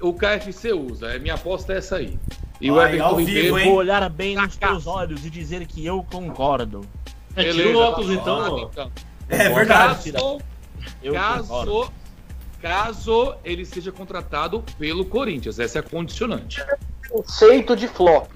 [0.00, 1.08] o KFC usa.
[1.14, 2.18] É, Minha aposta é essa aí.
[2.60, 3.58] E o Ai, Everton ao vivo, Ribeiro.
[3.58, 3.64] hein?
[3.68, 6.82] Vou olhar bem nos teus olhos e dizer que eu concordo.
[7.34, 8.92] É, tira Beleza, o óculos tá então, então.
[9.28, 10.12] É verdade.
[10.12, 10.38] Caso,
[11.02, 11.92] Eu concordo.
[12.60, 15.58] Caso, ele seja contratado pelo Corinthians.
[15.58, 16.62] Essa é a condicionante.
[17.08, 18.28] Conceito de flop.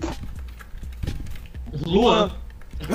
[1.86, 2.30] Luan.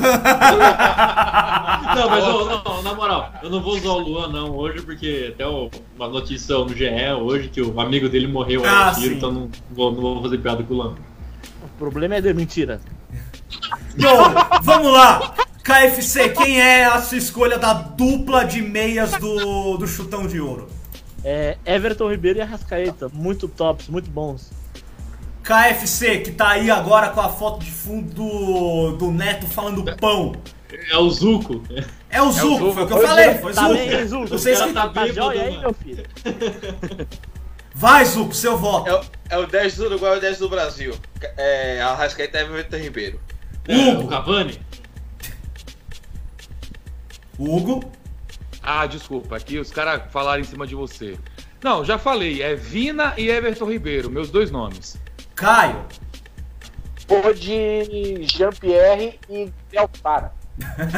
[1.95, 5.31] não, mas ô, não, na moral, eu não vou usar o Luan não hoje, porque
[5.33, 6.89] até o- uma notícia no GE
[7.21, 10.63] hoje que o amigo dele morreu Ah, tiro, então não vou, não vou fazer piada
[10.63, 10.95] com o Luan.
[11.63, 12.81] O problema é de mentira.
[13.97, 14.33] Bom,
[14.63, 15.33] vamos lá.
[15.63, 20.67] KFC, quem é a sua escolha da dupla de meias do, do chutão de ouro?
[21.23, 23.09] É Everton Ribeiro e Arrascaeta.
[23.09, 24.51] Muito tops, muito bons.
[25.43, 30.33] KFC, que tá aí agora com a foto de fundo do, do Neto falando pão.
[30.91, 31.63] É o Zuco.
[32.09, 32.73] É o Zuco, Zuco.
[32.73, 33.73] foi o que eu falei, foi Tá Zuco.
[33.73, 34.27] bem, Zuco?
[34.27, 34.73] Vocês O que...
[34.73, 34.91] Tá
[35.31, 36.05] aí, meu filho?
[37.73, 38.89] Vai, Zuco, seu voto.
[38.89, 40.93] É o, é o 10 do Uruguai e o 10 do Brasil.
[41.37, 43.19] É, Arrascaeta e Everton Ribeiro.
[43.67, 44.59] É, o Cavani?
[47.37, 47.91] Hugo.
[48.61, 51.17] Ah, desculpa, aqui os caras falaram em cima de você.
[51.63, 54.97] Não, já falei, é Vina e Everton Ribeiro, meus dois nomes.
[55.35, 55.83] Caio.
[57.07, 60.31] Vou de Jean-Pierre e Del Sara.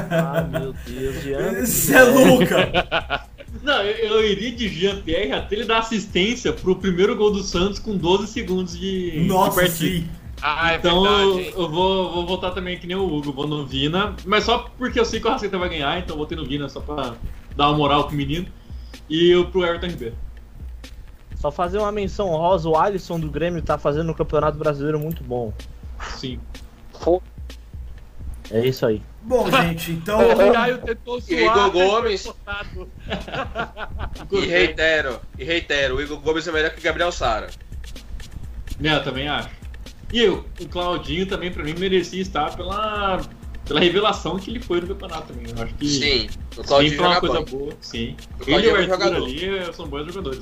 [0.09, 1.65] Ah, meu Deus, Jean.
[1.65, 3.27] Zé Luca.
[3.61, 7.79] Não, eu, eu iria de Jean-Pierre até ele dar assistência pro primeiro gol do Santos
[7.79, 9.77] com 12 segundos de, de Nossa, partida.
[9.77, 10.07] sim.
[10.41, 11.47] Ah, é Então verdade.
[11.49, 11.53] hein?
[11.55, 14.99] eu vou, vou votar também que nem o Hugo, vou no Vina, mas só porque
[14.99, 17.13] eu sei que o Raceta vai ganhar, então eu votei no Vina só pra
[17.61, 18.47] dar uma moral pro menino.
[19.09, 20.15] E eu pro Everton Ribeiro.
[21.35, 25.23] Só fazer uma menção honrosa, o Alisson do Grêmio tá fazendo um campeonato brasileiro muito
[25.23, 25.53] bom.
[26.17, 26.39] Sim.
[28.49, 29.01] É isso aí.
[29.23, 30.19] Bom, gente, então.
[30.31, 31.39] O Caio tentou E suar.
[31.39, 32.31] Igor Gomes.
[34.31, 37.47] E reitero, e reitero, o Igor Gomes é melhor que o Gabriel Sara.
[38.81, 39.49] É, eu também acho.
[40.11, 43.21] E o, o Claudinho também, pra mim, merecia estar pela,
[43.71, 45.45] pela revelação que ele foi no campeonato também.
[45.55, 47.45] Eu acho que Sim, o Claudinho foi uma coisa bom.
[47.45, 47.73] boa.
[47.79, 48.17] Sim.
[48.39, 49.25] O Ele e Claudinho o é Arthur bom jogador.
[49.25, 50.41] ali são bons jogadores.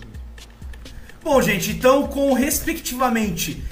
[1.24, 3.64] Bom, gente, então com respectivamente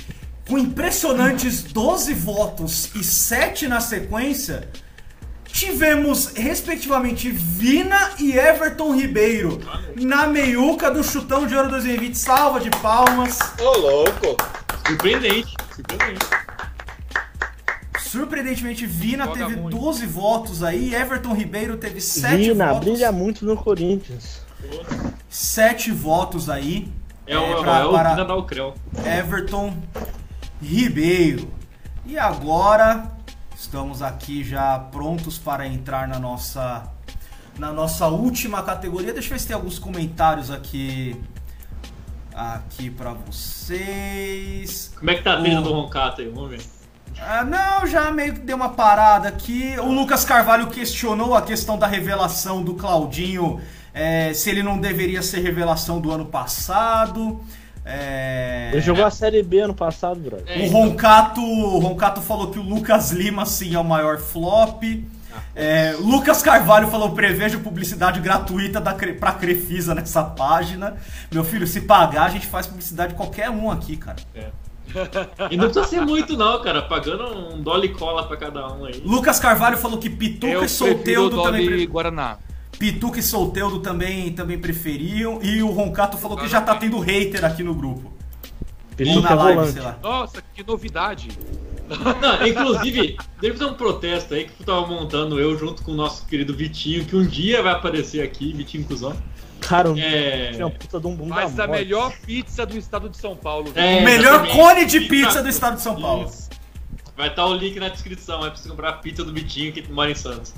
[0.48, 4.70] com impressionantes 12 votos e 7 na sequência,
[5.46, 9.60] tivemos respectivamente Vina e Everton Ribeiro
[9.96, 12.16] na meiuca do chutão de ouro 2020.
[12.16, 13.40] Salva de palmas.
[13.60, 14.38] Ô, louco.
[14.88, 15.54] Surpreendente.
[15.76, 16.26] Surpreendente.
[18.08, 19.78] Surpreendentemente, Vina Joga teve muito.
[19.78, 22.90] 12 votos aí, Everton Ribeiro teve 7 Vina, votos.
[22.90, 24.42] brilha muito no Corinthians.
[25.30, 26.92] 7 votos aí.
[27.26, 28.74] É, o, pra- é o para Vina da Ucrel.
[29.06, 29.76] Everton
[30.62, 31.50] Ribeiro.
[32.06, 33.12] E agora
[33.56, 36.90] estamos aqui já prontos para entrar na nossa
[37.60, 39.12] na nossa última categoria.
[39.14, 41.20] Deixa eu ver se tem alguns comentários aqui
[42.34, 44.94] aqui para vocês.
[44.98, 46.30] Como é que tá a trilha O- do Roncato aí?
[46.30, 46.62] Vamos ver.
[47.20, 49.76] Ah, não, já meio que deu uma parada aqui.
[49.80, 53.60] O Lucas Carvalho questionou a questão da revelação do Claudinho,
[53.94, 57.42] é, se ele não deveria ser revelação do ano passado.
[57.84, 58.70] É...
[58.74, 60.46] Ele jogou a Série B ano passado, brother.
[60.48, 64.20] É, O então, Roncato, o Roncato falou que o Lucas Lima sim é o maior
[64.20, 64.84] flop.
[65.56, 70.96] É, Lucas Carvalho falou prevejo publicidade gratuita da, pra Crefisa nessa página.
[71.32, 74.18] Meu filho, se pagar, a gente faz publicidade de qualquer um aqui, cara.
[75.52, 76.82] E não precisa ser muito, não, cara.
[76.82, 79.02] Pagando um dólar e cola pra cada um aí.
[79.06, 81.66] Lucas Carvalho falou que Pituca Eu e Solteudo também.
[81.66, 82.38] Pre- Guaraná.
[82.78, 85.40] Pituca e Solteudo também, também preferiam.
[85.42, 88.14] E o Roncato falou que já tá tendo hater aqui no grupo.
[89.00, 89.98] Ou na é live, sei lá.
[90.02, 91.30] Nossa, que novidade.
[91.88, 95.96] Não, inclusive, deve ter um protesto aí que eu tava montando eu junto com o
[95.96, 99.16] nosso querido Vitinho, que um dia vai aparecer aqui, Vitinho Cusão.
[99.68, 100.52] Cara, É.
[100.54, 101.80] tinha puta de um bunda Mas a morte.
[101.80, 103.72] melhor pizza do estado de São Paulo.
[103.76, 104.56] É, O melhor exatamente.
[104.56, 106.26] cone de pizza do estado de São Paulo.
[106.26, 106.50] Isso.
[107.18, 109.92] Vai estar o link na descrição, é pra você comprar a pizza do Vitinho que
[109.92, 110.54] mora em Santos.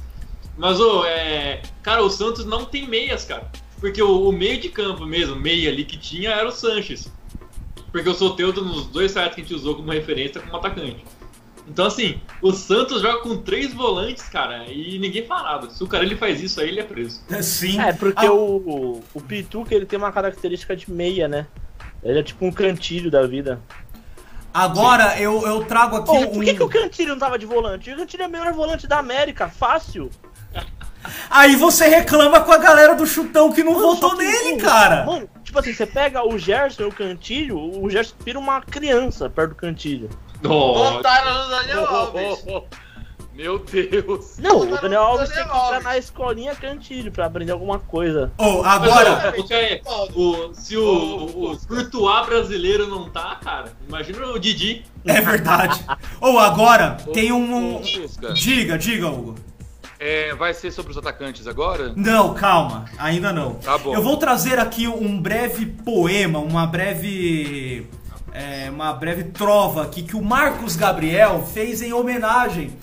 [0.57, 1.61] Mas, ô, é.
[1.81, 3.49] Cara, o Santos não tem meias, cara.
[3.79, 7.09] Porque o, o meio de campo mesmo, meia ali que tinha, era o Sanches.
[7.91, 11.03] Porque o Soteudo nos dois sites que a gente usou como referência como atacante.
[11.69, 15.69] Então, assim, o Santos joga com três volantes, cara, e ninguém fala nada.
[15.69, 17.21] Se o cara ele faz isso aí, ele é preso.
[17.41, 17.79] Sim.
[17.79, 21.45] É, porque Ah, o, o Pituca ele tem uma característica de meia, né?
[22.03, 23.61] Ele é tipo um cantilho da vida.
[24.53, 26.27] Agora eu, eu trago aqui Pô, um.
[26.31, 27.91] por que, que o Cantilho não tava de volante?
[27.91, 30.09] O Cantilho é o melhor volante da América, fácil.
[31.29, 35.05] Aí você reclama com a galera do chutão que não Mano, votou que, nele, cara.
[35.05, 39.29] Mano, tipo assim, você pega o Gerson e o Cantilho, o Gerson vira uma criança
[39.29, 40.09] perto do Cantilho.
[40.43, 42.43] Oh, Voltaram no Daniel Alves.
[42.47, 42.63] oh, oh.
[43.33, 44.37] Meu Deus.
[44.37, 47.79] Não, o tá Daniel Alves tem Daniel que entrar na escolinha Cantilho pra aprender alguma
[47.79, 48.31] coisa.
[48.37, 49.33] Mas, agora.
[49.33, 49.43] ó, o
[50.49, 51.55] o- se o, o, o
[52.25, 54.83] brasileiro não tá, cara, imagina o Didi.
[55.05, 55.85] É verdade.
[56.19, 57.81] Ou agora, tem um.
[58.33, 59.35] Diga, diga, Hugo.
[59.97, 61.93] é, vai ser sobre os atacantes agora?
[61.95, 63.53] Não, calma, ainda não.
[63.55, 63.93] Tá bom.
[63.93, 67.87] Eu vou trazer aqui um breve poema, uma breve.
[68.33, 72.77] É, uma breve trova aqui que o Marcos Gabriel fez em homenagem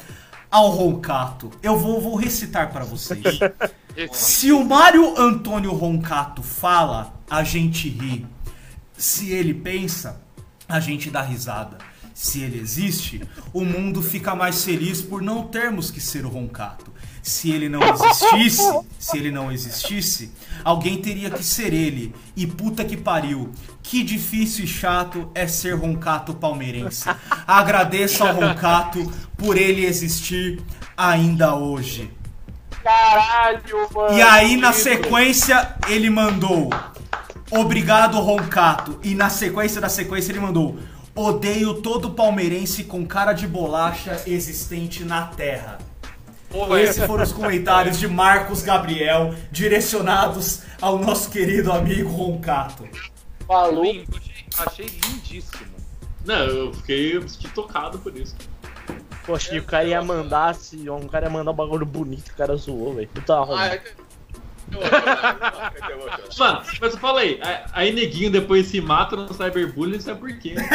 [0.51, 1.51] ao Roncato.
[1.63, 3.39] Eu vou, vou recitar para vocês.
[4.13, 8.27] Se o Mário Antônio Roncato fala, a gente ri.
[8.97, 10.21] Se ele pensa,
[10.69, 11.79] a gente dá risada.
[12.13, 16.91] Se ele existe, o mundo fica mais feliz por não termos que ser o Roncato.
[17.27, 20.31] Se ele não existisse, se ele não existisse,
[20.63, 22.15] alguém teria que ser ele.
[22.37, 23.51] E puta que pariu,
[23.83, 27.05] que difícil e chato é ser Roncato palmeirense.
[27.45, 30.63] Agradeço ao Roncato por ele existir
[30.97, 32.13] ainda hoje.
[32.85, 34.17] Caralho, mano.
[34.17, 36.71] E aí, na sequência, ele mandou
[37.51, 39.01] Obrigado, Roncato.
[39.03, 40.79] E na sequência da sequência, ele mandou
[41.13, 45.76] Odeio todo palmeirense com cara de bolacha existente na terra.
[46.79, 52.87] Esses foram os comentários de Marcos Gabriel, direcionados ao nosso querido amigo Roncato.
[53.47, 53.85] Falou.
[53.85, 54.07] Achei,
[54.59, 55.67] achei lindíssimo.
[56.25, 58.35] Não, eu fiquei eu senti tocado por isso.
[59.25, 62.35] Poxa, e o cara ia mandar, se um cara ia mandar um bagulho bonito, o
[62.35, 63.09] cara zoou, velho.
[63.09, 63.35] Puta
[64.73, 64.81] eu-
[65.91, 70.19] eu- Mano, mas eu fala aí, a- aí neguinho depois se mata no cyberbullying, sabe
[70.21, 70.55] por quê?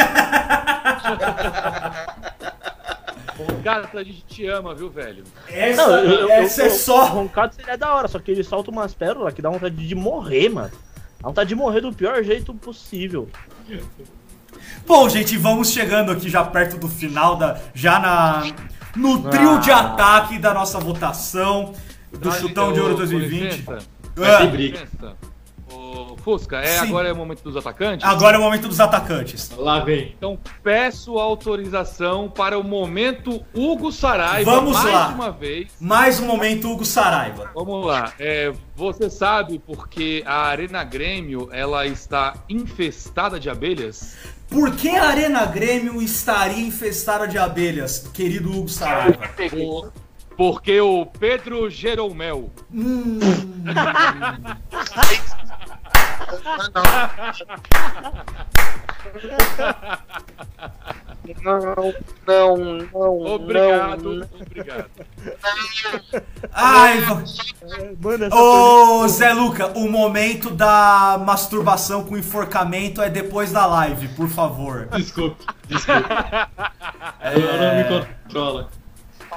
[3.64, 5.24] Cara, a gente te ama, viu, velho?
[5.48, 7.04] Essa, Não, eu, eu, essa eu, é O só.
[7.06, 10.48] Roncado seria da hora, só que ele solta umas pérolas que dá vontade de morrer,
[10.48, 10.70] mano.
[11.20, 13.28] Dá vontade de morrer do pior jeito possível.
[14.86, 18.42] Bom, gente, vamos chegando aqui já perto do final, da, já na
[18.96, 19.58] no trio Ah.
[19.58, 21.72] de ataque da nossa votação
[22.12, 23.62] do Chutão de Ouro ô, 2020.
[23.62, 24.88] com licença, Vai ter briga.
[25.72, 26.86] Ô, Fusca, é, Sim.
[26.88, 28.06] agora é o momento dos atacantes?
[28.06, 29.50] agora é o momento dos atacantes.
[29.56, 30.14] Lá vem.
[30.16, 35.08] Então peço autorização para o momento Hugo Saraiva Vamos mais lá.
[35.08, 35.68] uma vez.
[35.80, 37.50] Mais um momento Hugo Saraiva.
[37.54, 38.12] Vamos lá.
[38.18, 44.16] É, você sabe porque a Arena Grêmio ela está infestada de abelhas?
[44.48, 49.18] Por que a Arena Grêmio estaria infestada de abelhas, querido Hugo Saraiva?
[49.50, 49.92] Por-
[50.36, 52.50] Porque o Pedro Jeromel.
[52.72, 53.18] Hum,
[61.42, 61.60] Não,
[62.26, 63.20] não, não.
[63.34, 64.28] Obrigado, não.
[64.40, 64.90] obrigado.
[66.52, 66.98] ai,
[68.32, 74.88] Ô, Zé Luca, o momento da masturbação com enforcamento é depois da live, por favor.
[74.92, 76.02] Desculpe, desculpe.
[77.22, 78.81] Eu não me controla.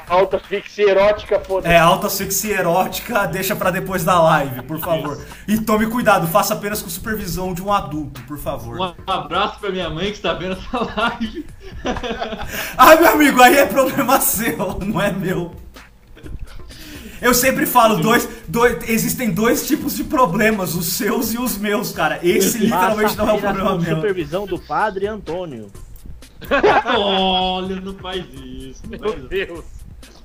[0.07, 1.73] Alta asfixia erótica, foda-se.
[1.73, 5.19] É, alta asfixia erótica, deixa pra depois da live, por favor.
[5.47, 8.79] E tome cuidado, faça apenas com supervisão de um adulto, por favor.
[8.79, 11.45] Um abraço pra minha mãe que está vendo essa live.
[12.77, 15.55] Ah, meu amigo, aí é problema seu, não é meu.
[17.21, 21.91] Eu sempre falo, dois, dois, existem dois tipos de problemas, os seus e os meus,
[21.91, 22.19] cara.
[22.21, 23.95] Esse literalmente não é o problema com meu.
[23.95, 25.71] supervisão do padre Antônio.
[26.97, 28.83] Olha, não faz isso.
[28.89, 29.63] Não faz Meu isso.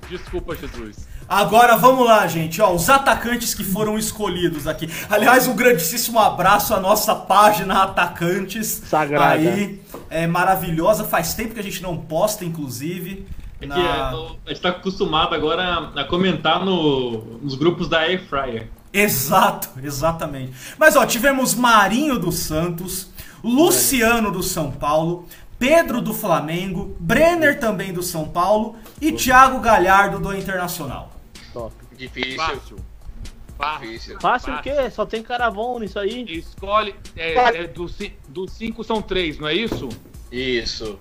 [0.09, 1.07] Desculpa, Jesus.
[1.27, 2.61] Agora vamos lá, gente.
[2.61, 4.89] Ó, os atacantes que foram escolhidos aqui.
[5.09, 8.67] Aliás, um grandíssimo abraço à nossa página Atacantes.
[8.85, 9.33] Sagrada.
[9.35, 11.05] Aí, é maravilhosa.
[11.05, 13.25] Faz tempo que a gente não posta, inclusive.
[13.61, 13.91] É que na- é,
[14.47, 18.67] a gente tá acostumado agora a comentar no- nos grupos da Air Fryer.
[18.91, 20.51] Exato, exatamente.
[20.77, 23.09] Mas ó, tivemos Marinho dos Santos,
[23.41, 25.27] Luciano do São Paulo,
[25.57, 31.11] Pedro do Flamengo, Brenner também do São Paulo e Thiago Galhardo do Internacional.
[31.51, 31.75] Top.
[31.97, 32.37] Difícil.
[32.37, 32.77] Fácil.
[33.57, 33.87] Fácil.
[33.87, 34.19] Difícil.
[34.19, 34.89] Fácil o quê?
[34.91, 36.23] Só tem caravão nisso aí.
[36.29, 36.95] Escolhe.
[37.17, 37.97] É, é dos
[38.29, 39.89] dos cinco são três, não é isso?
[40.31, 40.99] Isso.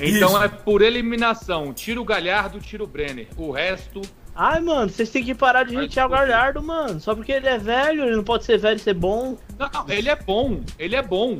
[0.00, 0.42] Então Isso.
[0.42, 1.72] é por eliminação.
[1.72, 3.28] Tira o Galhardo, tira o Brenner.
[3.36, 4.02] O resto.
[4.34, 6.10] Ai, mano, vocês têm que parar de hatear o.
[6.10, 6.98] Galhardo, mano.
[6.98, 9.36] Só porque ele é velho, ele não pode ser velho e ser bom.
[9.56, 10.60] Não, não, ele é bom.
[10.78, 11.38] Ele é bom.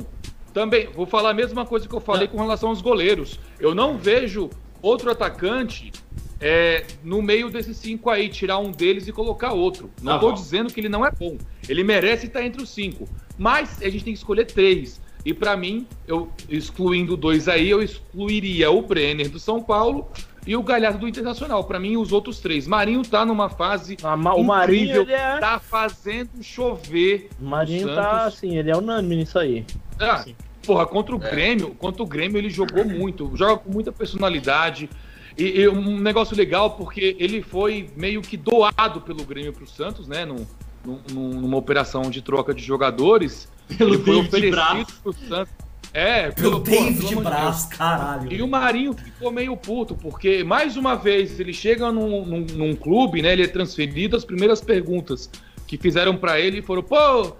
[0.53, 3.37] Também, vou falar a mesma coisa que eu falei com relação aos goleiros.
[3.59, 4.49] Eu não vejo
[4.85, 5.91] outro atacante
[6.39, 9.89] é, no meio desses cinco aí, tirar um deles e colocar outro.
[10.01, 10.33] Não tô bom.
[10.33, 11.37] dizendo que ele não é bom.
[11.67, 13.07] Ele merece estar entre os cinco.
[13.37, 15.01] Mas a gente tem que escolher três.
[15.25, 20.07] E pra mim, eu excluindo dois aí, eu excluiria o Brenner do São Paulo
[20.45, 21.63] e o Galhardo do Internacional.
[21.63, 22.67] Pra mim, os outros três.
[22.67, 25.37] Marinho tá numa fase Ah, ma- o Marinho, incrível, ele é.
[25.39, 27.29] tá fazendo chover.
[27.41, 29.65] O Marinho o tá assim, ele é unânime nisso aí.
[29.99, 30.23] Ah.
[30.65, 34.89] Porra, contra o Grêmio, contra o Grêmio ele jogou muito, joga com muita personalidade.
[35.37, 40.07] E, e um negócio legal porque ele foi meio que doado pelo Grêmio pro Santos,
[40.07, 40.25] né?
[40.25, 40.45] Num,
[40.85, 43.47] num- num- numa operação de troca de jogadores.
[43.77, 45.53] Pelo ele foi oferecido pro Santos.
[45.93, 47.77] É, Pelo pelo, David de Braz, Deus.
[47.77, 48.31] caralho.
[48.33, 52.75] E o Marinho ficou meio puto, porque mais uma vez ele chega num, num, num
[52.75, 53.31] clube, né?
[53.31, 55.29] Ele é transferido, as primeiras perguntas
[55.65, 57.33] que fizeram pra ele foram, pô,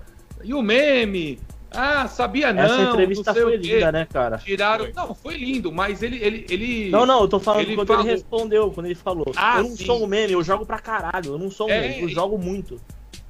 [0.44, 1.38] e o meme?
[1.76, 2.64] Ah, sabia não.
[2.64, 4.38] Essa entrevista não sei foi o quê." linda, né, cara?
[4.38, 4.86] Tiraram.
[4.86, 4.94] Foi.
[4.94, 6.18] Não, foi lindo, mas ele.
[6.24, 6.90] ele, ele...
[6.90, 9.26] Não, não, eu tô falando Ele quando falou- ele respondeu, quando ele falou.
[9.36, 9.86] Ah, eu não sim.
[9.86, 11.34] sou um meme, eu jogo pra caralho.
[11.34, 12.80] Eu não sou um É, meme, eu jogo muito.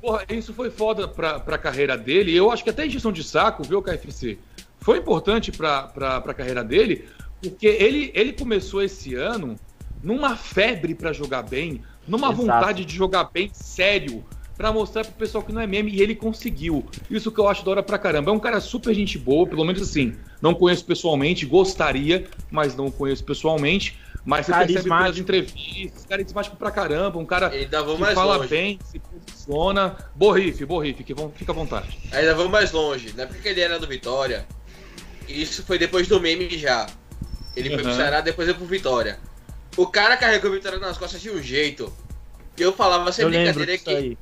[0.01, 2.35] Porra, isso foi foda pra, pra carreira dele.
[2.35, 4.37] Eu acho que até injeção de saco, viu, KFC?
[4.79, 7.05] Foi importante pra, pra, pra carreira dele,
[7.41, 9.55] porque ele, ele começou esse ano
[10.03, 12.41] numa febre pra jogar bem, numa Exato.
[12.43, 14.23] vontade de jogar bem sério,
[14.57, 16.85] pra mostrar pro pessoal que não é meme, e ele conseguiu.
[17.09, 18.31] Isso que eu acho da hora pra caramba.
[18.31, 20.15] É um cara super gente boa, pelo menos assim.
[20.41, 23.97] Não conheço pessoalmente, gostaria, mas não conheço pessoalmente.
[24.23, 28.37] Mas você percebe pelas entrevistas, carismático pra caramba, um cara Ainda vou que mais fala
[28.37, 28.49] longe.
[28.49, 29.95] bem, se posiciona.
[30.15, 31.99] Borrife, borrife, que vão- fica à vontade.
[32.11, 33.13] Ainda vou mais longe.
[33.15, 34.47] Na época que ele era do Vitória,
[35.29, 36.87] isso foi depois do meme já.
[37.55, 37.95] Ele foi pro Uhum.
[37.95, 39.19] Ceará, depois foi pro Vitória.
[39.77, 41.93] O cara carregou o Vitória nas costas de um jeito.
[42.55, 44.17] Que eu falava sem eu brincadeira que.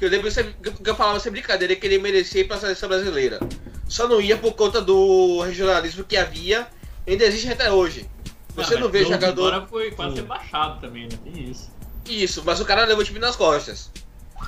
[0.00, 3.40] Eu lembro que eu falava sem brincadeira que ele merecia ir pra seleção brasileira.
[3.88, 6.68] Só não ia por conta do regionalismo que havia,
[7.06, 8.08] ainda existe até hoje.
[8.54, 9.44] Você não mas vê o jogador.
[9.44, 11.18] Vitória foi quase rebaixado também, né?
[11.24, 11.70] Tem isso.
[12.08, 13.90] Isso, mas o cara levou o time nas costas.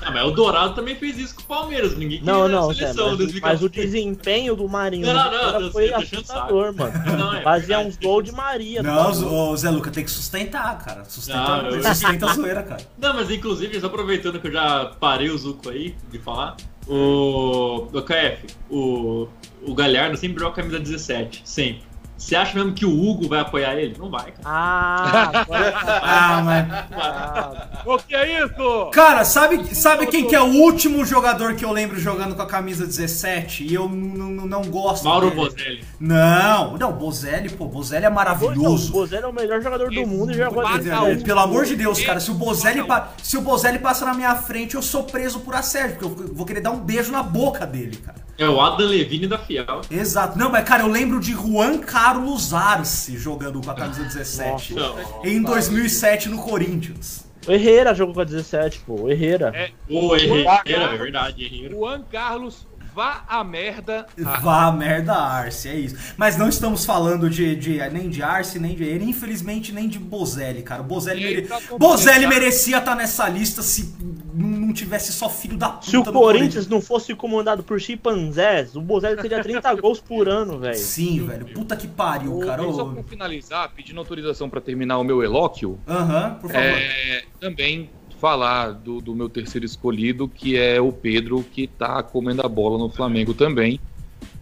[0.03, 1.91] Ah, mas o Dourado também fez isso com o Palmeiras.
[1.97, 3.41] Ninguém queria Não, a não, Zé, seleção mas, 2014.
[3.41, 6.93] mas o desempenho do Marinho Não, não, não, foi assustador, mano.
[7.17, 8.81] Não, é Fazia uns gols de Maria.
[8.81, 11.03] Não, o Zé Luca tem que sustentar, cara.
[11.05, 12.81] Sustenta, Não, eu- sustenta a zoeira, cara.
[12.97, 16.55] Não, mas inclusive, só aproveitando que eu já parei o Zuco aí de falar,
[16.87, 17.87] o.
[17.93, 19.27] O KF, o.
[19.63, 21.83] O Galhardo sempre joga a camisa 17, sempre.
[22.21, 23.95] Você acha mesmo que o Hugo vai apoiar ele?
[23.97, 24.41] Não vai, cara.
[24.45, 25.73] Ah, agora-
[26.03, 26.67] Ah, mas.
[27.01, 28.89] ah, O que é isso?
[28.93, 32.45] Cara, sabe, sabe quem que é o último jogador que eu lembro jogando com a
[32.45, 35.41] camisa 17 e eu não gosto Mauro dele?
[35.41, 35.83] Bozelli.
[35.99, 38.91] Não, não, Bozelli, pô, Bozelli é Então, o maravilhoso.
[38.91, 41.21] Bozelli é o melhor jogador do mundo e jogou um.
[41.23, 44.35] Pelo amor de Deus, cara, se o Bozelli, pa- se o Bozelli passa na minha
[44.35, 47.65] frente, eu sou preso por assédio, porque eu vou querer dar um beijo na boca
[47.65, 48.21] dele, cara.
[48.37, 49.81] É o Adam Levine da Fiel.
[49.91, 50.35] Exato.
[50.37, 52.10] Não, mas cara, eu lembro de Juan Carlos
[52.53, 54.75] Arce jogando com a camisa 17
[55.23, 57.29] em 2007 no Corinthians.
[57.47, 59.01] O Herrera jogou com a 17, pô.
[59.01, 59.51] O Herrera.
[59.55, 61.73] É, Ô, Herrera, é verdade, Herrera.
[61.73, 64.05] Juan Carlos, vá a merda.
[64.25, 65.95] Ah, Vá a merda, Arce, é isso.
[66.17, 69.99] Mas não estamos falando de, de- nem de Arce, nem de ele, infelizmente nem de
[69.99, 70.81] Bozelli, cara.
[70.83, 71.41] Bozelli, mere...
[71.47, 73.93] completar- Bozelli merecia estar nessa lista se
[74.33, 78.81] não tivesse só filho da puta Se o Corinthians não fosse comandado por chimpanzés, o
[78.81, 80.75] Bozelli teria 30 gols por ano, velho.
[80.77, 81.45] Sim, velho.
[81.53, 82.61] Puta que pariu, cara.
[82.71, 86.65] Só pra finalizar, pedindo autorização pra terminar o meu elóquio, Aham, por favor.
[86.65, 87.89] é, também
[88.21, 92.77] falar do, do meu terceiro escolhido, que é o Pedro, que tá comendo a bola
[92.77, 93.79] no Flamengo também.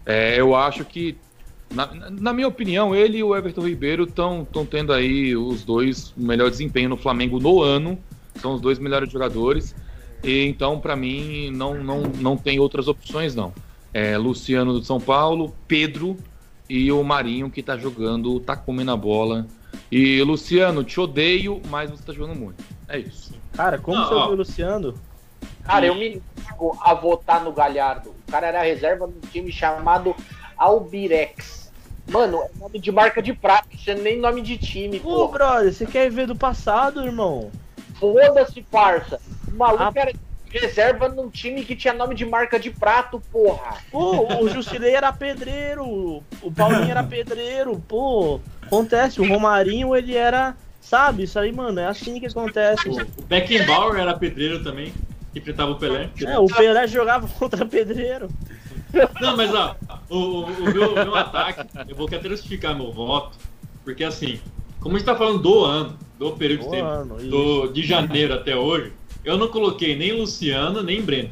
[0.04, 1.16] É, eu acho que,
[1.74, 6.20] na, na minha opinião, ele e o Everton Ribeiro estão tendo aí os dois o
[6.20, 7.98] melhor desempenho no Flamengo no ano.
[8.36, 9.74] São os dois melhores jogadores.
[10.22, 13.54] E então, pra mim, não, não, não tem outras opções, não.
[13.94, 16.18] É, Luciano do São Paulo, Pedro
[16.68, 19.46] e o Marinho, que tá jogando, tá comendo a bola.
[19.90, 22.62] E Luciano, te odeio, mas você tá jogando muito.
[22.88, 23.32] É isso.
[23.54, 24.94] Cara, como Não, você ouviu o Luciano?
[25.64, 28.10] Cara, eu me nego a votar no Galhardo.
[28.10, 30.14] O cara era reserva de um time chamado
[30.56, 31.70] Albirex.
[32.08, 35.28] Mano, é nome de marca de prato, isso é nem nome de time, Pô, pô.
[35.28, 37.50] brother, você quer ver do passado, irmão?
[38.00, 39.20] Foda-se, parça.
[39.46, 39.92] O maluco Ah.
[39.94, 40.12] era
[40.50, 43.76] reserva num time que tinha nome de marca de prato, porra.
[43.92, 45.84] Pô, o Jusilei era pedreiro,
[46.42, 48.40] o Paulinho era pedreiro, pô.
[48.70, 50.54] Acontece, o Romarinho, ele era.
[50.80, 52.88] Sabe, isso aí, mano, é assim que acontece.
[52.88, 54.94] O Beckenbauer era pedreiro também,
[55.32, 56.08] que enfrentava o Pelé.
[56.24, 58.28] É, o Pelé jogava contra pedreiro.
[59.20, 59.76] Não, mas ó,
[60.08, 63.36] o, o- o meu, meu ataque, eu vou querer justificar meu voto,
[63.84, 64.40] porque assim,
[64.80, 67.82] como a gente tá falando do ano, do período Do de tempo, ano, do, de
[67.82, 68.92] janeiro até hoje,
[69.24, 71.30] eu não coloquei nem Luciano, nem Breno.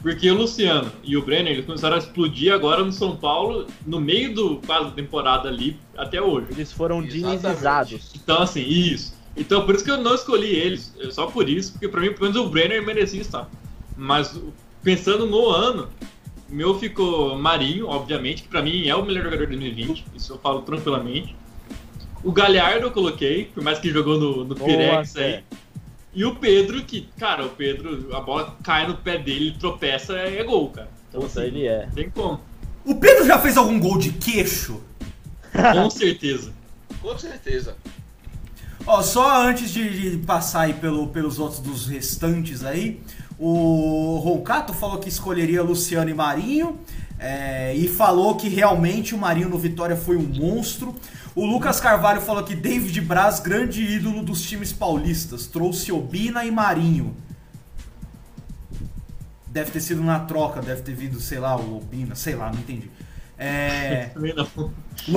[0.00, 4.00] Porque o Luciano e o Brenner, eles começaram a explodir agora no São Paulo, no
[4.00, 6.48] meio do quase da temporada ali, até hoje.
[6.50, 8.12] Eles foram dinizados.
[8.14, 9.14] Então, assim, isso.
[9.36, 10.94] Então, por isso que eu não escolhi eles.
[11.00, 13.48] é Só por isso, porque pra mim, pelo menos o Brenner merecia estar.
[13.96, 14.38] Mas,
[14.82, 15.88] pensando no ano,
[16.48, 20.04] meu ficou Marinho, obviamente, que pra mim é o melhor jogador de 2020.
[20.14, 21.34] Isso eu falo tranquilamente.
[22.22, 25.42] O Galhardo eu coloquei, por mais que jogou no, no Pirex aí.
[26.14, 30.14] E o Pedro, que, cara, o Pedro, a bola cai no pé dele, ele tropeça,
[30.16, 30.88] é gol, cara.
[31.08, 31.88] Então, Puta, assim, ele é.
[31.94, 32.40] tem como.
[32.84, 34.80] O Pedro já fez algum gol de queixo?
[35.52, 36.52] Com certeza.
[37.00, 37.76] Com certeza.
[38.86, 43.00] Ó, só antes de, de passar aí pelo, pelos outros dos restantes aí,
[43.38, 46.78] o Roncato falou que escolheria Luciano e Marinho.
[47.18, 50.94] é, e falou que realmente o Marinho no Vitória foi um monstro.
[51.36, 56.50] O Lucas Carvalho falou que David Braz, grande ídolo dos times paulistas, trouxe Obina e
[56.50, 57.16] Marinho.
[59.48, 62.60] Deve ter sido na troca, deve ter vindo, sei lá, o Obina, sei lá, não
[62.60, 62.88] entendi.
[63.36, 64.10] É,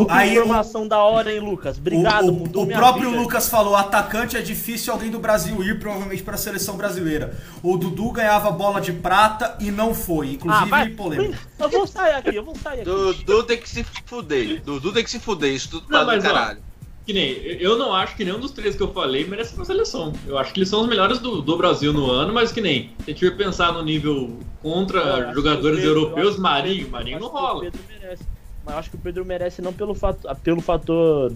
[0.10, 1.78] Aí, informação da hora, hein, Lucas?
[1.78, 3.22] Obrigado, o, o- mudou o minha próprio vida.
[3.22, 7.38] Lucas falou: atacante é difícil alguém do Brasil ir, provavelmente para a seleção brasileira.
[7.62, 10.90] O Dudu ganhava bola de prata e não foi, Ah, inclusive vai.
[10.90, 11.40] polêmica.
[11.60, 12.86] Eu vou sair aqui, eu vou sair aqui.
[12.90, 14.62] Dudu tem que se fuder.
[14.64, 15.54] Dudu tem que se fuder.
[15.54, 16.67] Isso tudo Não, tá do mas, ó, caralho.
[17.08, 17.32] Que nem,
[17.62, 20.12] eu não acho que nenhum dos três que eu falei merece uma seleção.
[20.28, 22.90] Eu acho que eles são os melhores do, do Brasil no ano, mas que nem,
[23.06, 26.92] se a gente pensar no nível Eu contra que jogadores Pedro- eu europeus, Marinho, Pedro-
[26.92, 27.64] Marinho não rola.
[28.66, 31.32] Mas eu acho que o Pedro merece não pelo fator, pelo fator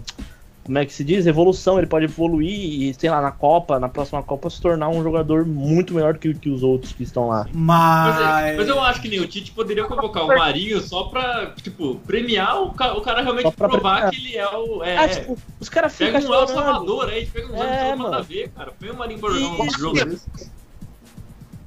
[0.64, 1.26] como é que se diz?
[1.26, 1.78] Evolução.
[1.78, 2.50] Ele pode evoluir
[2.90, 6.32] e, sei lá, na Copa, na próxima Copa, se tornar um jogador muito melhor que,
[6.34, 7.46] que os outros que estão lá.
[7.52, 8.44] Mas, Mas.
[8.46, 11.96] é- mas eu acho que nem o Tite poderia convocar o Marinho só pra, tipo,
[12.06, 14.10] premiar o, ca- o cara realmente provar premiar.
[14.10, 14.82] que ele é o.
[14.84, 16.46] É, Ah, tipo, os caras pega ficam um El.
[16.48, 18.72] Salvador aí, pega uns É, nada a ver, cara.
[18.78, 19.78] Põe o Marinho um Isso.
[19.80, 19.98] jogo.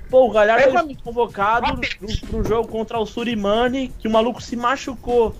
[0.10, 4.42] Pô, o Galhardo Pega- foi convocado pro, pro jogo contra o Surimani, que o maluco
[4.42, 5.36] se machucou.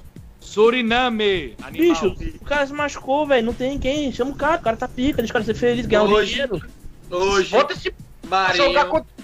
[0.46, 1.88] Suriname, animal.
[2.12, 3.46] Bicho, o cara se machucou, velho.
[3.46, 4.12] Não tem quem.
[4.12, 6.62] Chama o cara, o cara tá pica, deixa o cara ser feliz, ganhar um dinheiro.
[7.10, 7.94] Hoje, Bota esse
[8.28, 8.88] Marinho.
[8.88, 9.16] contra.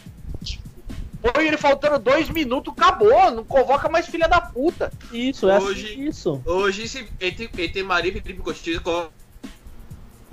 [1.21, 3.29] Põe ele faltando dois minutos, acabou.
[3.31, 4.91] Não convoca mais filha da puta.
[5.13, 6.41] Isso, é Hoje- assim, isso.
[6.45, 9.09] Hoje, se, entre, entre Marinho e Felipe Coutinho, convoca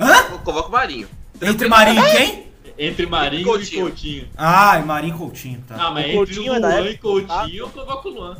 [0.01, 0.23] Hã?
[0.44, 1.09] convoca o Marinho.
[1.43, 2.48] Entre Marinho e quem?
[2.78, 3.81] Entre Marinho Coutinho.
[3.81, 4.28] e Coutinho.
[4.36, 5.74] Ah, e Marinho e Coutinho, tá.
[5.78, 8.39] Ah, mas O entre Coutinho é Luan época- e Coutinho, eu convoco o Luan.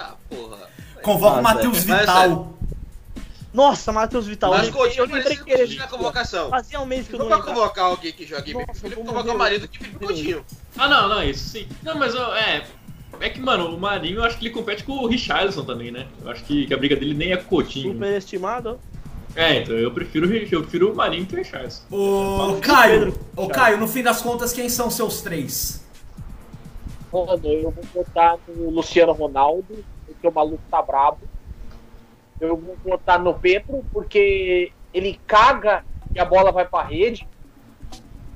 [0.00, 0.58] Ah, porra.
[1.02, 2.58] Convoca o Matheus Mas, Vital.
[3.52, 4.50] Nossa, Matheus Vital.
[4.50, 6.48] Mas eu Coutinho precisa que na convocação.
[6.50, 7.52] Fazia um mês que eu Não lembrava.
[7.52, 8.64] convocar alguém que jogue bem.
[8.66, 10.44] Nossa, vamos convocar o marido que Felipe Coutinho.
[10.78, 11.66] Ah, não, não, isso sim.
[11.82, 12.64] Não, mas é.
[13.18, 16.06] É que, mano, o Marinho, eu acho que ele compete com o Richarlison também, né?
[16.22, 17.92] Eu acho que, que a briga dele nem é com o Coutinho.
[17.92, 18.80] Superestimado.
[19.34, 21.82] É, então eu prefiro, eu prefiro o Marinho que o Richarlison.
[21.90, 22.58] Ô.
[22.62, 25.84] Caio, ô Caio, no fim das contas, quem são seus três?
[27.12, 31.18] Mano, eu vou votar no Luciano Ronaldo, porque o maluco tá brabo.
[32.40, 35.84] Eu vou votar no Pedro, porque ele caga
[36.14, 37.26] e a bola vai pra rede.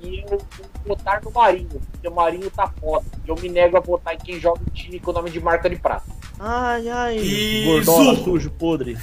[0.01, 0.41] E eu vou
[0.85, 3.07] votar no Marinho, porque o Marinho tá foda.
[3.27, 5.71] Eu me nego a votar em quem joga em time com o nome de marca
[5.71, 6.13] de prata.
[6.39, 7.19] Ai, ai.
[7.19, 8.99] E Gordola, sujo, podre.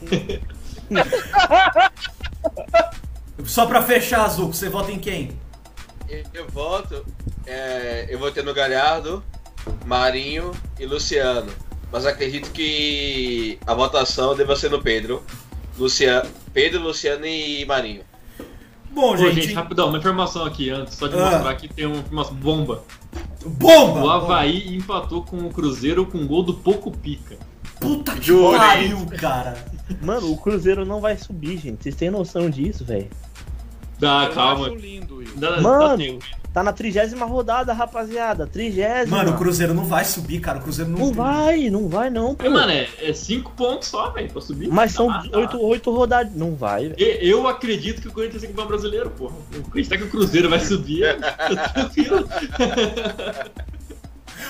[3.44, 5.36] Só pra fechar, Azul, você vota em quem?
[6.08, 7.04] Eu, eu voto.
[7.46, 9.22] é, eu votei no Galhardo,
[9.84, 11.50] Marinho e Luciano.
[11.90, 15.22] Mas acredito que a votação deva ser no Pedro.
[15.78, 18.02] Luciano, Pedro, Luciano e Marinho.
[18.90, 21.30] Bom, Pô, gente, gente, rapidão, uma informação aqui antes, só de Ah.
[21.30, 22.82] mostrar que tem um- uma bomba.
[23.46, 24.00] bomba!
[24.04, 27.36] O Havaí empatou com o Cruzeiro com um gol do Pouco Pica.
[27.80, 29.56] Puta que pariu, cara.
[30.02, 31.82] Mano, o Cruzeiro não vai subir, gente.
[31.84, 33.08] Vocês têm noção disso, velho?
[33.98, 34.68] Dá, Eu calma.
[34.68, 35.36] lindo isso.
[35.36, 36.24] Dá, dá Mano, tempo.
[36.54, 38.46] tá na trigésima rodada, rapaziada.
[38.46, 39.16] Trigésima.
[39.18, 40.58] Mano, o Cruzeiro não vai subir, cara.
[40.58, 42.46] O Cruzeiro não, Não vai, não vai não, pô.
[42.46, 44.68] É, mano, é, é cinco pontos só, velho, pra subir.
[44.68, 45.38] Mas são Tá, tá.
[45.38, 46.32] oito, oito rodadas.
[46.34, 46.96] Não vai, velho.
[47.20, 49.34] Eu acredito que o Corinthians é campeão brasileiro, porra.
[49.66, 52.28] Acreditar que o Cruzeiro vai subir, eu tô tranquilo.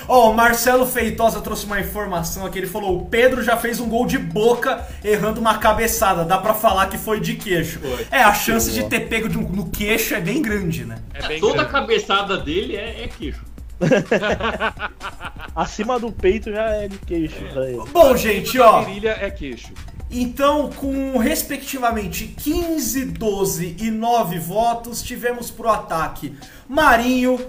[0.07, 2.57] Ó, o Marcelo Feitosa trouxe uma informação aqui.
[2.59, 6.23] Ele falou: o Pedro já fez um gol de boca errando uma cabeçada.
[6.25, 7.79] Dá pra falar que foi de queixo.
[7.79, 8.07] Foi.
[8.11, 10.97] É, a chance de ter pego de um- no queixo é bem grande, né?
[11.13, 11.71] É bem Toda a grande.
[11.71, 13.47] cabeçada dele é, é queixo.
[15.55, 17.85] Acima do peito já é de queixo, velho.
[17.91, 18.81] Bom, gente, ó.
[18.81, 19.69] Virilha é queixo.
[20.11, 26.35] Então, com respectivamente 15, 12 e 9 votos, tivemos pro ataque
[26.67, 27.39] Marinho,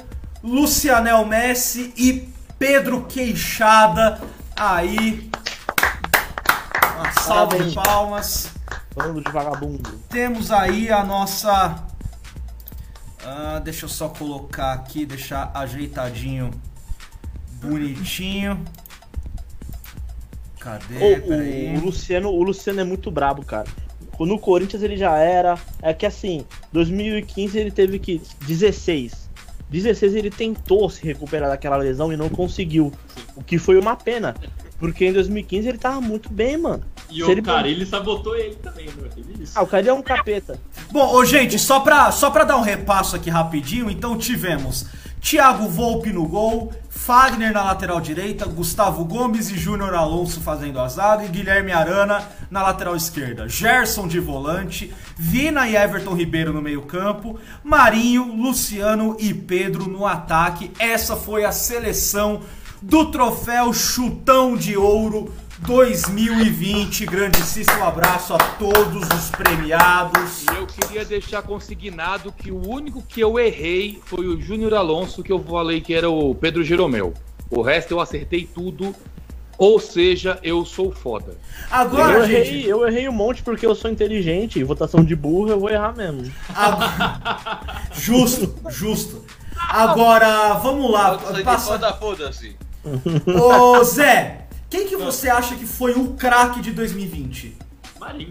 [0.43, 4.21] Lucianel Messi e Pedro Queixada.
[4.57, 5.31] Aí,
[6.97, 8.53] uma salva de palmas.
[8.95, 9.91] Falando de vagabundo.
[10.09, 11.85] Temos aí a nossa.
[13.25, 16.51] Ah, deixa eu só colocar aqui, deixar ajeitadinho,
[17.61, 18.63] bonitinho.
[20.59, 21.75] Cadê?
[21.75, 23.69] O, o Luciano, o Luciano é muito brabo, cara.
[24.19, 25.59] No Corinthians ele já era.
[25.81, 29.20] É que assim, 2015 ele teve que 16.
[29.71, 32.93] 16 ele tentou se recuperar daquela lesão e não conseguiu.
[33.37, 34.35] O que foi uma pena.
[34.79, 36.83] Porque em 2015 ele tava muito bem, mano.
[37.11, 38.87] E Se o ele- cara, ele sabotou ele também,
[39.39, 39.53] isso.
[39.55, 40.59] Ah, o cara é um capeta.
[40.91, 44.87] Bom, ô, gente, só pra, só pra dar um repasso aqui rapidinho, então tivemos
[45.21, 50.89] Thiago Volpe no gol, Fagner na lateral direita, Gustavo Gomes e Júnior Alonso fazendo a
[50.89, 53.49] zaga e Guilherme Arana na lateral esquerda.
[53.49, 60.07] Gerson de volante, Vina e Everton Ribeiro no meio campo, Marinho, Luciano e Pedro no
[60.07, 60.73] ataque.
[60.79, 62.41] Essa foi a seleção
[62.81, 65.33] do troféu Chutão de Ouro
[65.67, 67.07] 2020.
[67.07, 70.45] Grandíssimo abraço a todos os premiados.
[70.45, 75.23] E eu queria deixar consignado que o único que eu errei foi o Júnior Alonso,
[75.23, 77.13] que eu falei que era o Pedro Jeromel.
[77.51, 78.95] O resto eu acertei tudo.
[79.59, 81.37] Ou seja, eu sou foda.
[81.71, 84.59] Agora, eu, errei, gente, eu errei um monte porque eu sou inteligente.
[84.59, 86.33] E votação de burro eu vou errar mesmo.
[86.49, 89.23] a- justo, justo.
[89.55, 91.19] Agora, vamos lá.
[91.45, 91.73] Passa...
[91.73, 92.57] foda, foda-se.
[93.39, 97.57] Ô, Zé, quem que você acha que foi o craque de 2020?
[97.99, 98.31] Marinho.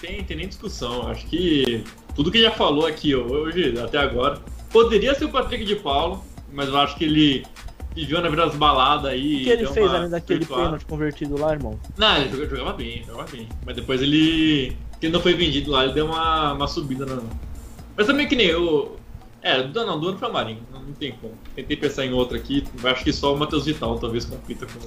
[0.00, 1.08] Tem, tem nem discussão.
[1.08, 1.84] Acho que
[2.14, 4.40] tudo que já falou aqui hoje, até agora,
[4.70, 6.22] poderia ser o Patrick de Paulo,
[6.52, 7.46] mas eu acho que ele
[7.94, 9.42] viveu na vida das baladas aí.
[9.42, 11.78] O que ele fez além daquele pênalti convertido lá, irmão?
[11.96, 13.48] Não, ele jogava, jogava bem, jogava bem.
[13.64, 14.76] Mas depois ele.
[15.00, 17.22] Que não foi vendido lá, ele deu uma, uma subida na.
[17.96, 18.96] Mas também que nem eu.
[19.40, 21.34] É, do, não, do ano foi Marinho, não, tem como.
[21.54, 24.80] Tentei pensar em outro aqui, acho que só o Matheus Vital talvez compita com.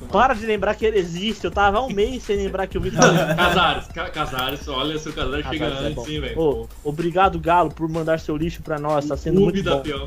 [0.00, 1.44] com Para de lembrar que ele existe.
[1.44, 3.00] Eu tava há um mês sem lembrar que o Vitor.
[3.36, 6.04] Casares, Ca- Casares, olha, se o Casares chega Casares é antes, bom.
[6.04, 6.38] sim, velho.
[6.40, 9.06] Ô, obrigado, Galo, por mandar seu lixo pra nós.
[9.06, 9.82] Tá sendo muito da bom.
[9.82, 10.06] peão.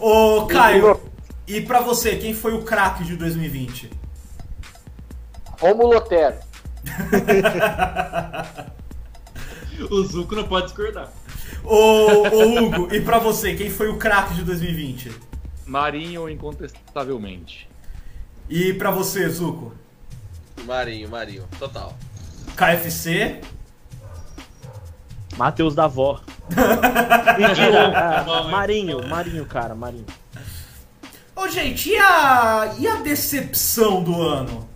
[0.00, 1.00] Ô, Caio,
[1.46, 3.90] e pra você, quem foi o craque de 2020?
[5.60, 6.36] Romulo Otero.
[9.90, 11.12] O Zuco não pode discordar.
[11.64, 15.10] Ô, ô, Hugo, e pra você, quem foi o craque de 2020?
[15.66, 17.68] Marinho, incontestavelmente.
[18.48, 19.72] E pra você, Zuko?
[20.66, 21.96] Marinho, Marinho, total.
[22.54, 23.40] KFC?
[25.36, 26.20] Matheus da Vó.
[27.38, 27.92] Mentira.
[27.98, 28.44] ah?
[28.50, 30.06] Marinho, Marinho, cara, Marinho.
[31.34, 34.68] Ô, gente, e a, e a decepção do ano?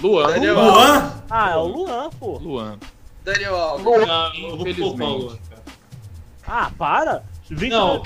[0.00, 0.28] Luan.
[0.28, 1.24] Daniel Luan?
[1.28, 2.38] Ah, é o Luan, pô.
[2.38, 2.78] Luan.
[3.24, 3.84] Daniel Alves.
[3.84, 4.06] Luan,
[5.48, 5.51] cara.
[6.46, 7.22] Ah, para!
[7.50, 8.02] Vem Não,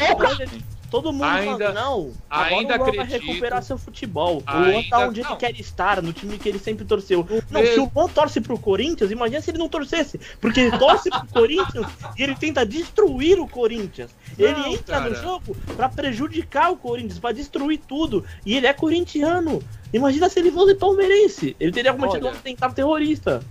[0.88, 4.40] Todo mundo Ainda- fala, não, agora ainda o Luan vai acredito- recuperar seu futebol.
[4.46, 5.30] O Luan tá onde não.
[5.30, 7.26] ele quer estar, no time que ele sempre torceu.
[7.50, 10.18] Não, se o Luan torce pro Corinthians, imagina se ele não torcesse.
[10.40, 11.86] Porque ele torce pro Corinthians
[12.16, 14.10] e ele tenta destruir o Corinthians.
[14.38, 15.22] ele Não, entra no cara.
[15.22, 18.24] jogo pra prejudicar o Corinthians, pra destruir tudo.
[18.46, 19.60] E ele é corintiano.
[19.92, 21.56] Imagina se ele fosse palmeirense.
[21.58, 22.38] Ele teria cometido um Olha.
[22.38, 23.42] atentado terrorista.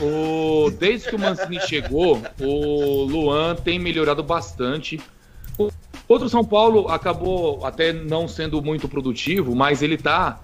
[0.00, 5.00] O, desde que o Mancini chegou, o Luan tem melhorado bastante.
[5.58, 5.70] O
[6.08, 10.40] outro São Paulo acabou até não sendo muito produtivo, mas ele tá,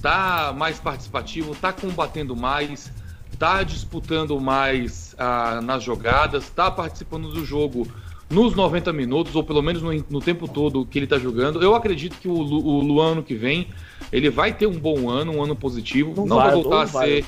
[0.00, 2.92] tá mais participativo, tá combatendo mais,
[3.38, 7.86] tá disputando mais ah, nas jogadas, tá participando do jogo
[8.32, 11.62] nos 90 minutos, ou pelo menos no, no tempo todo que ele tá jogando.
[11.62, 13.68] Eu acredito que o, o Luan ano que vem,
[14.10, 16.14] ele vai ter um bom ano, um ano positivo.
[16.16, 17.08] Não Não, vai, vai voltar não a vai.
[17.08, 17.24] ser.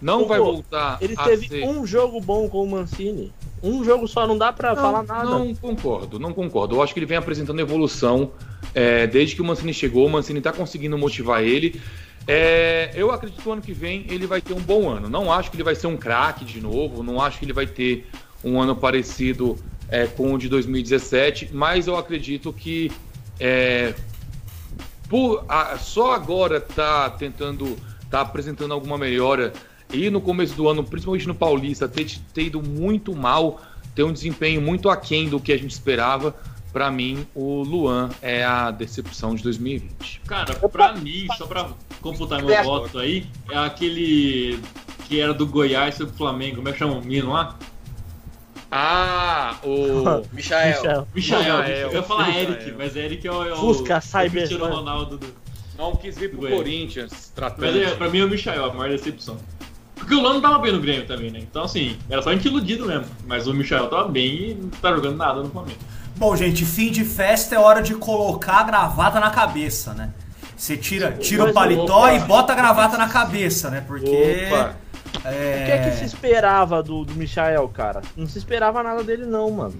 [0.00, 1.64] Não Pô, vai voltar Ele teve ser.
[1.64, 3.32] um jogo bom com o Mancini.
[3.62, 5.24] Um jogo só, não dá pra falar nada.
[5.28, 6.76] Não concordo, não concordo.
[6.76, 8.30] Eu acho que ele vem apresentando evolução
[8.74, 10.06] é, desde que o Mancini chegou.
[10.06, 11.80] O Mancini tá conseguindo motivar ele.
[12.26, 15.08] É, eu acredito que o ano que vem ele vai ter um bom ano.
[15.08, 17.02] Não acho que ele vai ser um craque de novo.
[17.02, 18.06] Não acho que ele vai ter
[18.44, 19.56] um ano parecido
[19.88, 21.50] é, com o de 2017.
[21.52, 22.92] Mas eu acredito que
[23.40, 23.94] é,
[25.08, 27.76] por a- só agora tá tentando,
[28.10, 29.52] tá apresentando alguma melhora
[29.92, 33.60] e no começo do ano, principalmente no Paulista, ter, ter ido muito mal,
[33.94, 36.34] ter um desempenho muito aquém do que a gente esperava.
[36.72, 40.20] Pra mim, o Luan é a decepção de 2020.
[40.26, 41.70] Cara, pra mim, só pra
[42.02, 44.60] computar meu voto aí, é aquele
[45.08, 46.56] que era do Goiás sobre o Flamengo.
[46.56, 47.56] Como é que chama o menino lá?
[48.70, 50.82] Ah, o Michael.
[50.82, 51.06] Michel.
[51.14, 51.58] Michael.
[51.58, 51.76] Michael.
[51.88, 52.50] Eu ia falar Michael.
[52.52, 55.26] Eric, mas Eric é o, é o, Fusca, é Cyber- Cristiano Ronaldo do...
[55.76, 56.56] não quis vir pro Goiás.
[56.56, 57.60] Corinthians tratando.
[57.72, 59.38] Mas é, pra mim é o Michael, a maior decepção.
[59.98, 61.40] Porque o Luan não tava bem no Grêmio também, né?
[61.40, 63.06] Então assim, era só a gente iludido mesmo.
[63.26, 65.78] Mas o Michael tava bem e não tá jogando nada no Flamengo.
[66.16, 70.10] Bom, gente, fim de festa é hora de colocar a gravata na cabeça, né?
[70.56, 72.14] Você tira, tira o paletó opa.
[72.14, 73.84] e bota a gravata na cabeça, né?
[73.86, 74.48] Porque.
[74.50, 74.74] Opa.
[75.16, 76.06] O que é que se É...
[76.06, 78.02] esperava do, do Michael, cara?
[78.16, 79.74] Não se esperava nada dele, não, mano.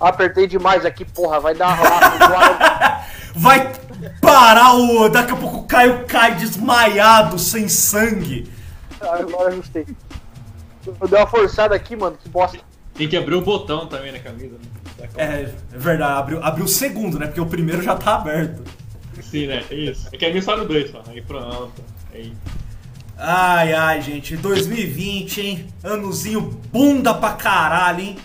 [0.00, 3.04] Apertei demais aqui, porra, vai dar lá.
[3.36, 3.72] Vai
[4.20, 5.08] parar o.
[5.08, 8.48] Daqui a pouco o Caio cai desmaiado, sem sangue.
[9.08, 9.86] Agora ajustei.
[10.86, 12.58] Eu dei uma forçada aqui, mano, que bosta.
[12.94, 15.08] Tem que abrir o botão também na camisa, né?
[15.16, 17.26] É, é verdade, abriu, abriu o segundo, né?
[17.26, 18.62] Porque o primeiro já tá aberto.
[19.22, 19.64] Sim, né?
[19.70, 20.08] É isso.
[20.12, 21.02] É que aí me sobe dois só.
[21.08, 21.82] Aí pronto.
[22.12, 22.32] Aí.
[23.16, 25.66] Ai, ai, gente, 2020, hein?
[25.82, 26.40] Anozinho
[26.72, 28.16] bunda pra caralho, hein?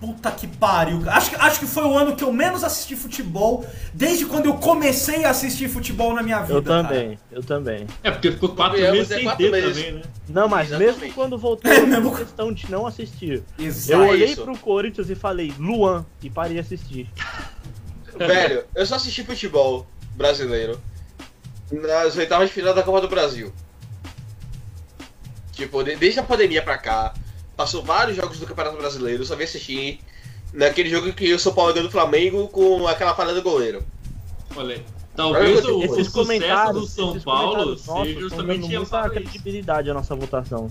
[0.00, 1.02] Puta que pariu.
[1.10, 4.54] Acho, que- acho que foi o ano que eu menos assisti futebol desde quando eu
[4.54, 6.54] comecei a assistir futebol na minha vida.
[6.54, 6.82] Eu cara.
[6.88, 7.86] também, eu também.
[8.02, 9.76] É, porque ficou quatro Convenhamos, meses é sem quatro ter meses.
[9.76, 10.02] também, né?
[10.30, 11.00] Não, mas Exatamente.
[11.00, 13.42] mesmo quando voltou, É, eu mesmo- questão de não assistir.
[13.58, 14.00] Exato.
[14.00, 14.42] Eu É olhei isso.
[14.42, 17.06] pro Corinthians e falei, Luan, e parei de assistir.
[18.16, 19.86] Velho, eu só assisti futebol
[20.16, 20.80] brasileiro
[21.70, 23.52] nas oitavas de final da Copa do Brasil.
[25.52, 27.12] Tipo, de- desde a pandemia pra cá,
[27.56, 30.00] passou vários jogos do Campeonato Brasileiro, eu só vi assistir
[30.52, 33.82] naquele jogo que o São Paulo ganhou do Flamengo com aquela falha do goleiro.
[34.56, 34.82] Olha,
[35.14, 40.14] talvez o, o Esses sucesso comentários do São Paulo seja justamente a credibilidade à nossa
[40.14, 40.70] votação.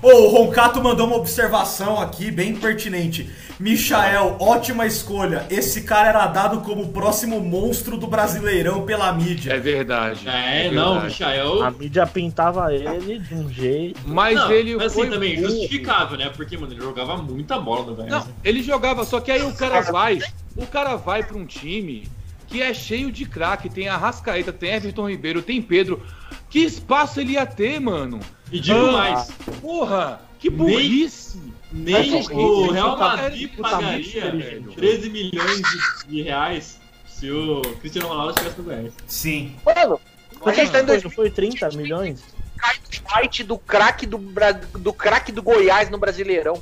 [0.00, 3.28] Ô, o Roncato mandou uma observação aqui bem pertinente.
[3.58, 5.44] Michael, ótima escolha.
[5.50, 9.54] Esse cara era dado como o próximo monstro do Brasileirão pela mídia.
[9.54, 10.28] É verdade.
[10.28, 11.14] É, não, o verdade.
[11.14, 11.62] Michael.
[11.64, 14.00] A mídia pintava ele de um jeito.
[14.06, 15.50] Mas não, ele mas assim foi também, burro.
[15.50, 16.30] justificável, né?
[16.36, 18.06] Porque, mano, ele jogava muita bola no.
[18.06, 20.20] Não, ele jogava, só que aí o cara vai,
[20.56, 22.06] o cara vai pra um time
[22.48, 26.02] que é cheio de craque, tem Arrascaeta, tem Everton Ribeiro, tem Pedro.
[26.48, 28.18] Que espaço ele ia ter, mano?
[28.50, 29.30] E digo Ah, mais,
[29.60, 31.40] Porra, que Nem- burrice.
[31.70, 34.76] nem Mas o Real tá- Madrid tá pagaria inteligente.
[34.76, 38.92] 13 milhões de, de reais se o Cristiano Ronaldo estivesse no Goiás.
[39.06, 39.54] Sim.
[39.66, 40.00] Mano,
[40.46, 42.22] a gente tá em Foi, não foi 30 milhões?
[42.60, 46.60] 2000 fight do craque do, Bra- do craque do Goiás no Brasileirão.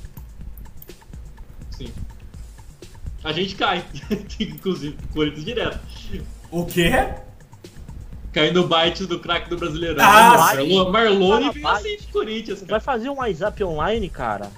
[3.27, 3.85] A gente cai,
[4.39, 5.81] inclusive, Corinthians direto.
[6.49, 6.93] O quê?
[8.33, 9.97] Cai no bite do craque do Brasileirão.
[10.01, 11.75] Ah, Marlon, Marlone Fala, veio vai.
[11.75, 12.81] assim de Corinthians, Vai cara.
[12.81, 14.49] fazer um WhatsApp online, cara?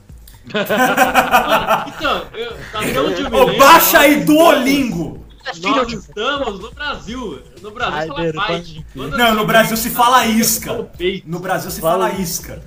[1.96, 5.26] Então, eu, até onde eu me Ô, lembro, baixa aí nós Duolingo.
[5.62, 7.42] Nós estamos no Brasil.
[7.62, 8.64] No Brasil fala Cyberpunk.
[8.64, 8.86] fight.
[8.92, 10.90] Quando Não, no Brasil se fala fala isca.
[11.24, 12.62] No Brasil se Fala fala isca.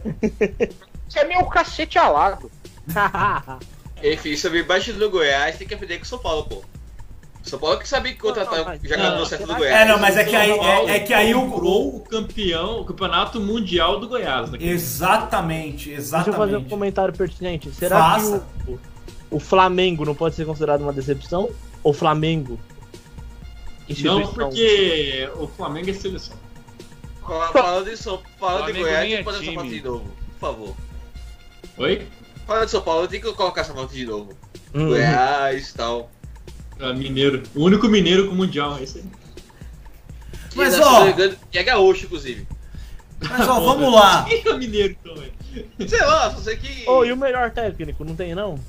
[1.08, 2.50] Isso é meu cacete alado.
[4.04, 6.64] Enfim, sobre baixo do Goiás, tem que aprender com o São Paulo, pô.
[7.44, 9.82] São Paulo que sabia que contratar o jogador não, certo do Goiás.
[9.82, 11.42] É, não, mas é que aí, é, é que aí o.
[11.42, 14.52] comprou o campeão, o campeonato mundial do Goiás.
[14.52, 14.60] Né?
[14.62, 16.70] Exatamente, Deixa eu fazer um exatamente.
[16.70, 17.72] comentário pertinente.
[17.72, 18.46] Será Faça.
[18.66, 18.80] que o,
[19.32, 21.50] o Flamengo não pode ser considerado uma decepção?
[21.84, 22.60] O Flamengo?
[24.04, 26.38] Não, porque o Flamengo é seleção.
[27.22, 30.40] Fala- Falando de São de Flamengo Goiás, nem tem é essa foto de novo, por
[30.40, 30.76] favor.
[31.78, 32.08] Oi?
[32.46, 34.34] Falando de São Paulo, tem que colocar essa foto de novo.
[34.74, 34.88] Hum.
[34.90, 36.10] Goiás e tal.
[36.80, 37.44] Ah, mineiro.
[37.56, 39.06] O único mineiro com o mundial, é esse aí.
[40.56, 42.48] Mas, E, ó- engano, E é gaúcho, inclusive.
[43.30, 44.26] Mas ó, vamos lá.
[44.30, 45.32] Quem é o mineiro então, velho?
[45.88, 46.84] Sei lá, só sei que.
[46.90, 48.04] Oh, e o melhor técnico?
[48.04, 48.60] Não tem, não?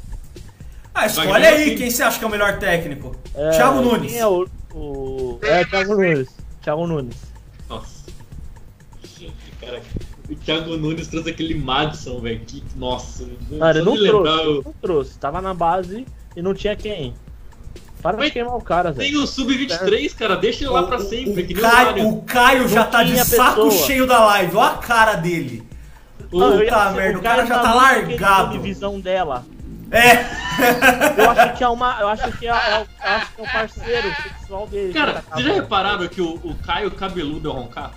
[0.95, 3.17] Ah, escolhe aí quem você acha que é o melhor técnico.
[3.35, 4.11] É, Thiago Nunes.
[4.13, 5.39] Quem é o, o...
[5.41, 6.29] É, Thiago Nunes.
[6.61, 7.17] Thiago Nunes.
[7.67, 8.03] Nossa.
[9.59, 9.81] Cara,
[10.33, 12.41] o Thiago Nunes trouxe aquele Madison, velho.
[12.41, 13.25] Que, nossa.
[13.51, 15.19] Não, ele só não de lembrar, trouxe, eu- não trouxe.
[15.19, 16.07] Tava na base
[16.37, 17.15] e não tinha quem.
[18.03, 19.23] Para Mas de queimar o cara, Tem velho.
[19.23, 20.37] o Sub-23, cara.
[20.37, 21.43] Deixa ele lá pra sempre.
[21.55, 22.09] O, Caio, Mário.
[22.09, 23.87] o Caio já Não tá de saco pessoa.
[23.87, 24.57] cheio da live.
[24.57, 25.63] Olha a cara dele.
[26.21, 28.61] Eu Puta merda, o cara já tá aquele largado.
[28.61, 29.45] visão dela.
[29.91, 31.23] É.
[31.23, 32.01] Eu acho que é uma.
[32.01, 34.93] Eu acho que é, é, o- eu acho que é o parceiro sexual dele.
[34.95, 37.95] Cara, que tá vocês já repararam que o, o Caio cabeludo é o Roncato?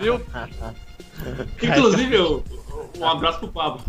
[0.00, 0.20] Viu?
[1.62, 2.44] Inclusive, eu,
[2.98, 3.82] um abraço pro Pablo.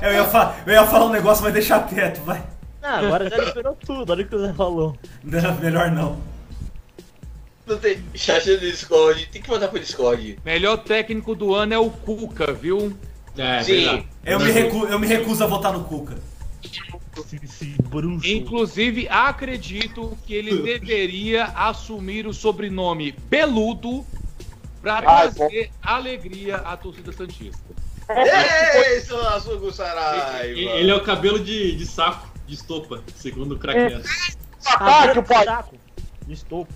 [0.00, 0.28] Eu ia,
[0.66, 2.42] eu ia falar um negócio, mas deixar quieto, vai.
[2.82, 4.96] Ah, agora já liberou tudo, olha o que o Zé falou.
[5.22, 6.18] Não, melhor não.
[7.66, 10.38] Não tem chat no Discord, tem que mandar pro Discord.
[10.44, 12.96] Melhor técnico do ano é o Cuca, viu?
[13.36, 14.06] É, Sim.
[14.24, 16.16] Eu me, recu- eu me recuso a votar no Cuca.
[18.24, 24.04] Inclusive, acredito que ele deveria assumir o sobrenome Beludo
[24.80, 27.62] pra Ai, trazer alegria à torcida Santista.
[28.10, 30.44] Ei, seu Saraiva!
[30.46, 33.58] Ele é o cabelo de, de saco, de estopa, segundo o É.
[33.58, 34.02] craqueiro.
[34.66, 35.44] Ataque, o pai.
[35.44, 35.74] saco.
[36.28, 36.68] Estou.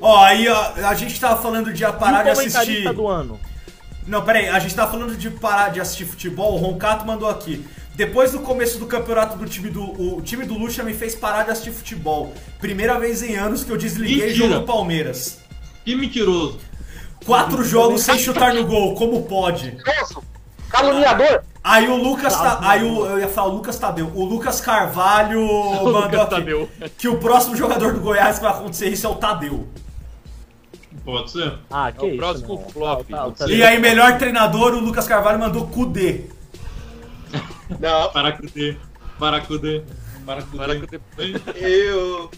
[0.00, 2.92] Ó, aí ó, a gente tava falando de parar de e o assistir.
[2.94, 3.38] do ano?
[4.06, 7.64] Não, peraí, a gente tava falando de parar de assistir futebol, o Roncato mandou aqui.
[7.94, 9.82] Depois do começo do campeonato do time do.
[9.82, 12.32] O time do Lucha me fez parar de assistir futebol.
[12.58, 14.34] Primeira vez em anos que eu desliguei Mentira.
[14.34, 15.40] jogo do Palmeiras.
[15.84, 16.58] Que mentiroso.
[17.26, 19.76] Quatro jogos sem chutar no gol, como pode?
[20.70, 21.42] Caluniador.
[21.62, 22.34] Aí o Lucas.
[22.34, 24.10] Ta- aí o, eu ia falar o Lucas Tadeu.
[24.14, 25.40] O Lucas Carvalho
[25.84, 26.68] mandou aqui Tadeu.
[26.96, 29.68] que o próximo jogador do Goiás que vai acontecer isso é o Tadeu.
[31.10, 31.58] Pode ser.
[31.70, 32.16] Ah, que É o isso?
[32.18, 33.08] próximo flop.
[33.08, 33.50] Tá, tá, tá.
[33.50, 36.24] E aí, melhor treinador, o Lucas Carvalho mandou Cudê.
[37.78, 38.76] Não, Paracudê.
[39.18, 39.82] Paracudê.
[40.26, 40.56] Paracudê.
[40.56, 42.30] Para que depois- eu.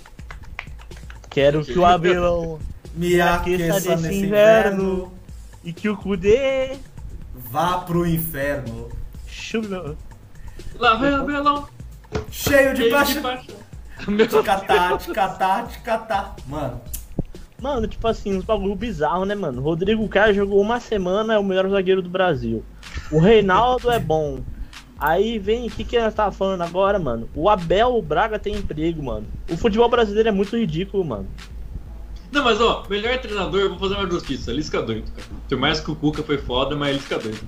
[1.31, 2.59] Quero que o Abelão
[2.95, 4.83] Me aqueça aqueça nesse inverno.
[4.83, 5.13] inverno.
[5.65, 6.77] e que o Kudê
[7.35, 8.91] Vá pro inferno.
[9.27, 9.97] chuva.
[10.79, 11.67] Lá vai o belão.
[12.31, 13.23] Cheio de cheio de paixão.
[13.23, 13.57] paixão.
[14.29, 16.37] Ticatá, ticatá, ticatá.
[16.47, 16.81] Mano,
[17.63, 19.63] Mano, tipo assim, uns bagulho bizarro, né, mano?
[19.63, 22.65] Rodrigo Caio jogou uma semana, é o melhor zagueiro do Brasil.
[23.11, 24.41] O Reinaldo é bom.
[24.99, 27.29] Aí vem, o que, que nós tava falando agora, mano?
[27.35, 29.27] O Abel Braga tem emprego, mano.
[29.49, 31.27] O futebol brasileiro é muito ridículo, mano.
[32.33, 34.53] Não, mas ó, melhor treinador, vou fazer uma justiça.
[34.53, 35.29] Lisca doido, cara.
[35.49, 37.39] Por mais que o Cuca foi foda, mas Lisca doido.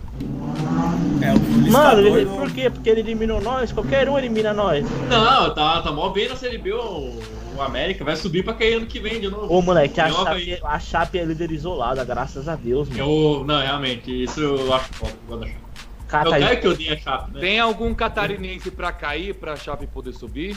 [1.23, 2.31] é o Lisca Mano, ele, doido.
[2.37, 2.71] por quê?
[2.71, 3.73] Porque ele eliminou nós?
[3.73, 4.85] Qualquer um elimina nós.
[5.09, 7.19] Não, tá, tá mó bem na Série B o,
[7.57, 8.05] o América.
[8.05, 9.53] Vai subir pra cair ano que vem de novo.
[9.53, 13.01] Ô, moleque, a Chape, a Chape é líder isolada, graças a Deus, mano.
[13.01, 15.13] Eu, não, realmente, isso eu acho foda.
[15.13, 15.65] Eu gosto da Chape.
[16.05, 16.57] O Cata Caio aí.
[16.59, 17.41] que odeia a Chape, né?
[17.41, 20.57] Tem algum catarinense pra cair pra Chape poder subir?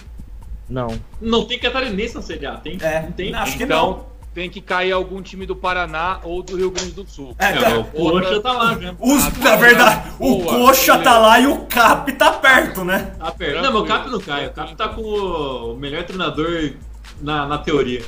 [0.70, 1.00] Não.
[1.22, 2.78] Não tem catarinense na Série A, tem?
[2.82, 3.34] É, não tem.
[3.34, 4.06] acho que Então
[4.38, 7.36] tem que cair algum time do Paraná ou do Rio Grande do Sul.
[7.40, 7.80] É, tá.
[7.80, 8.96] o Coxa tá lá, já.
[9.00, 11.04] Os, na verdade, o boa, Coxa beleza.
[11.04, 13.16] tá lá e o Cap tá perto, né?
[13.18, 13.64] Tá perto.
[13.64, 14.46] Não, mas o Cap não cai.
[14.46, 16.74] O Cap tá com o melhor treinador
[17.20, 18.04] na, na teoria.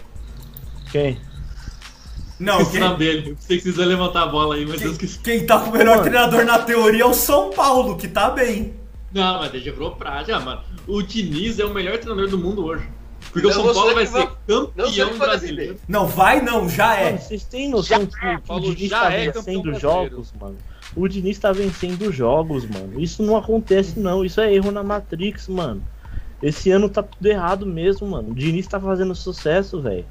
[0.92, 1.20] Quem?
[2.40, 3.32] Não, quem, dele.
[3.32, 5.20] Eu sei que vocês vão levantar a bola aí, mas quem, esqueci.
[5.24, 6.04] quem tá com o melhor Mano.
[6.04, 8.76] treinador na teoria é o São Paulo, que tá bem.
[9.12, 10.62] Não, mas deixa virou prática, mano.
[10.86, 12.88] O Diniz é o melhor treinador do mundo hoje.
[13.32, 14.72] Porque o Não São Paulo vai que ser vai- campeão
[15.10, 15.78] vai brasileiro.
[15.88, 17.18] Não, vai não, já Mano, é.
[17.18, 20.58] vocês têm noção que, que o Paulo Diniz já tá é vencendo jogos, mano?
[20.96, 23.00] O Diniz tá vencendo jogos, mano.
[23.00, 24.26] Isso não acontece, não.
[24.26, 25.84] Isso é erro na Matrix, mano.
[26.42, 28.32] Esse ano tá tudo errado mesmo, mano.
[28.32, 30.06] O Diniz tá fazendo sucesso, velho.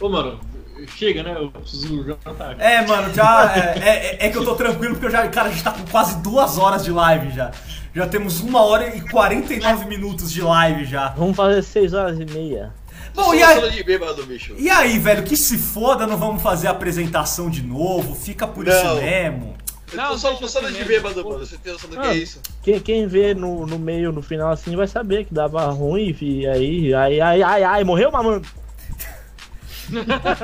[0.00, 0.40] Ô, mano,
[0.88, 1.36] chega, né?
[1.38, 2.58] Eu preciso jantar.
[2.58, 3.54] É, mano, já.
[3.56, 5.28] É, é- é que eu tô tranquilo porque eu já.
[5.28, 7.52] Cara, a gente tá com quase duas horas de live já.
[7.94, 11.08] Já temos uma hora e 49 minutos de live já.
[11.10, 12.72] Vamos fazer 6 horas e meia.
[13.14, 14.54] Bom, e Só aí, de bêbado, bicho.
[14.58, 18.66] e aí, velho, que se foda, não vamos fazer a apresentação de novo, fica por
[18.66, 18.96] isso Não.
[18.96, 19.54] mesmo.
[19.92, 21.38] Eu Não, só falando assim de bêbado, mano.
[21.38, 22.10] Você tem noção do que Ah.
[22.12, 22.40] é isso?
[22.64, 26.44] Quem, quem vê no, no meio, no final assim, vai saber que dava ruim, e
[26.48, 28.48] aí, ai, ai, ai, ai, morreu mamando.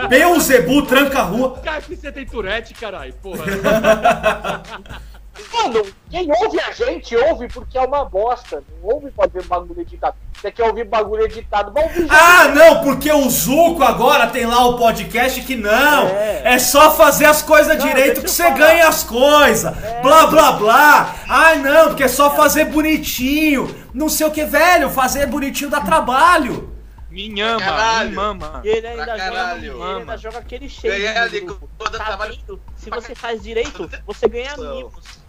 [0.09, 1.59] Beuzebu tranca a rua.
[1.64, 3.44] Cara, que você tem Tourette, caralho, porra.
[5.53, 8.62] Mano, quem ouve a gente, ouve porque é uma bosta.
[8.83, 10.15] Não ouve pra ver bagulho editado.
[10.35, 14.67] Você quer ouvir bagulho editado, vai ouvir Ah, não, porque o Zuco agora tem lá
[14.67, 16.07] o podcast que não.
[16.09, 16.59] É, É.
[16.59, 18.57] só fazer as coisas direito que você falar.
[18.57, 19.75] ganha as coisas.
[20.03, 21.15] Blá, blá, blá.
[21.29, 23.75] Ai, não, porque é só fazer bonitinho.
[23.93, 24.89] Não sei o que, velho.
[24.91, 26.71] Fazer bonitinho dá trabalho.
[27.11, 28.11] Me ama, Caralho.
[28.11, 28.61] me mama.
[28.65, 29.83] E ele ainda, joga, caralho.
[29.83, 30.69] ele ainda joga aquele.
[30.83, 32.39] Ganhar de toda Tá trabalho-?
[32.77, 35.20] Se você faz direito, você ganha amigos.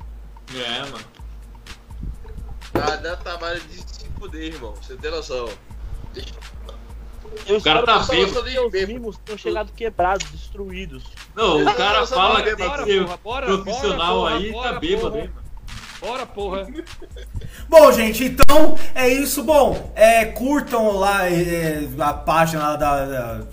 [0.55, 1.05] É, mano.
[2.73, 4.73] Ah, dá trabalho de se fuder, irmão.
[4.81, 5.49] Você tem noção.
[7.47, 8.87] Eu O cara tá seus bêbado.
[8.87, 11.03] mimos tenham chegado quebrados, destruídos.
[11.35, 15.29] Não, o cara fala que tem que ser profissional bora, aí, bora, tá bêbado, hein,
[15.33, 15.41] mano.
[16.01, 16.67] Bora, porra.
[17.69, 19.43] Bom, gente, então é isso.
[19.43, 23.47] Bom, é, curtam lá é, a página da, da-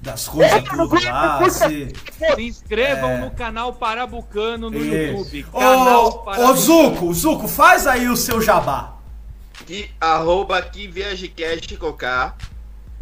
[0.00, 1.50] das coisas tudo lá.
[1.50, 1.92] Se,
[2.34, 3.18] Se inscrevam É.
[3.18, 4.94] no canal Parabucano no Isso.
[4.94, 5.42] YouTube.
[5.52, 6.56] Canal Ô, ô.
[6.56, 8.96] Zuco, Zuco, faz aí o seu jabá.
[9.66, 10.88] Que, arroba que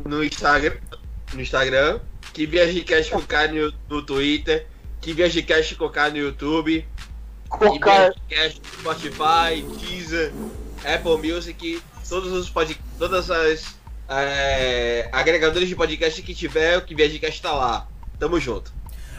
[0.05, 0.77] no Instagram.
[1.33, 2.01] No Instagram.
[2.33, 3.13] Que viajecast
[3.53, 4.67] no, no Twitter.
[5.01, 6.87] Que viajecast K no YouTube.
[7.45, 8.13] Que Cocar.
[8.29, 10.33] viajecast no Spotify, Deezer,
[10.85, 11.83] Apple Music.
[12.09, 13.77] Todos os pod, todas as
[14.09, 17.87] é, agregadores de podcast que tiver, o que viajecast tá lá.
[18.19, 18.73] Tamo junto.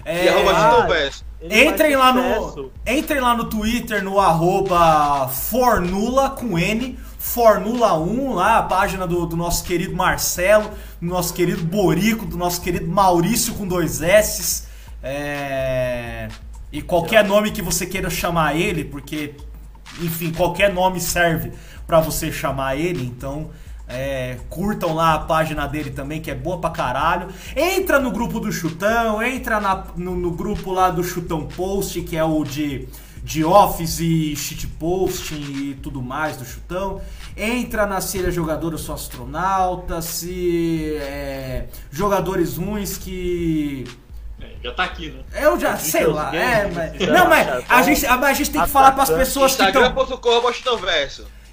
[0.05, 1.09] É, e arroba ah,
[1.41, 8.64] Entrem lá, no, entrem lá no Twitter, no arroba Fornula com N, Fornula1, lá a
[8.64, 13.68] página do, do nosso querido Marcelo, do nosso querido Borico, do nosso querido Maurício com
[13.68, 14.64] dois S.
[15.03, 16.30] É,
[16.72, 19.35] E qualquer nome que você queira chamar ele, porque,
[20.01, 21.51] enfim, qualquer nome serve
[21.85, 23.51] pra você chamar ele, então.
[23.88, 27.27] É, curtam lá a página dele também, que é boa pra caralho.
[27.55, 32.18] Entra no grupo do Chutão, entra na- no, no grupo lá do Chutão Post, que
[32.18, 32.88] é o de,
[33.23, 35.35] de Office e shitposting
[35.72, 37.01] e tudo mais do Chutão.
[37.35, 43.85] Entra na Seria Jogador Eu Sou Astronauta, se é, jogadores ruins que.
[44.41, 45.23] É, já tá aqui, né?
[45.41, 47.07] Eu já sei lá, é, mas.
[47.07, 49.81] Não, mas a gente, a gente tem que falar pras pessoas que estão.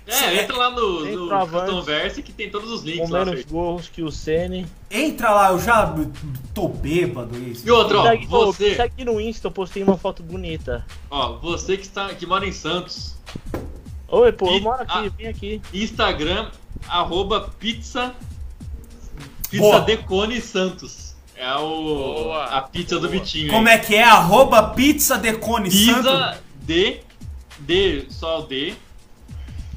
[0.06, 1.70] É, entra lá no, no Centroavante.
[1.70, 3.50] Converse que tem todos os links Com lá, menos feito.
[3.50, 4.66] gols que o Sene.
[4.90, 5.94] Entra lá, eu já
[6.52, 7.38] tô bêbado.
[7.38, 7.66] Isso.
[7.66, 10.84] E outra, ó, Segue, você, segue no Insta, eu postei uma foto bonita.
[11.10, 13.14] ó, você que, está, que mora em Santos,
[14.08, 15.10] Oi, pô, eu E- moro aqui, ah.
[15.16, 15.62] vem aqui.
[15.72, 16.50] Instagram,
[16.86, 18.14] arroba pizza,
[19.56, 19.80] Boa.
[19.80, 21.14] pizza Decone Santos.
[21.36, 22.44] É o, Boa.
[22.44, 23.50] a pizza do Vitinho.
[23.50, 24.04] Como é que é?
[24.04, 25.96] Arroba pizza de cone santo.
[25.96, 27.00] Pizza de,
[27.58, 28.74] de, só o D,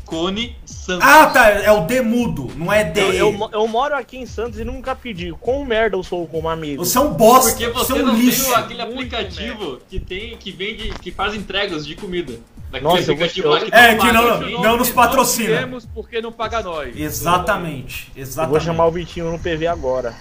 [0.08, 1.06] Cone Santos.
[1.08, 1.50] Ah, tá.
[1.50, 3.00] É o D mudo, não é D.
[3.02, 5.32] Eu, eu, eu moro aqui em Santos e nunca pedi.
[5.40, 6.84] Quão merda eu sou como amigo.
[6.84, 7.52] Você é um bosta.
[7.52, 8.46] Porque você você é um não lixo.
[8.46, 12.40] tem aquele aplicativo que tem que vende que faz entregas de comida.
[12.72, 14.62] Daquele Nossa, eu vou- aplicativo eu- lá que É, que não- assim.
[14.62, 15.66] não nos patrocina.
[15.66, 16.98] Não porque não paga nós.
[16.98, 18.12] Exatamente.
[18.16, 18.52] Eu Exatamente.
[18.52, 20.14] vou chamar o Vitinho no PV agora.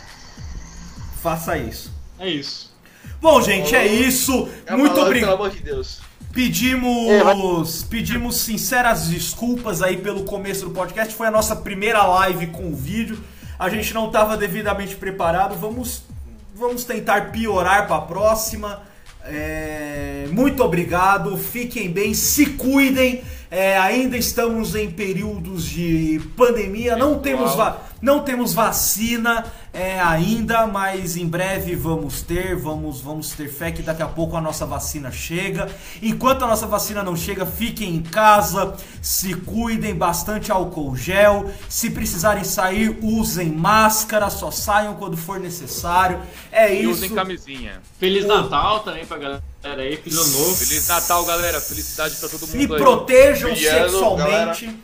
[1.22, 1.92] Faça isso.
[2.18, 2.74] É isso.
[3.20, 4.48] Bom, gente, é isso.
[4.66, 5.30] É Muito obrigado.
[5.30, 6.00] Pelo amor de Deus.
[6.36, 11.14] Pedimos, pedimos sinceras desculpas aí pelo começo do podcast.
[11.14, 13.18] Foi a nossa primeira live com vídeo.
[13.58, 15.56] A gente não estava devidamente preparado.
[15.58, 16.02] Vamos,
[16.54, 18.82] vamos tentar piorar para a próxima.
[19.24, 21.38] É, muito obrigado.
[21.38, 23.22] Fiquem bem, se cuidem.
[23.50, 26.96] É, ainda estamos em períodos de pandemia.
[26.96, 27.52] Não temos,
[28.02, 29.42] não temos vacina
[29.77, 32.57] é, ainda, mas em breve vamos ter.
[32.57, 35.69] Vamos, vamos ter fé que daqui a pouco a nossa vacina chega.
[36.03, 41.51] Enquanto a nossa vacina não chega, fiquem em casa, se cuidem, bastante álcool gel.
[41.69, 46.20] Se precisarem sair, usem máscara, só saiam quando for necessário.
[46.51, 46.90] É E isso.
[46.93, 47.81] usem camisinha.
[47.98, 49.43] Feliz Natal também pra galera
[49.82, 50.55] aí, feliz ano novo.
[50.57, 51.61] Feliz Natal, galera.
[51.61, 52.66] Felicidade pra todo mundo Se aí.
[52.66, 54.74] protejam sexualmente.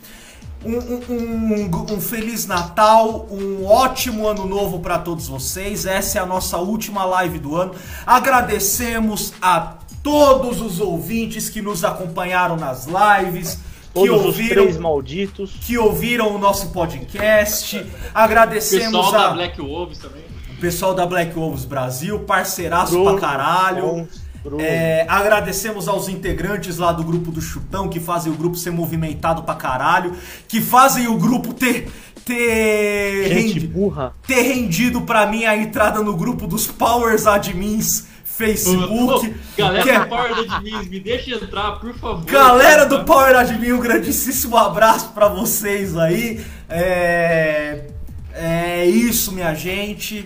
[0.64, 5.86] Um, um- um- um Feliz Natal, um ótimo ano novo para todos vocês.
[5.86, 7.72] Essa é a nossa última live do ano.
[8.06, 14.78] Agradecemos a todos os ouvintes que nos acompanharam nas lives, que Todos os ouviram, três
[14.78, 15.52] malditos.
[15.60, 17.84] que ouviram o nosso podcast.
[18.14, 20.22] Agradecemos Pessoal da a Black Wolves também.
[20.56, 23.82] o pessoal da Black Wolves Brasil, parceiraço pra caralho.
[23.82, 24.06] Bom,
[24.59, 29.43] É, agradecemos aos integrantes lá do grupo do Chutão, que fazem o grupo ser movimentado
[29.44, 30.14] pra caralho,
[30.48, 31.90] que fazem o grupo ter.
[32.24, 33.28] ter.
[33.28, 34.12] Gente rendi- burra.
[34.27, 39.28] ter rendido pra mim a entrada no grupo dos Powers Admins Facebook.
[39.28, 42.24] Ô, Galera que é- do Power Admins, me deixa entrar, por favor.
[42.24, 46.44] Galera do Power Admin, um grandíssimo abraço pra vocês aí.
[46.69, 47.85] É,
[48.35, 50.24] é isso, minha gente.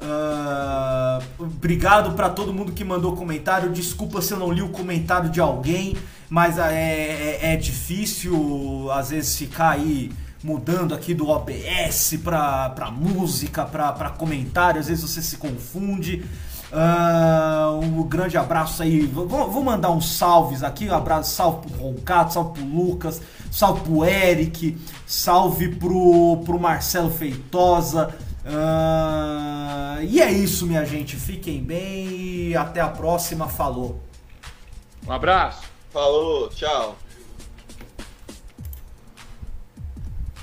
[0.00, 3.70] Ah, obrigado pra todo mundo que mandou comentário.
[3.72, 5.96] Desculpa se eu não li o comentário de alguém,
[6.28, 6.72] mas é,
[7.42, 10.12] é- é difícil às vezes ficar aí
[10.42, 14.80] mudando aqui do OBS pra música, pra comentário.
[14.80, 16.24] Às vezes você se confunde.
[16.72, 19.00] Ah, um grande abraço aí.
[19.06, 20.88] Vou, vou mandar uns salves aqui.
[20.88, 23.20] Um abraço, salve pro Roncato, salve pro Lucas,
[23.50, 24.76] salve pro Eric,
[25.06, 28.14] salve pro, pro Marcelo Feitosa.
[28.50, 31.16] Ah, e é isso, minha gente.
[31.16, 33.46] Fiquem bem e até a próxima.
[33.46, 34.00] Falou.
[35.06, 35.62] Um abraço.
[35.90, 36.96] Falou, tchau.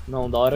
[0.07, 0.53] Não, da hora